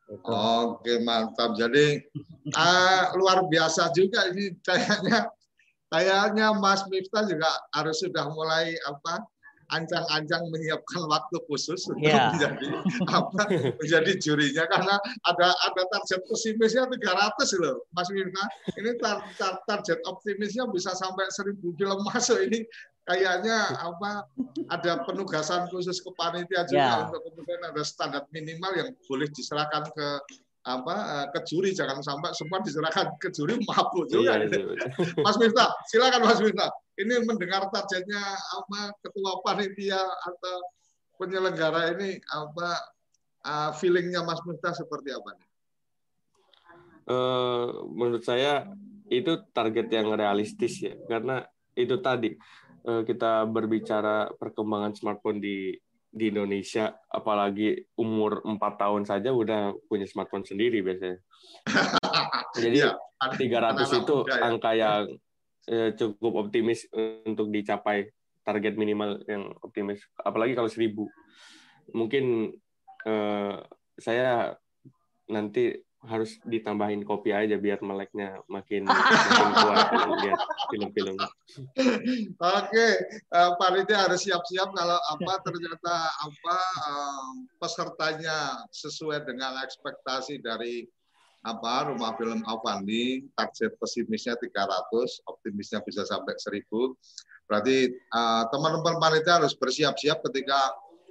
Oke 0.09 1.05
mantap. 1.05 1.53
Jadi 1.53 2.01
uh, 2.57 3.13
luar 3.13 3.45
biasa 3.45 3.93
juga 3.93 4.25
ini 4.33 4.57
kayaknya 4.65 5.29
kayaknya 5.93 6.49
Mas 6.57 6.81
Miftah 6.89 7.29
juga 7.29 7.49
harus 7.77 8.01
sudah 8.01 8.25
mulai 8.33 8.73
apa 8.89 9.21
ancang-ancang 9.70 10.49
menyiapkan 10.49 11.05
waktu 11.05 11.38
khusus 11.45 11.86
untuk 11.88 12.01
Ya. 12.03 12.34
menjadi 12.34 12.67
apa 13.17 13.41
menjadi 13.78 14.11
jurinya 14.17 14.65
karena 14.65 14.95
ada 15.26 15.47
ada 15.53 15.82
target 15.89 16.26
pesimisnya 16.26 16.89
300 16.89 17.61
loh 17.61 17.86
Mas 17.93 18.09
Miftah 18.09 18.47
ini 18.76 18.97
tar, 18.97 19.22
tar- 19.38 19.61
target 19.65 20.01
optimisnya 20.05 20.65
bisa 20.70 20.93
sampai 20.93 21.30
1000 21.30 21.61
film 21.78 21.97
masuk 22.09 22.41
ini 22.43 22.65
kayaknya 23.05 23.74
apa 23.74 24.26
ada 24.70 25.01
penugasan 25.01 25.65
khusus 25.70 25.97
ke 25.97 26.09
panitia 26.13 26.65
juga 26.65 26.78
Ya. 26.80 27.05
untuk 27.05 27.22
kemudian 27.26 27.61
ada 27.65 27.82
standar 27.82 28.26
minimal 28.30 28.72
yang 28.74 28.89
boleh 29.05 29.30
diserahkan 29.30 29.86
ke 29.93 30.07
apa 30.68 30.95
eh, 30.95 31.28
ke 31.32 31.39
juri 31.47 31.72
jangan 31.72 32.03
sampai 32.03 32.36
semua 32.36 32.60
diserahkan 32.60 33.16
ke 33.16 33.32
juri 33.32 33.60
mabuk 33.64 34.12
juga 34.12 34.43
Iya, 34.43 34.51
iya, 34.51 34.66
betul. 34.68 34.76
Mas 35.26 35.38
Miftah, 35.39 35.70
silakan 35.88 36.22
Mas 36.28 36.39
Miftah. 36.43 36.70
Ini 36.99 37.24
mendengar 37.24 37.72
targetnya 37.72 38.24
apa 38.36 38.91
ketua 38.99 39.39
panitia 39.39 40.03
atau 40.03 40.55
penyelenggara 41.16 41.95
ini 41.95 42.20
apa 42.28 42.70
uh, 43.47 43.72
feelingnya 43.72 44.20
Mas 44.28 44.43
Miftah 44.43 44.76
seperti 44.76 45.16
apa 45.16 45.32
nih? 45.39 45.49
Eh, 47.10 47.68
menurut 47.89 48.22
saya 48.22 48.70
itu 49.10 49.41
target 49.49 49.89
yang 49.89 50.14
realistis 50.14 50.78
ya 50.86 50.93
karena 51.10 51.41
itu 51.74 51.97
tadi 51.97 52.38
eh, 52.86 53.01
kita 53.01 53.49
berbicara 53.49 54.30
perkembangan 54.38 54.93
smartphone 54.93 55.41
di 55.41 55.74
di 56.10 56.34
Indonesia 56.34 56.89
apalagi 57.05 57.78
umur 58.01 58.41
empat 58.41 58.82
tahun 58.82 59.05
saja 59.05 59.30
udah 59.30 59.78
punya 59.86 60.10
smartphone 60.10 60.41
sendiri 60.41 60.82
biasanya 60.82 61.22
jadi 62.64 62.97
ada 63.22 63.36
300 63.38 63.38
anak-anak 63.38 63.91
itu 64.01 64.16
ya. 64.26 64.36
angka 64.41 64.72
yang 64.74 65.03
eh, 65.70 65.89
cukup 65.93 66.34
optimis 66.49 66.89
untuk 67.30 67.53
dicapai 67.53 68.10
target 68.41 68.74
minimal 68.74 69.22
yang 69.30 69.53
optimis 69.62 70.01
apalagi 70.18 70.57
kalau 70.57 70.70
1000 70.72 70.97
mungkin 71.93 72.57
eh, 73.05 73.55
saya 74.01 74.57
nanti 75.30 75.78
harus 75.99 76.39
ditambahin 76.47 77.03
kopi 77.03 77.35
aja 77.35 77.59
biar 77.59 77.83
meleknya 77.83 78.39
makin 78.47 78.87
makin 78.87 79.49
kuat 79.51 79.87
kalau 79.91 80.15
lihat 80.23 80.39
film-film. 80.71 81.17
Oke, 82.39 82.87
eh, 83.11 83.51
panitia 83.59 84.07
harus 84.07 84.23
siap-siap 84.23 84.71
kalau 84.71 84.95
apa 84.95 85.33
ternyata 85.43 85.95
apa 86.23 86.57
eh, 86.87 87.31
pesertanya 87.59 88.37
sesuai 88.71 89.27
dengan 89.27 89.59
ekspektasi 89.59 90.39
dari 90.39 90.87
apa 91.43 91.87
rumah 91.87 92.15
film 92.19 92.43
Avandi 92.43 93.23
target 93.31 93.79
pesimisnya 93.79 94.35
300 94.35 95.23
optimisnya 95.23 95.79
bisa 95.87 96.03
sampai 96.03 96.35
1000 96.35 96.63
berarti 97.47 97.91
eh, 97.91 98.43
teman-teman 98.51 98.99
panitia 99.03 99.43
harus 99.43 99.55
bersiap-siap 99.55 100.23
ketika 100.31 100.59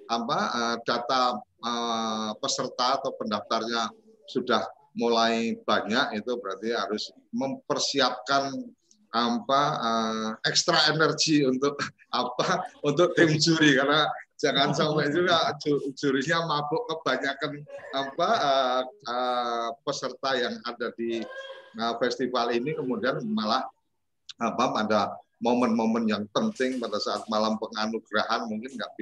apa 0.08 0.38
eh, 0.48 0.76
data 0.84 1.36
eh, 1.60 2.32
peserta 2.40 3.00
atau 3.00 3.12
pendaftarnya 3.16 3.92
sudah 4.28 4.77
mulai 4.98 5.54
banyak 5.62 6.18
itu 6.18 6.32
berarti 6.42 6.74
harus 6.74 7.14
mempersiapkan 7.30 8.50
apa 9.08 9.62
eh, 9.80 10.30
ekstra 10.50 10.92
energi 10.92 11.46
untuk 11.46 11.78
apa 12.20 12.66
untuk 12.82 13.14
tim 13.14 13.38
juri. 13.38 13.78
Karena 13.78 14.10
jangan 14.36 14.74
sampai 14.74 15.08
juga 15.14 15.54
ju- 15.62 15.94
jurinya 15.94 16.44
mabuk 16.44 16.84
kebanyakan 16.90 17.62
apa 17.94 18.28
eh, 18.36 18.82
eh, 19.06 19.68
peserta 19.86 20.30
yang 20.34 20.54
ada 20.66 20.90
di 20.98 21.22
eh, 21.78 21.94
festival 22.02 22.50
ini. 22.52 22.74
Kemudian 22.74 23.22
malah 23.30 23.64
apa 24.38 24.64
pada 24.74 25.00
momen-momen 25.38 26.10
yang 26.10 26.24
penting 26.34 26.82
pada 26.82 26.98
saat 26.98 27.22
malam 27.30 27.54
penganugerahan 27.62 28.50
mungkin 28.50 28.74
nggak 28.74 28.92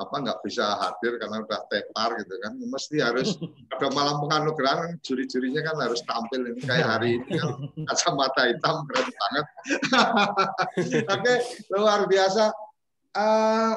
apa 0.00 0.14
nggak 0.24 0.40
bisa 0.40 0.64
hadir 0.80 1.20
karena 1.20 1.44
udah 1.44 1.60
tepar 1.68 2.16
gitu 2.24 2.34
kan. 2.40 2.56
Mesti 2.56 2.96
harus 3.04 3.36
ada 3.76 3.88
malam 3.92 4.24
penganugerahan 4.24 4.96
juri-jurinya 5.04 5.60
kan 5.60 5.76
harus 5.84 6.00
tampil 6.08 6.40
ini 6.48 6.62
kayak 6.64 6.86
hari 6.88 7.20
ini 7.20 7.36
kan. 7.36 7.50
Kacamata 7.92 8.48
hitam 8.48 8.88
keren 8.88 9.08
banget. 9.12 9.46
Oke 11.14 11.34
luar 11.76 12.08
biasa. 12.08 12.48
Eh, 13.10 13.74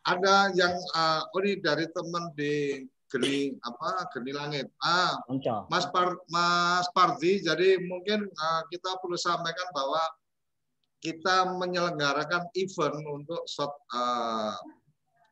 ada 0.00 0.36
yang 0.58 0.74
eh, 0.74 1.22
oh 1.30 1.40
ini 1.44 1.62
dari 1.62 1.86
teman 1.94 2.34
di 2.34 2.82
geni 3.10 3.54
apa 3.62 4.06
geni 4.14 4.32
langit. 4.34 4.66
Ah. 4.82 5.18
Mas 5.66 5.86
Par 5.90 6.18
Mas 6.30 6.86
Pardi, 6.94 7.42
jadi 7.42 7.82
mungkin 7.82 8.30
uh, 8.30 8.62
kita 8.70 9.02
perlu 9.02 9.18
sampaikan 9.18 9.66
bahwa 9.74 9.98
kita 11.02 11.58
menyelenggarakan 11.58 12.46
event 12.54 13.02
untuk 13.08 13.42
short 13.50 13.74
uh, 13.90 14.54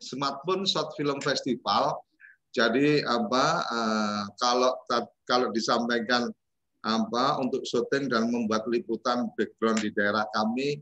smartphone 0.02 0.64
short 0.64 0.94
film 0.94 1.18
festival. 1.22 1.98
Jadi 2.56 3.04
apa 3.04 3.46
uh, 3.68 4.22
kalau 4.40 4.72
kalau 5.28 5.52
disampaikan 5.52 6.32
apa 6.86 7.36
untuk 7.42 7.66
syuting 7.68 8.08
dan 8.08 8.32
membuat 8.32 8.64
liputan 8.70 9.28
background 9.36 9.84
di 9.84 9.92
daerah 9.92 10.24
kami, 10.32 10.80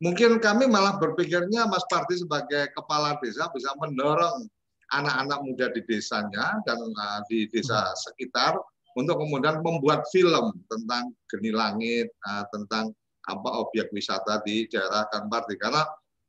mungkin 0.00 0.40
kami 0.40 0.64
malah 0.70 0.96
berpikirnya 0.96 1.68
Mas 1.68 1.84
Pardi 1.92 2.16
sebagai 2.16 2.72
kepala 2.72 3.20
desa 3.20 3.50
bisa 3.52 3.76
mendorong 3.76 4.48
anak-anak 4.92 5.38
muda 5.44 5.66
di 5.72 5.82
desanya 5.84 6.60
dan 6.64 6.78
uh, 6.80 7.20
di 7.28 7.48
desa 7.52 7.92
sekitar 8.08 8.56
untuk 8.96 9.20
kemudian 9.20 9.64
membuat 9.64 10.04
film 10.12 10.52
tentang 10.68 11.12
geni 11.28 11.52
langit, 11.52 12.12
uh, 12.28 12.44
tentang 12.52 12.92
apa 13.30 13.50
objek 13.62 13.88
wisata 13.94 14.42
di 14.42 14.66
daerah 14.68 15.06
Kanparti 15.08 15.54
karena 15.56 15.86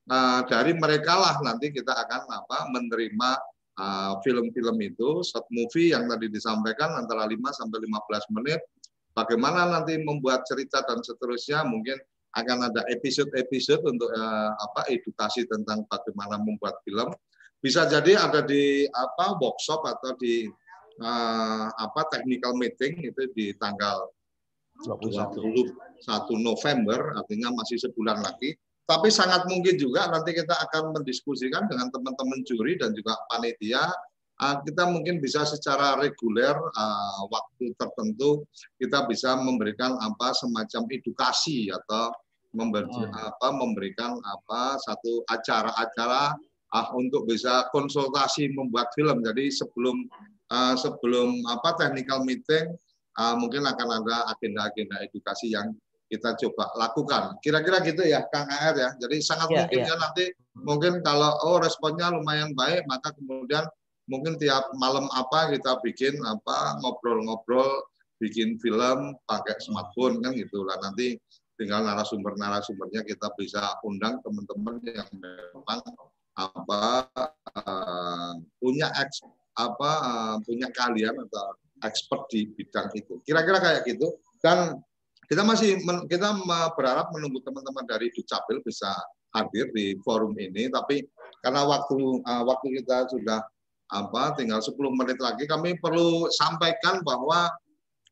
uh, 0.09 0.41
dari 0.47 0.73
mereka 0.75 1.13
lah 1.15 1.35
nanti 1.43 1.71
kita 1.71 1.93
akan 1.93 2.21
apa 2.27 2.57
menerima 2.73 3.29
uh, 3.79 4.13
film-film 4.25 4.77
itu 4.81 5.23
short 5.23 5.47
movie 5.53 5.93
yang 5.95 6.09
tadi 6.09 6.27
disampaikan 6.27 6.97
antara 6.97 7.29
5 7.29 7.37
sampai 7.53 7.79
15 7.85 8.35
menit. 8.39 8.61
Bagaimana 9.13 9.69
nanti 9.69 10.01
membuat 10.01 10.41
cerita 10.49 10.81
dan 10.81 11.05
seterusnya 11.05 11.61
mungkin 11.69 12.01
akan 12.33 12.65
ada 12.73 12.81
episode-episode 12.89 13.85
untuk 13.85 14.09
uh, 14.09 14.51
apa 14.57 14.89
edukasi 14.89 15.45
tentang 15.45 15.85
bagaimana 15.85 16.41
membuat 16.41 16.81
film. 16.81 17.13
Bisa 17.61 17.85
jadi 17.85 18.17
ada 18.17 18.41
di 18.41 18.89
apa 18.89 19.37
workshop 19.37 19.85
atau 19.85 20.17
di 20.17 20.49
uh, 20.97 21.65
apa 21.69 22.01
technical 22.09 22.57
meeting 22.57 23.05
itu 23.05 23.29
di 23.37 23.53
tanggal 23.61 24.09
21 24.81 25.69
November 26.41 27.13
artinya 27.13 27.53
masih 27.53 27.77
sebulan 27.77 28.19
lagi 28.25 28.57
tapi 28.83 29.07
sangat 29.07 29.47
mungkin 29.47 29.79
juga 29.79 30.11
nanti 30.11 30.35
kita 30.35 30.55
akan 30.69 30.91
mendiskusikan 30.99 31.71
dengan 31.71 31.87
teman-teman 31.89 32.43
juri 32.43 32.75
dan 32.75 32.91
juga 32.91 33.15
panitia 33.31 33.87
uh, 34.43 34.55
kita 34.65 34.83
mungkin 34.91 35.23
bisa 35.23 35.47
secara 35.47 35.95
reguler 35.99 36.55
uh, 36.55 37.21
waktu 37.31 37.71
tertentu 37.79 38.43
kita 38.75 39.07
bisa 39.07 39.39
memberikan 39.39 39.95
apa 40.03 40.35
semacam 40.35 40.83
edukasi 40.91 41.71
atau 41.71 42.11
memberi, 42.53 42.85
Hmm. 42.85 43.09
apa 43.09 43.49
memberikan 43.49 44.21
apa 44.21 44.77
satu 44.77 45.25
acara-acara 45.25 46.37
ah, 46.69 46.87
untuk 46.93 47.25
bisa 47.25 47.65
konsultasi 47.73 48.53
membuat 48.53 48.93
film. 48.93 49.25
Jadi 49.25 49.49
sebelum 49.49 50.05
uh, 50.53 50.77
sebelum 50.77 51.41
apa 51.49 51.73
technical 51.81 52.21
meeting 52.21 52.77
uh, 53.17 53.33
mungkin 53.37 53.65
akan 53.65 54.05
ada 54.05 54.29
agenda-agenda 54.37 55.01
edukasi 55.01 55.53
yang 55.53 55.73
kita 56.13 56.37
coba 56.37 56.69
lakukan. 56.77 57.41
Kira-kira 57.41 57.81
gitu 57.81 58.05
ya 58.05 58.21
Kang 58.29 58.45
AR 58.45 58.77
ya. 58.77 58.89
Jadi 59.01 59.17
sangat 59.25 59.49
Ya, 59.49 59.65
mungkin 59.65 59.79
ya. 59.81 59.87
ya 59.89 59.95
nanti 59.97 60.25
mungkin 60.61 60.93
kalau 61.01 61.33
oh 61.49 61.57
responnya 61.57 62.13
lumayan 62.13 62.53
baik 62.53 62.85
maka 62.85 63.09
kemudian 63.17 63.65
mungkin 64.05 64.37
tiap 64.37 64.69
malam 64.77 65.09
apa 65.09 65.49
kita 65.49 65.81
bikin 65.81 66.21
apa 66.21 66.77
ngobrol-ngobrol 66.85 67.81
bikin 68.21 68.61
film 68.61 69.17
pakai 69.25 69.57
smartphone 69.57 70.21
kan 70.21 70.37
gitu 70.37 70.61
lah 70.61 70.77
nanti 70.85 71.17
tinggal 71.57 71.81
narasumber-narasumbernya 71.81 73.01
kita 73.09 73.33
bisa 73.37 73.77
undang 73.81 74.21
teman-teman 74.21 74.77
yang 74.85 75.09
memang 75.17 75.81
apa 76.37 77.09
eh, 77.57 78.33
punya 78.61 78.89
eks, 79.01 79.25
apa 79.57 79.91
eh, 80.01 80.35
punya 80.45 80.67
kalian 80.73 81.17
atau 81.29 81.57
expert 81.83 82.31
di 82.31 82.47
bidang 82.47 82.89
itu. 82.95 83.19
Kira-kira 83.27 83.59
kayak 83.59 83.81
gitu. 83.85 84.17
Dan 84.39 84.79
kita 85.27 85.41
masih 85.43 85.79
kita 86.11 86.35
berharap 86.75 87.11
menunggu 87.15 87.39
teman-teman 87.43 87.85
dari 87.87 88.11
Dukcapil 88.11 88.59
bisa 88.65 88.91
hadir 89.33 89.69
di 89.73 89.97
forum 90.05 90.35
ini. 90.37 90.69
Tapi 90.69 91.03
karena 91.41 91.65
waktu 91.65 91.97
eh, 92.23 92.43
waktu 92.45 92.67
kita 92.81 93.09
sudah 93.11 93.39
apa 93.93 94.33
tinggal 94.39 94.57
10 94.63 94.73
menit 94.95 95.19
lagi, 95.21 95.45
kami 95.45 95.77
perlu 95.77 96.25
sampaikan 96.33 97.05
bahwa 97.05 97.51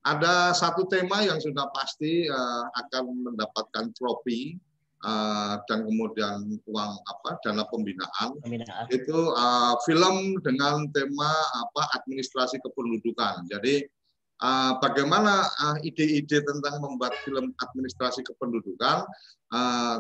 ada 0.02 0.50
satu 0.58 0.90
tema 0.90 1.22
yang 1.22 1.38
sudah 1.38 1.70
pasti 1.72 2.26
eh, 2.26 2.64
akan 2.78 3.32
mendapatkan 3.32 3.94
trofi 3.94 4.58
eh, 5.06 5.54
dan 5.70 5.80
kemudian 5.86 6.58
uang 6.66 6.92
apa 7.06 7.30
dana 7.46 7.64
pembinaan 7.70 8.38
Pembinaan. 8.42 8.86
itu 8.90 9.18
uh, 9.34 9.78
film 9.86 10.38
dengan 10.42 10.90
tema 10.94 11.32
apa 11.70 12.02
administrasi 12.02 12.58
kependudukan. 12.66 13.46
Jadi 13.50 13.86
uh, 14.42 14.78
bagaimana 14.82 15.48
uh, 15.48 15.78
ide-ide 15.86 16.42
tentang 16.44 16.82
membuat 16.82 17.16
film 17.24 17.54
administrasi 17.62 18.26
kependudukan, 18.26 19.06
uh, 19.54 19.98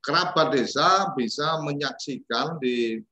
kerabat 0.00 0.54
desa 0.54 1.12
bisa 1.12 1.60
menyaksikan 1.60 2.56
di 2.62 3.02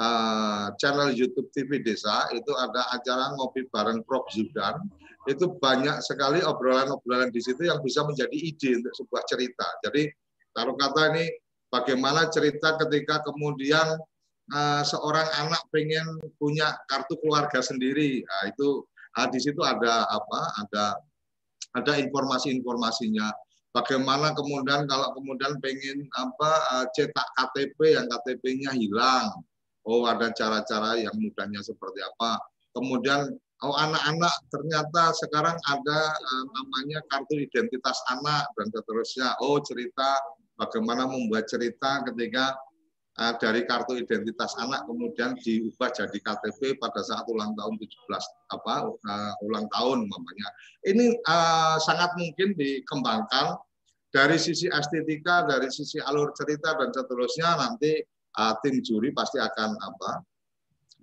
uh, 0.00 0.72
channel 0.80 1.12
YouTube 1.12 1.52
TV 1.52 1.82
Desa 1.84 2.30
itu 2.32 2.50
ada 2.56 2.88
acara 2.94 3.36
ngopi 3.36 3.68
bareng 3.68 4.00
Prof 4.06 4.24
Zudan. 4.32 4.80
Itu 5.28 5.60
banyak 5.60 6.00
sekali 6.00 6.40
obrolan-obrolan 6.40 7.28
di 7.28 7.44
situ 7.44 7.68
yang 7.68 7.84
bisa 7.84 8.00
menjadi 8.00 8.32
ide 8.32 8.80
untuk 8.80 8.94
sebuah 8.96 9.22
cerita. 9.28 9.66
Jadi 9.84 10.08
taruh 10.56 10.72
kata 10.72 11.12
ini 11.12 11.28
bagaimana 11.68 12.32
cerita 12.32 12.80
ketika 12.80 13.20
kemudian 13.28 14.00
uh, 14.56 14.82
seorang 14.88 15.28
anak 15.44 15.60
pengen 15.68 16.16
punya 16.40 16.72
kartu 16.88 17.20
keluarga 17.20 17.60
sendiri. 17.60 18.24
Nah, 18.24 18.42
itu 18.48 18.80
uh, 18.80 18.97
di 19.26 19.42
situ 19.42 19.58
ada 19.66 20.06
apa? 20.06 20.40
Ada 20.62 20.84
ada 21.74 21.92
informasi-informasinya 21.98 23.26
bagaimana 23.76 24.32
kemudian 24.32 24.88
kalau 24.88 25.12
kemudian 25.14 25.60
pengen 25.60 26.08
apa 26.16 26.52
uh, 26.74 26.86
cetak 26.96 27.28
KTP 27.36 27.98
yang 27.98 28.06
KTP-nya 28.08 28.72
hilang. 28.74 29.44
Oh, 29.88 30.04
ada 30.04 30.28
cara-cara 30.36 31.00
yang 31.00 31.16
mudahnya 31.16 31.64
seperti 31.64 32.04
apa. 32.04 32.36
Kemudian 32.76 33.32
oh 33.64 33.74
anak-anak 33.74 34.34
ternyata 34.52 35.16
sekarang 35.16 35.56
ada 35.64 36.00
uh, 36.12 36.44
namanya 36.52 37.00
kartu 37.08 37.40
identitas 37.40 37.96
anak 38.12 38.44
dan 38.58 38.68
seterusnya. 38.68 39.32
Oh, 39.40 39.56
cerita 39.64 40.20
bagaimana 40.60 41.08
membuat 41.08 41.48
cerita 41.48 42.04
ketika 42.04 42.52
dari 43.18 43.66
kartu 43.66 43.98
identitas 43.98 44.54
anak 44.62 44.86
kemudian 44.86 45.34
diubah 45.42 45.90
jadi 45.90 46.18
KTP 46.22 46.78
pada 46.78 47.02
saat 47.02 47.26
ulang 47.26 47.50
tahun 47.58 47.74
17 47.74 47.90
apa 48.54 48.74
uh, 48.94 49.34
ulang 49.42 49.66
tahun 49.74 50.06
mamanya. 50.06 50.48
Ini 50.86 51.18
uh, 51.26 51.82
sangat 51.82 52.14
mungkin 52.14 52.54
dikembangkan 52.54 53.58
dari 54.14 54.38
sisi 54.38 54.70
estetika, 54.70 55.42
dari 55.50 55.66
sisi 55.66 55.98
alur 55.98 56.30
cerita 56.30 56.78
dan 56.78 56.94
seterusnya 56.94 57.58
nanti 57.58 57.98
uh, 58.38 58.54
tim 58.62 58.78
juri 58.86 59.10
pasti 59.10 59.42
akan 59.42 59.74
apa 59.74 60.22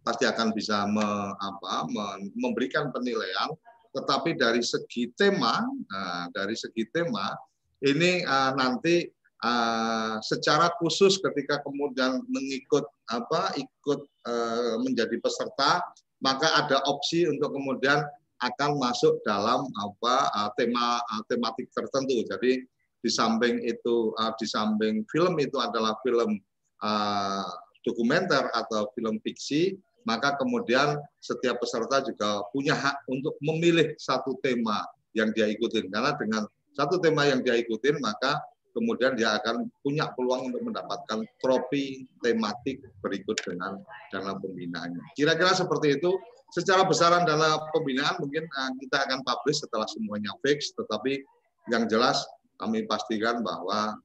pasti 0.05 0.24
akan 0.30 0.53
bisa 0.53 0.86
me, 0.86 1.34
apa, 1.34 1.89
me, 1.89 2.30
memberikan 2.38 2.93
penilaian 2.93 3.49
tetapi 3.91 4.38
dari 4.38 4.61
segi 4.61 5.09
tema 5.18 5.66
uh, 5.66 6.26
dari 6.30 6.53
segi 6.53 6.86
tema 6.93 7.34
ini 7.82 8.22
uh, 8.22 8.53
nanti 8.53 9.09
uh, 9.45 10.17
secara 10.25 10.73
khusus 10.81 11.21
ketika 11.21 11.61
kemudian 11.61 12.25
mengikut 12.25 12.89
apa 13.13 13.53
ikut 13.61 14.01
uh, 14.25 14.75
menjadi 14.81 15.21
peserta 15.21 15.85
maka 16.25 16.49
ada 16.65 16.81
opsi 16.89 17.29
untuk 17.29 17.53
kemudian 17.53 18.01
akan 18.41 18.81
masuk 18.81 19.21
dalam 19.21 19.69
apa 19.77 20.15
uh, 20.33 20.49
tema 20.57 20.97
uh, 20.97 21.23
tematik 21.29 21.69
tertentu 21.71 22.25
jadi 22.25 22.65
di 23.05 23.09
samping 23.13 23.61
itu 23.61 24.17
uh, 24.17 24.33
di 24.33 24.49
samping 24.49 25.05
film 25.13 25.37
itu 25.37 25.61
adalah 25.61 25.93
film 26.01 26.41
uh, 26.81 27.45
dokumenter 27.85 28.49
atau 28.57 28.89
film 28.97 29.21
fiksi, 29.21 29.77
maka 30.03 30.33
kemudian 30.41 30.97
setiap 31.21 31.61
peserta 31.61 32.01
juga 32.01 32.41
punya 32.49 32.73
hak 32.73 33.05
untuk 33.05 33.37
memilih 33.45 33.93
satu 34.01 34.41
tema 34.41 34.81
yang 35.13 35.29
dia 35.37 35.45
ikutin. 35.45 35.93
Karena 35.93 36.17
dengan 36.17 36.49
satu 36.73 36.97
tema 36.97 37.29
yang 37.29 37.45
dia 37.45 37.55
ikutin, 37.61 38.01
maka 38.01 38.41
kemudian 38.76 39.15
dia 39.15 39.39
akan 39.39 39.71
punya 39.80 40.11
peluang 40.11 40.51
untuk 40.51 40.67
mendapatkan 40.67 41.23
trofi 41.39 42.03
tematik 42.19 42.84
berikut 42.99 43.39
dengan 43.47 43.80
dana 44.11 44.36
pembinaannya. 44.36 45.15
Kira-kira 45.15 45.55
seperti 45.55 45.95
itu. 45.95 46.11
Secara 46.53 46.88
besaran 46.88 47.26
dana 47.28 47.57
pembinaan 47.73 48.15
mungkin 48.21 48.45
uh, 48.47 48.71
kita 48.80 49.07
akan 49.09 49.26
publish 49.26 49.65
setelah 49.65 49.89
semuanya 49.89 50.32
fix, 50.39 50.71
tetapi 50.78 51.19
yang 51.67 51.89
jelas 51.89 52.21
kami 52.61 52.86
pastikan 52.88 53.41
bahwa 53.43 53.97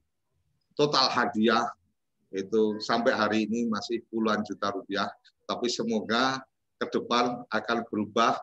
total 0.75 1.07
hadiah 1.13 1.69
itu 2.33 2.81
sampai 2.81 3.13
hari 3.13 3.47
ini 3.47 3.69
masih 3.71 4.03
puluhan 4.09 4.43
juta 4.43 4.73
rupiah, 4.73 5.07
tapi 5.47 5.69
semoga 5.69 6.43
ke 6.81 6.89
depan 6.91 7.45
akan 7.53 7.77
berubah 7.87 8.35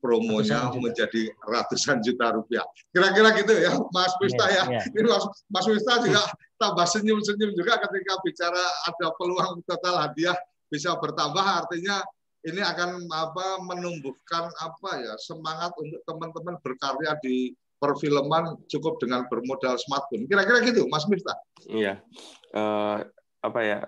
promonya 0.00 0.72
menjadi 0.72 1.28
ratusan 1.44 2.00
juta 2.00 2.32
rupiah. 2.32 2.64
Kira-kira 2.90 3.36
gitu 3.36 3.52
ya, 3.52 3.72
Mas 3.92 4.16
Wista 4.18 4.46
ya. 4.48 4.64
ya. 4.66 4.82
Ini 4.88 5.06
Mas, 5.06 5.24
Mas 5.52 5.66
Wista 5.68 6.00
juga 6.00 6.24
tambah 6.56 6.86
senyum-senyum 6.88 7.52
juga 7.52 7.76
ketika 7.78 8.16
bicara 8.24 8.64
ada 8.88 9.06
peluang 9.20 9.60
total 9.68 10.08
hadiah 10.08 10.36
bisa 10.72 10.96
bertambah, 10.96 11.44
artinya 11.44 12.00
ini 12.40 12.64
akan 12.64 13.04
apa 13.12 13.60
menumbuhkan 13.60 14.48
apa 14.56 14.90
ya 14.96 15.12
semangat 15.20 15.76
untuk 15.76 16.00
teman-teman 16.08 16.56
berkarya 16.64 17.12
di 17.20 17.52
perfilman 17.80 18.60
cukup 18.68 19.00
dengan 19.00 19.28
bermodal 19.28 19.76
smartphone. 19.76 20.24
Kira-kira 20.24 20.64
gitu, 20.64 20.88
Mas 20.88 21.04
Miftah. 21.08 21.36
Iya. 21.68 22.00
Uh, 22.52 23.04
apa 23.40 23.60
ya 23.64 23.78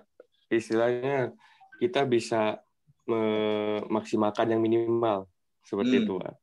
istilahnya 0.49 1.33
kita 1.77 2.05
bisa 2.09 2.61
memaksimalkan 3.05 4.49
yang 4.49 4.61
minimal 4.63 5.29
seperti 5.63 5.95
hmm. 5.99 6.03
itu 6.05 6.13
Pak. 6.19 6.35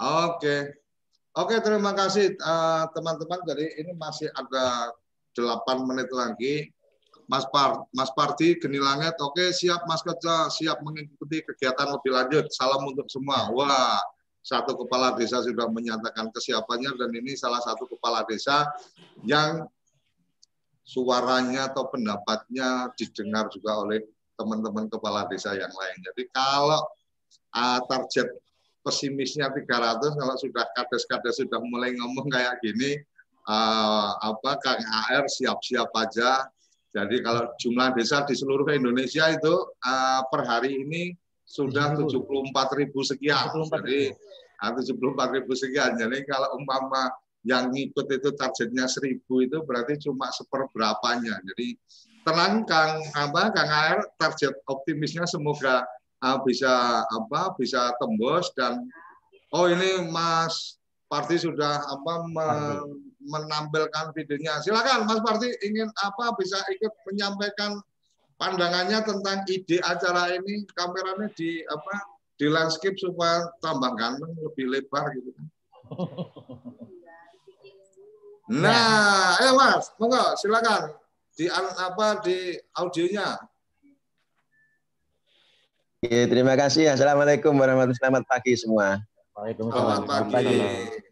Oke, 0.00 0.56
oke 1.36 1.56
terima 1.60 1.92
kasih 1.92 2.32
eh, 2.32 2.84
teman-teman. 2.96 3.40
Uh, 3.44 3.46
Jadi 3.52 3.66
ini 3.84 3.92
masih 3.94 4.28
ada 4.32 4.90
8 5.36 5.88
menit 5.88 6.08
lagi. 6.10 6.72
Mas 7.30 7.46
Par, 7.46 7.86
Mas 7.94 8.10
Parti, 8.10 8.58
Geni 8.58 8.82
Langit, 8.82 9.14
oke 9.22 9.54
siap 9.54 9.86
Mas 9.86 10.02
Keca, 10.02 10.50
siap 10.50 10.82
mengikuti 10.82 11.38
kegiatan 11.46 11.86
lebih 11.94 12.10
lanjut. 12.10 12.50
Salam 12.50 12.82
untuk 12.90 13.06
semua. 13.06 13.46
Wah, 13.54 14.02
satu 14.42 14.74
kepala 14.74 15.14
desa 15.14 15.38
sudah 15.38 15.70
menyatakan 15.70 16.34
kesiapannya 16.34 16.90
dan 16.98 17.10
ini 17.14 17.38
salah 17.38 17.62
satu 17.62 17.86
kepala 17.86 18.26
desa 18.26 18.66
yang 19.22 19.62
suaranya 20.82 21.70
atau 21.70 21.86
pendapatnya 21.86 22.90
didengar 22.98 23.46
juga 23.52 23.78
oleh 23.78 24.02
teman-teman 24.34 24.90
kepala 24.90 25.28
desa 25.30 25.54
yang 25.54 25.70
lain. 25.70 25.96
Jadi 26.02 26.26
kalau 26.34 26.82
uh, 27.56 27.80
target 27.86 28.28
pesimisnya 28.80 29.52
300 29.52 30.16
kalau 30.16 30.34
sudah 30.40 30.64
kades-kades 30.72 31.36
sudah 31.44 31.60
mulai 31.60 31.92
ngomong 31.96 32.32
kayak 32.32 32.56
gini 32.64 32.96
uh, 33.44 34.10
apa 34.20 34.56
Kang 34.60 34.80
AR 34.80 35.24
siap-siap 35.28 35.90
aja. 35.96 36.48
Jadi 36.90 37.22
kalau 37.22 37.46
jumlah 37.54 37.94
desa 37.94 38.26
di 38.26 38.34
seluruh 38.34 38.66
Indonesia 38.74 39.30
itu 39.30 39.54
uh, 39.86 40.20
per 40.26 40.42
hari 40.42 40.74
ini 40.82 41.14
sudah 41.46 41.94
74 41.94 42.78
ribu 42.78 43.06
sekian. 43.06 43.54
74 43.54 43.86
Jadi 43.86 44.00
74 44.58 45.36
ribu 45.38 45.52
sekian. 45.54 45.94
Jadi 45.94 46.26
kalau 46.26 46.58
umpama 46.58 47.10
yang 47.46 47.72
ngikut 47.72 48.04
itu 48.10 48.34
targetnya 48.36 48.84
seribu 48.90 49.40
itu 49.40 49.62
berarti 49.64 50.02
cuma 50.02 50.28
seperberapanya. 50.34 51.40
Jadi 51.52 51.78
tenang 52.26 52.66
Kang 52.68 53.00
apa 53.16 53.54
Kang 53.54 53.70
Air 53.70 53.98
target 54.20 54.52
optimisnya 54.68 55.24
semoga 55.24 55.86
uh, 56.24 56.38
bisa 56.44 57.04
apa 57.04 57.52
bisa 57.56 57.92
tembus 58.00 58.52
dan 58.56 58.84
oh 59.52 59.66
ini 59.66 60.08
Mas 60.08 60.78
Parti 61.10 61.42
sudah 61.42 61.82
apa 61.90 62.12
me, 62.30 62.48
menampilkan 63.26 64.14
videonya. 64.14 64.62
Silakan 64.62 65.10
Mas 65.10 65.18
Parti 65.26 65.50
ingin 65.66 65.90
apa 66.06 66.38
bisa 66.38 66.62
ikut 66.70 66.94
menyampaikan 67.10 67.82
pandangannya 68.38 69.02
tentang 69.02 69.42
ide 69.50 69.82
acara 69.82 70.30
ini 70.32 70.64
kameranya 70.72 71.26
di 71.34 71.66
apa 71.66 71.94
di 72.38 72.46
landscape 72.48 72.96
supaya 72.96 73.50
tambah 73.60 73.90
ganteng 73.98 74.32
lebih 74.38 74.70
lebar 74.70 75.10
gitu 75.18 75.30
kan. 75.34 75.46
Nah, 78.50 79.38
ayo 79.38 79.54
Mas, 79.54 79.94
monggo 79.94 80.34
silakan 80.34 80.90
di 81.38 81.46
apa 81.54 82.18
di 82.18 82.58
audionya. 82.74 83.38
Oke, 86.00 86.32
terima 86.32 86.56
kasih. 86.56 86.96
Assalamualaikum 86.96 87.52
warahmatullahi 87.60 87.92
wabarakatuh. 87.92 88.00
Selamat 88.00 88.24
pagi 88.24 88.52
semua. 88.56 89.04
Waalaikumsalam. 89.36 90.00
Selamat 90.08 90.28
pagi. 90.32 90.56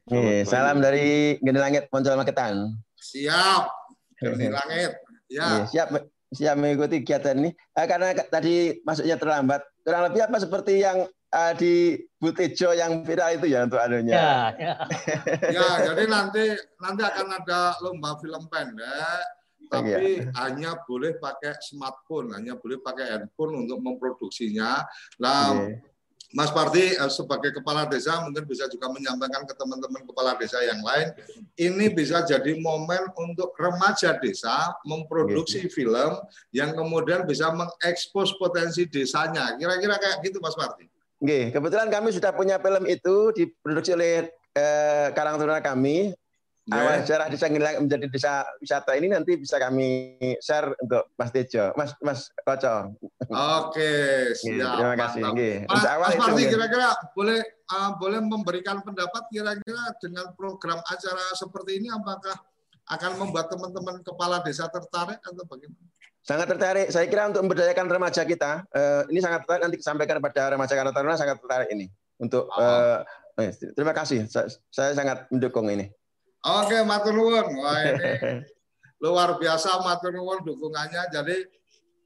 Oke, 0.09 0.37
salam 0.49 0.77
dari 0.81 1.37
Gede 1.45 1.61
Langit 1.61 1.93
Poncol 1.93 2.17
Maketan. 2.17 2.73
Siap. 2.97 3.69
Gede 4.17 4.49
Langit. 4.49 4.97
Ya. 5.29 5.69
Siap 5.69 5.93
siap 6.33 6.57
mengikuti 6.57 7.05
kegiatan 7.05 7.37
ini. 7.37 7.53
Eh, 7.53 7.85
karena 7.85 8.17
tadi 8.17 8.81
masuknya 8.81 9.21
terlambat. 9.21 9.61
Kurang 9.85 10.09
lebih 10.09 10.25
apa 10.25 10.41
seperti 10.41 10.81
yang 10.81 11.05
uh, 11.37 11.53
di 11.53 12.01
Butejo 12.17 12.73
yang 12.73 13.05
viral 13.05 13.37
itu 13.37 13.47
ya 13.53 13.69
untuk 13.69 13.85
anunya. 13.85 14.17
Ya, 14.17 14.41
ya. 14.57 14.75
ya, 15.61 15.69
jadi 15.85 16.09
nanti 16.09 16.57
nanti 16.81 17.03
akan 17.05 17.29
ada 17.37 17.77
lomba 17.85 18.17
film 18.25 18.41
pendek, 18.49 19.21
tapi 19.69 20.25
ya. 20.25 20.33
hanya 20.45 20.81
boleh 20.83 21.21
pakai 21.21 21.61
smartphone, 21.61 22.35
hanya 22.35 22.57
boleh 22.57 22.81
pakai 22.81 23.15
handphone 23.15 23.69
untuk 23.69 23.79
memproduksinya. 23.85 24.83
Nah, 25.21 25.55
ya. 25.55 25.77
Mas 26.29 26.53
Parti 26.53 26.93
eh, 26.93 27.09
sebagai 27.13 27.57
kepala 27.57 27.89
desa 27.89 28.21
mungkin 28.21 28.45
bisa 28.45 28.69
juga 28.69 28.93
menyampaikan 28.93 29.49
ke 29.49 29.55
teman-teman 29.57 30.05
kepala 30.05 30.37
desa 30.37 30.61
yang 30.61 30.85
lain, 30.85 31.09
ini 31.57 31.89
bisa 31.89 32.21
jadi 32.21 32.53
momen 32.61 33.09
untuk 33.17 33.57
remaja 33.57 34.13
desa 34.21 34.77
memproduksi 34.85 35.65
ya. 35.65 35.73
film 35.73 36.13
yang 36.53 36.77
kemudian 36.77 37.25
bisa 37.25 37.49
mengekspos 37.49 38.37
potensi 38.37 38.85
desanya. 38.85 39.57
Kira-kira 39.57 39.97
kayak 39.97 40.21
gitu 40.21 40.37
Mas 40.45 40.53
Parti. 40.53 40.85
Nggih, 41.19 41.51
kebetulan 41.51 41.89
kami 41.89 42.13
sudah 42.13 42.31
punya 42.37 42.61
film 42.61 42.85
itu 42.85 43.33
diproduksi 43.33 43.97
oleh 43.97 44.29
eh, 44.53 45.09
Karang 45.17 45.41
Taruna 45.41 45.65
kami. 45.65 46.13
Awal 46.69 47.01
sejarah 47.01 47.27
desa 47.33 47.49
Ngilang 47.49 47.89
menjadi 47.89 48.07
desa 48.13 48.45
wisata 48.61 48.93
ini 48.93 49.09
nanti 49.09 49.41
bisa 49.41 49.57
kami 49.57 50.21
share 50.41 50.77
untuk 50.85 51.09
Mas 51.17 51.31
Tejo, 51.33 51.73
Mas 51.73 51.97
Mas 52.05 52.29
Koco. 52.45 52.93
Oke, 53.33 53.93
siap. 54.37 54.77
terima 54.77 54.97
kasih. 55.01 55.23
Mas, 55.65 55.85
awal 55.89 56.13
Mas 56.13 56.17
Parti 56.21 56.43
nggih. 56.45 56.53
kira-kira 56.53 56.89
boleh 57.17 57.41
uh, 57.73 57.91
boleh 57.97 58.21
memberikan 58.21 58.85
pendapat 58.85 59.23
kira-kira 59.33 59.97
dengan 60.01 60.29
program 60.37 60.85
acara 60.85 61.25
seperti 61.33 61.81
ini 61.81 61.89
apakah 61.89 62.37
akan 62.89 63.13
membuat 63.21 63.53
teman-teman 63.53 64.01
kepala 64.01 64.41
desa 64.45 64.69
tertarik 64.69 65.21
atau 65.25 65.45
bagaimana? 65.45 65.89
Sangat 66.25 66.47
tertarik. 66.53 66.89
Saya 66.93 67.09
kira 67.09 67.33
untuk 67.33 67.49
memberdayakan 67.49 67.87
remaja 67.89 68.23
kita, 68.29 68.65
eh, 68.69 69.03
ini 69.09 69.21
sangat 69.25 69.49
tertarik 69.49 69.63
nanti 69.65 69.77
disampaikan 69.81 70.21
pada 70.21 70.53
remaja 70.53 70.73
Karang 70.77 70.93
Taruna 70.93 71.17
sangat 71.17 71.41
tertarik 71.41 71.69
ini. 71.73 71.89
Untuk 72.21 72.53
eh, 72.53 72.99
eh, 73.41 73.51
terima 73.73 73.97
kasih. 73.97 74.29
Saya, 74.29 74.53
saya 74.69 74.93
sangat 74.93 75.25
mendukung 75.33 75.69
ini. 75.73 75.89
Oke, 76.45 76.79
matur 76.87 77.13
nuwun. 77.15 77.47
Wah, 77.59 77.83
ini 77.83 78.11
luar 79.03 79.39
biasa 79.39 79.83
matur 79.83 80.15
nuwun 80.15 80.43
dukungannya. 80.47 81.11
Jadi 81.11 81.37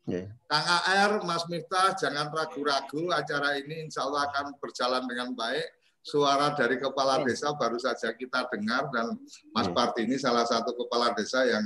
Nggih. 0.02 0.26
Kang 0.50 0.66
AR, 0.66 1.12
Mas 1.22 1.46
Miftah, 1.46 1.94
jangan 1.94 2.34
ragu-ragu. 2.34 3.14
Acara 3.14 3.54
ini 3.54 3.86
insya 3.86 4.02
Allah 4.02 4.26
akan 4.30 4.58
berjalan 4.58 5.06
dengan 5.06 5.30
baik. 5.38 5.66
Suara 6.02 6.50
dari 6.58 6.82
kepala 6.82 7.22
desa 7.22 7.54
baru 7.54 7.78
saja 7.78 8.10
kita 8.10 8.50
dengar 8.50 8.90
dan 8.90 9.14
Mas. 9.54 9.70
Parti 9.70 10.02
ini 10.02 10.18
salah 10.18 10.42
satu 10.42 10.74
kepala 10.74 11.14
desa 11.14 11.46
yang 11.46 11.62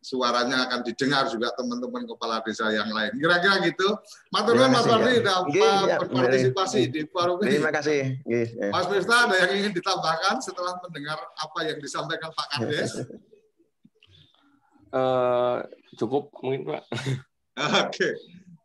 suaranya 0.00 0.64
akan 0.66 0.80
didengar 0.80 1.28
juga 1.28 1.52
teman-teman 1.54 2.08
kepala 2.08 2.40
desa 2.40 2.72
yang 2.72 2.88
lain. 2.88 3.12
Kira-kira 3.20 3.60
gitu. 3.68 3.88
Matur 4.32 4.56
nuwun 4.56 4.72
Terima 4.72 4.80
Mas 4.80 4.84
kasih, 4.84 4.92
Parti 4.96 5.12
ya. 5.12 5.36
sudah 5.44 5.72
ya, 5.84 5.96
berpartisipasi 6.00 6.80
di 6.88 7.02
forum 7.12 7.36
ini. 7.44 7.48
Terima 7.52 7.70
kasih. 7.70 8.00
Nggih, 8.24 8.48
eh. 8.64 8.70
Mas 8.72 8.86
Miftah 8.88 9.18
ada 9.28 9.36
yang 9.44 9.52
ingin 9.60 9.72
ditambahkan 9.76 10.34
setelah 10.40 10.80
mendengar 10.80 11.20
apa 11.20 11.58
yang 11.68 11.78
disampaikan 11.78 12.32
Pak 12.32 12.48
Kades? 12.56 12.92
Eh, 14.90 15.58
cukup 16.02 16.34
mungkin 16.42 16.66
Pak. 16.66 16.82
Oke, 17.86 18.08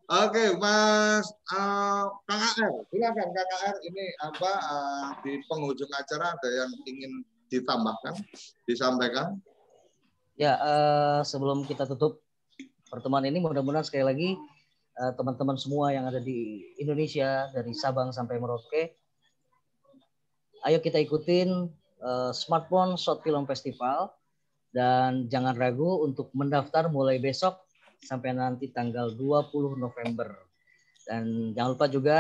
oke, 0.08 0.44
Mas 0.58 1.28
uh, 1.52 2.08
Kang 2.26 2.42
AR, 2.42 2.74
silakan 2.90 3.30
Kang 3.30 3.50
AR 3.60 3.76
ini 3.84 4.06
apa 4.24 4.52
eh, 4.56 5.08
di 5.22 5.32
penghujung 5.52 5.92
acara 5.92 6.32
ada 6.32 6.50
yang 6.50 6.72
ingin 6.88 7.22
ditambahkan, 7.52 8.16
disampaikan? 8.66 9.36
Ya, 10.36 10.60
eh, 10.60 11.20
sebelum 11.24 11.64
kita 11.64 11.88
tutup 11.88 12.20
pertemuan 12.92 13.24
ini, 13.24 13.40
mudah-mudahan 13.40 13.88
sekali 13.88 14.04
lagi 14.04 14.30
eh, 15.00 15.12
teman-teman 15.16 15.56
semua 15.56 15.96
yang 15.96 16.12
ada 16.12 16.20
di 16.20 16.60
Indonesia 16.76 17.48
dari 17.56 17.72
Sabang 17.72 18.12
sampai 18.12 18.36
Merauke, 18.36 19.00
ayo 20.68 20.78
kita 20.84 21.00
ikutin 21.00 21.72
eh, 22.04 22.32
Smartphone 22.36 23.00
Short 23.00 23.24
Film 23.24 23.48
Festival 23.48 24.12
dan 24.76 25.32
jangan 25.32 25.56
ragu 25.56 26.04
untuk 26.04 26.28
mendaftar 26.36 26.92
mulai 26.92 27.16
besok 27.16 27.56
sampai 28.04 28.36
nanti 28.36 28.76
tanggal 28.76 29.16
20 29.16 29.80
November. 29.80 30.36
Dan 31.08 31.56
jangan 31.56 31.80
lupa 31.80 31.88
juga 31.88 32.20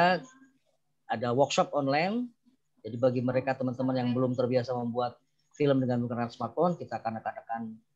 ada 1.11 1.35
workshop 1.35 1.75
online. 1.75 2.31
Jadi 2.79 2.95
bagi 2.95 3.19
mereka 3.19 3.59
teman-teman 3.59 3.97
yang 3.99 4.09
belum 4.15 4.39
terbiasa 4.39 4.71
membuat 4.71 5.19
film 5.51 5.83
dengan 5.83 5.99
menggunakan 5.99 6.31
smartphone, 6.31 6.79
kita 6.79 7.03
akan 7.03 7.19
akan 7.19 7.61
uh, 7.75 7.94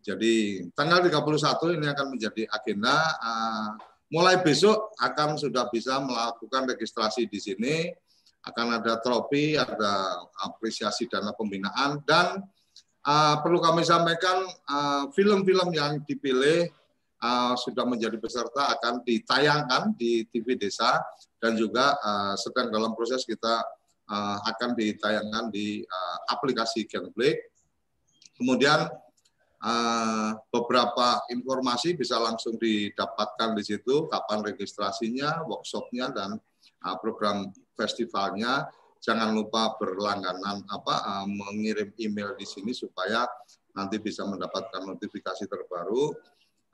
Jadi 0.00 0.64
tanggal 0.72 1.02
31 1.04 1.76
ini 1.76 1.86
akan 1.90 2.06
menjadi 2.14 2.46
agenda. 2.48 2.96
Uh, 3.20 3.74
mulai 4.14 4.38
besok 4.40 4.94
akan 5.02 5.36
sudah 5.36 5.66
bisa 5.68 5.98
melakukan 6.00 6.70
registrasi 6.70 7.26
di 7.26 7.38
sini. 7.42 7.90
Akan 8.40 8.72
ada 8.72 8.96
trofi, 9.04 9.52
ada 9.58 10.24
apresiasi 10.40 11.04
dana 11.10 11.36
pembinaan 11.36 12.00
dan 12.08 12.40
uh, 13.04 13.36
perlu 13.44 13.60
kami 13.60 13.84
sampaikan 13.84 14.48
uh, 14.70 15.12
film-film 15.12 15.74
yang 15.76 16.00
dipilih 16.06 16.70
sudah 17.60 17.84
menjadi 17.84 18.16
peserta 18.16 18.72
akan 18.80 19.04
ditayangkan 19.04 19.92
di 19.92 20.24
TV 20.32 20.56
Desa 20.56 20.96
dan 21.36 21.52
juga 21.52 21.92
sedang 22.40 22.72
dalam 22.72 22.96
proses 22.96 23.28
kita 23.28 23.60
uh, 24.10 24.38
akan 24.44 24.74
ditayangkan 24.74 25.54
di 25.54 25.86
uh, 25.86 26.18
aplikasi 26.34 26.84
Genflix. 26.90 27.46
Kemudian 28.34 28.90
uh, 29.62 30.30
beberapa 30.50 31.22
informasi 31.30 31.94
bisa 31.94 32.18
langsung 32.18 32.58
didapatkan 32.58 33.54
di 33.54 33.62
situ, 33.62 34.10
kapan 34.10 34.42
registrasinya, 34.42 35.46
workshopnya, 35.46 36.10
dan 36.10 36.36
uh, 36.84 36.96
program 36.98 37.54
festivalnya. 37.78 38.68
Jangan 39.00 39.32
lupa 39.32 39.80
berlangganan 39.80 40.60
apa 40.68 40.94
uh, 41.00 41.26
mengirim 41.28 41.88
email 41.96 42.36
di 42.36 42.44
sini 42.44 42.76
supaya 42.76 43.24
nanti 43.72 43.96
bisa 43.96 44.28
mendapatkan 44.28 44.84
notifikasi 44.84 45.48
terbaru. 45.48 46.12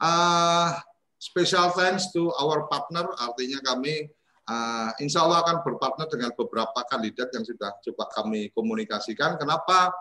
Uh, 0.03 0.75
special 1.23 1.71
thanks 1.73 2.11
to 2.11 2.35
our 2.43 2.67
partner, 2.67 3.07
artinya 3.23 3.63
kami 3.63 4.11
uh, 4.47 4.91
insya 5.03 5.27
Allah 5.27 5.43
akan 5.43 5.63
berpartner 5.67 6.07
dengan 6.11 6.31
beberapa 6.35 6.81
kandidat 6.87 7.29
yang 7.35 7.45
sudah 7.45 7.75
coba 7.83 8.05
kami 8.15 8.51
komunikasikan. 8.55 9.37
Kenapa? 9.37 9.93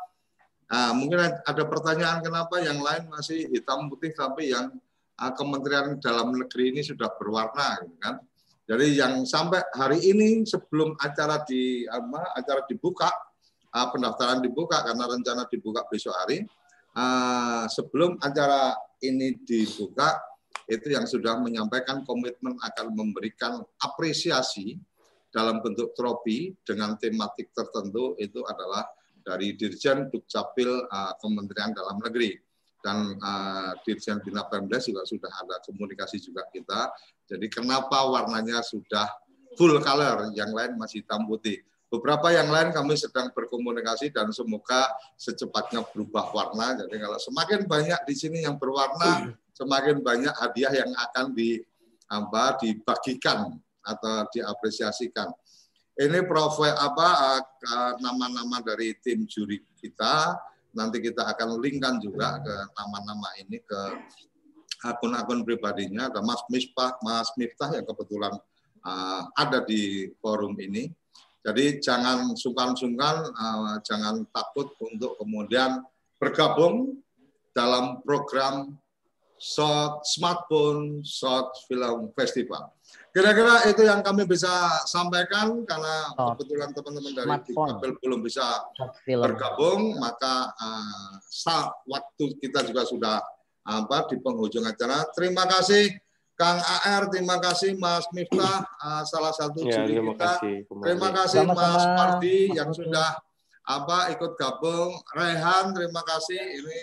Uh, 0.66 0.98
mungkin 0.98 1.22
ada 1.22 1.64
pertanyaan 1.70 2.26
kenapa 2.26 2.58
yang 2.58 2.82
lain 2.82 3.06
masih 3.14 3.46
hitam 3.54 3.86
putih 3.86 4.18
tapi 4.18 4.50
yang 4.50 4.74
uh, 5.22 5.32
Kementerian 5.38 6.02
Dalam 6.02 6.34
Negeri 6.34 6.74
ini 6.74 6.82
sudah 6.82 7.14
berwarna, 7.14 7.86
gitu 7.86 7.98
kan? 8.02 8.18
Jadi 8.66 8.98
yang 8.98 9.30
sampai 9.30 9.62
hari 9.78 10.02
ini 10.02 10.42
sebelum 10.42 10.98
acara 10.98 11.46
di 11.46 11.86
apa, 11.86 12.34
acara 12.34 12.66
dibuka, 12.66 13.14
uh, 13.70 13.88
pendaftaran 13.94 14.42
dibuka 14.42 14.82
karena 14.82 15.06
rencana 15.06 15.46
dibuka 15.46 15.86
besok 15.86 16.18
hari. 16.18 16.50
Uh, 16.96 17.70
sebelum 17.70 18.18
acara 18.24 18.74
ini 19.06 19.38
dibuka, 19.46 20.18
itu 20.66 20.94
yang 20.94 21.06
sudah 21.06 21.38
menyampaikan 21.38 22.02
komitmen 22.06 22.58
akan 22.62 22.94
memberikan 22.94 23.62
apresiasi 23.82 24.82
dalam 25.30 25.60
bentuk 25.60 25.92
trofi 25.94 26.56
dengan 26.64 26.96
tematik 26.96 27.52
tertentu 27.52 28.16
itu 28.18 28.40
adalah 28.48 28.88
dari 29.26 29.58
Dirjen 29.58 30.08
Dukcapil 30.08 30.86
uh, 30.88 31.14
Kementerian 31.18 31.74
Dalam 31.74 32.00
Negeri 32.00 32.38
dan 32.86 33.18
uh, 33.18 33.74
Dirjen 33.82 34.22
Bina 34.22 34.46
Pemda 34.46 34.78
juga 34.78 35.02
sudah 35.04 35.34
ada 35.42 35.58
komunikasi 35.66 36.22
juga 36.22 36.46
kita. 36.54 36.94
Jadi 37.26 37.50
kenapa 37.50 38.06
warnanya 38.06 38.62
sudah 38.62 39.10
full 39.58 39.82
color, 39.82 40.30
yang 40.38 40.54
lain 40.54 40.78
masih 40.78 41.02
hitam 41.02 41.26
putih. 41.26 41.66
Beberapa 41.90 42.30
yang 42.30 42.50
lain 42.54 42.70
kami 42.76 42.94
sedang 43.00 43.34
berkomunikasi 43.34 44.14
dan 44.14 44.30
semoga 44.30 44.90
secepatnya 45.18 45.82
berubah 45.90 46.30
warna. 46.36 46.78
Jadi 46.86 46.96
kalau 47.02 47.18
semakin 47.18 47.66
banyak 47.66 48.02
di 48.06 48.16
sini 48.18 48.44
yang 48.46 48.60
berwarna, 48.62 49.34
semakin 49.56 50.04
banyak 50.04 50.36
hadiah 50.36 50.84
yang 50.84 50.92
akan 50.92 51.32
di 51.32 51.64
apa 52.12 52.60
dibagikan 52.62 53.56
atau 53.82 54.28
diapresiasikan. 54.30 55.32
Ini 55.96 56.28
profil 56.28 56.76
apa 56.76 57.40
eh, 57.40 57.94
nama-nama 58.04 58.60
dari 58.60 58.94
tim 59.00 59.24
juri 59.24 59.64
kita. 59.80 60.36
Nanti 60.76 61.00
kita 61.00 61.24
akan 61.24 61.56
linkkan 61.64 62.04
juga 62.04 62.36
ke 62.44 62.56
nama-nama 62.76 63.32
ini 63.40 63.64
ke 63.64 63.82
akun-akun 64.84 65.48
pribadinya. 65.48 66.12
Ada 66.12 66.20
Mas 66.20 66.44
Miftah, 66.52 67.00
Mas 67.00 67.32
Miftah 67.40 67.72
yang 67.72 67.88
kebetulan 67.88 68.36
uh, 68.84 69.24
ada 69.40 69.64
di 69.64 70.12
forum 70.20 70.52
ini. 70.60 70.92
Jadi 71.46 71.80
jangan 71.80 72.34
sungkan-sungkan, 72.36 73.16
uh, 73.32 73.78
jangan 73.88 74.28
takut 74.34 74.74
untuk 74.82 75.16
kemudian 75.16 75.80
bergabung 76.18 77.00
dalam 77.56 78.04
program 78.04 78.76
Short 79.36 80.08
Smartphone 80.08 81.04
Short 81.04 81.52
Film 81.68 82.12
Festival. 82.16 82.72
Kira-kira 83.16 83.64
itu 83.72 83.88
yang 83.88 84.04
kami 84.04 84.28
bisa 84.28 84.84
sampaikan 84.88 85.64
karena 85.64 86.12
oh, 86.20 86.36
kebetulan 86.36 86.76
teman-teman 86.76 87.12
dari 87.16 87.30
Dikabel 87.48 87.92
belum 88.04 88.20
bisa 88.20 88.44
bergabung, 89.08 89.96
maka 90.00 90.52
uh, 90.52 91.72
waktu 91.88 92.26
kita 92.44 92.68
juga 92.68 92.84
sudah 92.84 93.16
apa 93.66 94.12
di 94.12 94.20
penghujung 94.20 94.68
acara. 94.68 95.08
Terima 95.16 95.48
kasih 95.48 95.96
Kang 96.36 96.60
AR, 96.60 97.08
terima 97.08 97.40
kasih 97.40 97.80
Mas 97.80 98.04
Miftah, 98.12 98.68
uh, 98.84 99.04
salah 99.08 99.32
satu 99.32 99.64
ya, 99.64 99.88
juri 99.88 100.04
kita. 100.04 100.36
Kasih, 100.36 100.56
terima 100.68 101.10
kasih 101.16 101.40
Sama 101.48 101.54
-sama. 101.56 101.72
Mas 101.72 101.86
Pardi 101.96 102.40
yang 102.52 102.72
sudah 102.76 103.10
apa 103.64 104.12
ikut 104.12 104.36
gabung. 104.36 105.00
Rehan, 105.16 105.72
terima 105.72 106.04
kasih. 106.04 106.36
Ini 106.36 106.80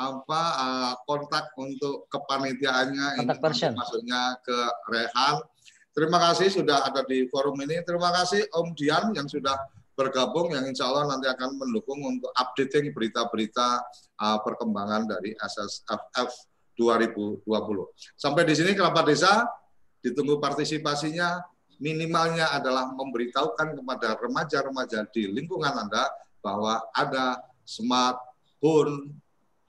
apa 0.00 0.42
uh, 0.56 0.92
kontak 1.04 1.52
untuk 1.60 2.08
kepanitiaannya 2.08 3.20
ini 3.20 3.28
maksudnya 3.76 4.40
ke 4.40 4.58
Rehan 4.88 5.44
Terima 5.90 6.22
kasih 6.22 6.54
sudah 6.54 6.86
ada 6.86 7.02
di 7.02 7.26
forum 7.26 7.58
ini. 7.66 7.82
Terima 7.82 8.14
kasih 8.14 8.46
Om 8.54 8.78
Dian 8.78 9.10
yang 9.10 9.26
sudah 9.26 9.58
bergabung 9.98 10.54
yang 10.54 10.64
insya 10.64 10.86
Allah 10.86 11.12
nanti 11.12 11.26
akan 11.26 11.58
mendukung 11.58 11.98
untuk 12.06 12.30
updating 12.38 12.94
berita-berita 12.94 13.82
uh, 14.22 14.38
perkembangan 14.40 15.10
dari 15.10 15.34
SSFF 15.34 16.30
2020. 16.78 17.44
Sampai 18.14 18.46
di 18.46 18.54
sini 18.54 18.72
kerabat 18.72 19.12
desa 19.12 19.44
ditunggu 20.00 20.38
partisipasinya 20.38 21.42
minimalnya 21.82 22.54
adalah 22.54 22.94
memberitahukan 22.94 23.76
kepada 23.76 24.16
remaja-remaja 24.16 25.04
di 25.10 25.26
lingkungan 25.28 25.74
Anda 25.74 26.06
bahwa 26.40 26.80
ada 26.96 27.44
smartphone 27.66 29.10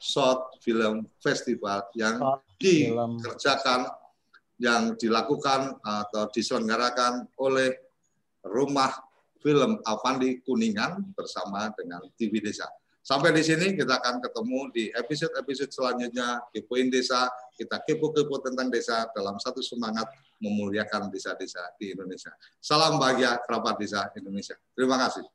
short 0.01 0.57
film 0.65 1.05
festival 1.21 1.85
yang 1.93 2.17
dikerjakan 2.57 3.85
yang 4.57 4.97
dilakukan 4.97 5.77
atau 5.81 6.29
diselenggarakan 6.33 7.29
oleh 7.37 7.73
Rumah 8.41 8.93
Film 9.41 9.81
Avandi 9.85 10.41
Kuningan 10.45 11.13
bersama 11.17 11.69
dengan 11.73 12.01
TV 12.13 12.41
Desa. 12.41 12.69
Sampai 13.01 13.33
di 13.33 13.41
sini 13.41 13.73
kita 13.73 13.97
akan 13.97 14.21
ketemu 14.21 14.69
di 14.69 14.93
episode-episode 14.93 15.73
selanjutnya 15.73 16.37
Kepoin 16.53 16.93
Desa, 16.93 17.25
kita 17.57 17.81
kepo-kepo 17.81 18.37
tentang 18.45 18.69
desa 18.69 19.09
dalam 19.17 19.41
satu 19.41 19.57
semangat 19.57 20.05
memuliakan 20.37 21.09
desa-desa 21.09 21.65
di 21.81 21.97
Indonesia. 21.97 22.29
Salam 22.61 23.01
bahagia 23.01 23.41
kerabat 23.41 23.81
desa 23.81 24.05
Indonesia. 24.13 24.53
Terima 24.77 25.01
kasih. 25.01 25.25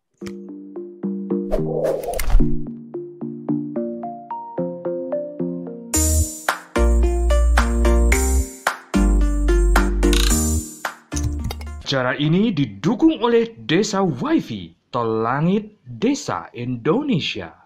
Acara 11.87 12.19
ini 12.19 12.51
didukung 12.51 13.23
oleh 13.23 13.63
Desa 13.63 14.03
Wifi, 14.03 14.75
Tol 14.91 15.23
Langit 15.23 15.87
Desa 15.87 16.51
Indonesia. 16.51 17.66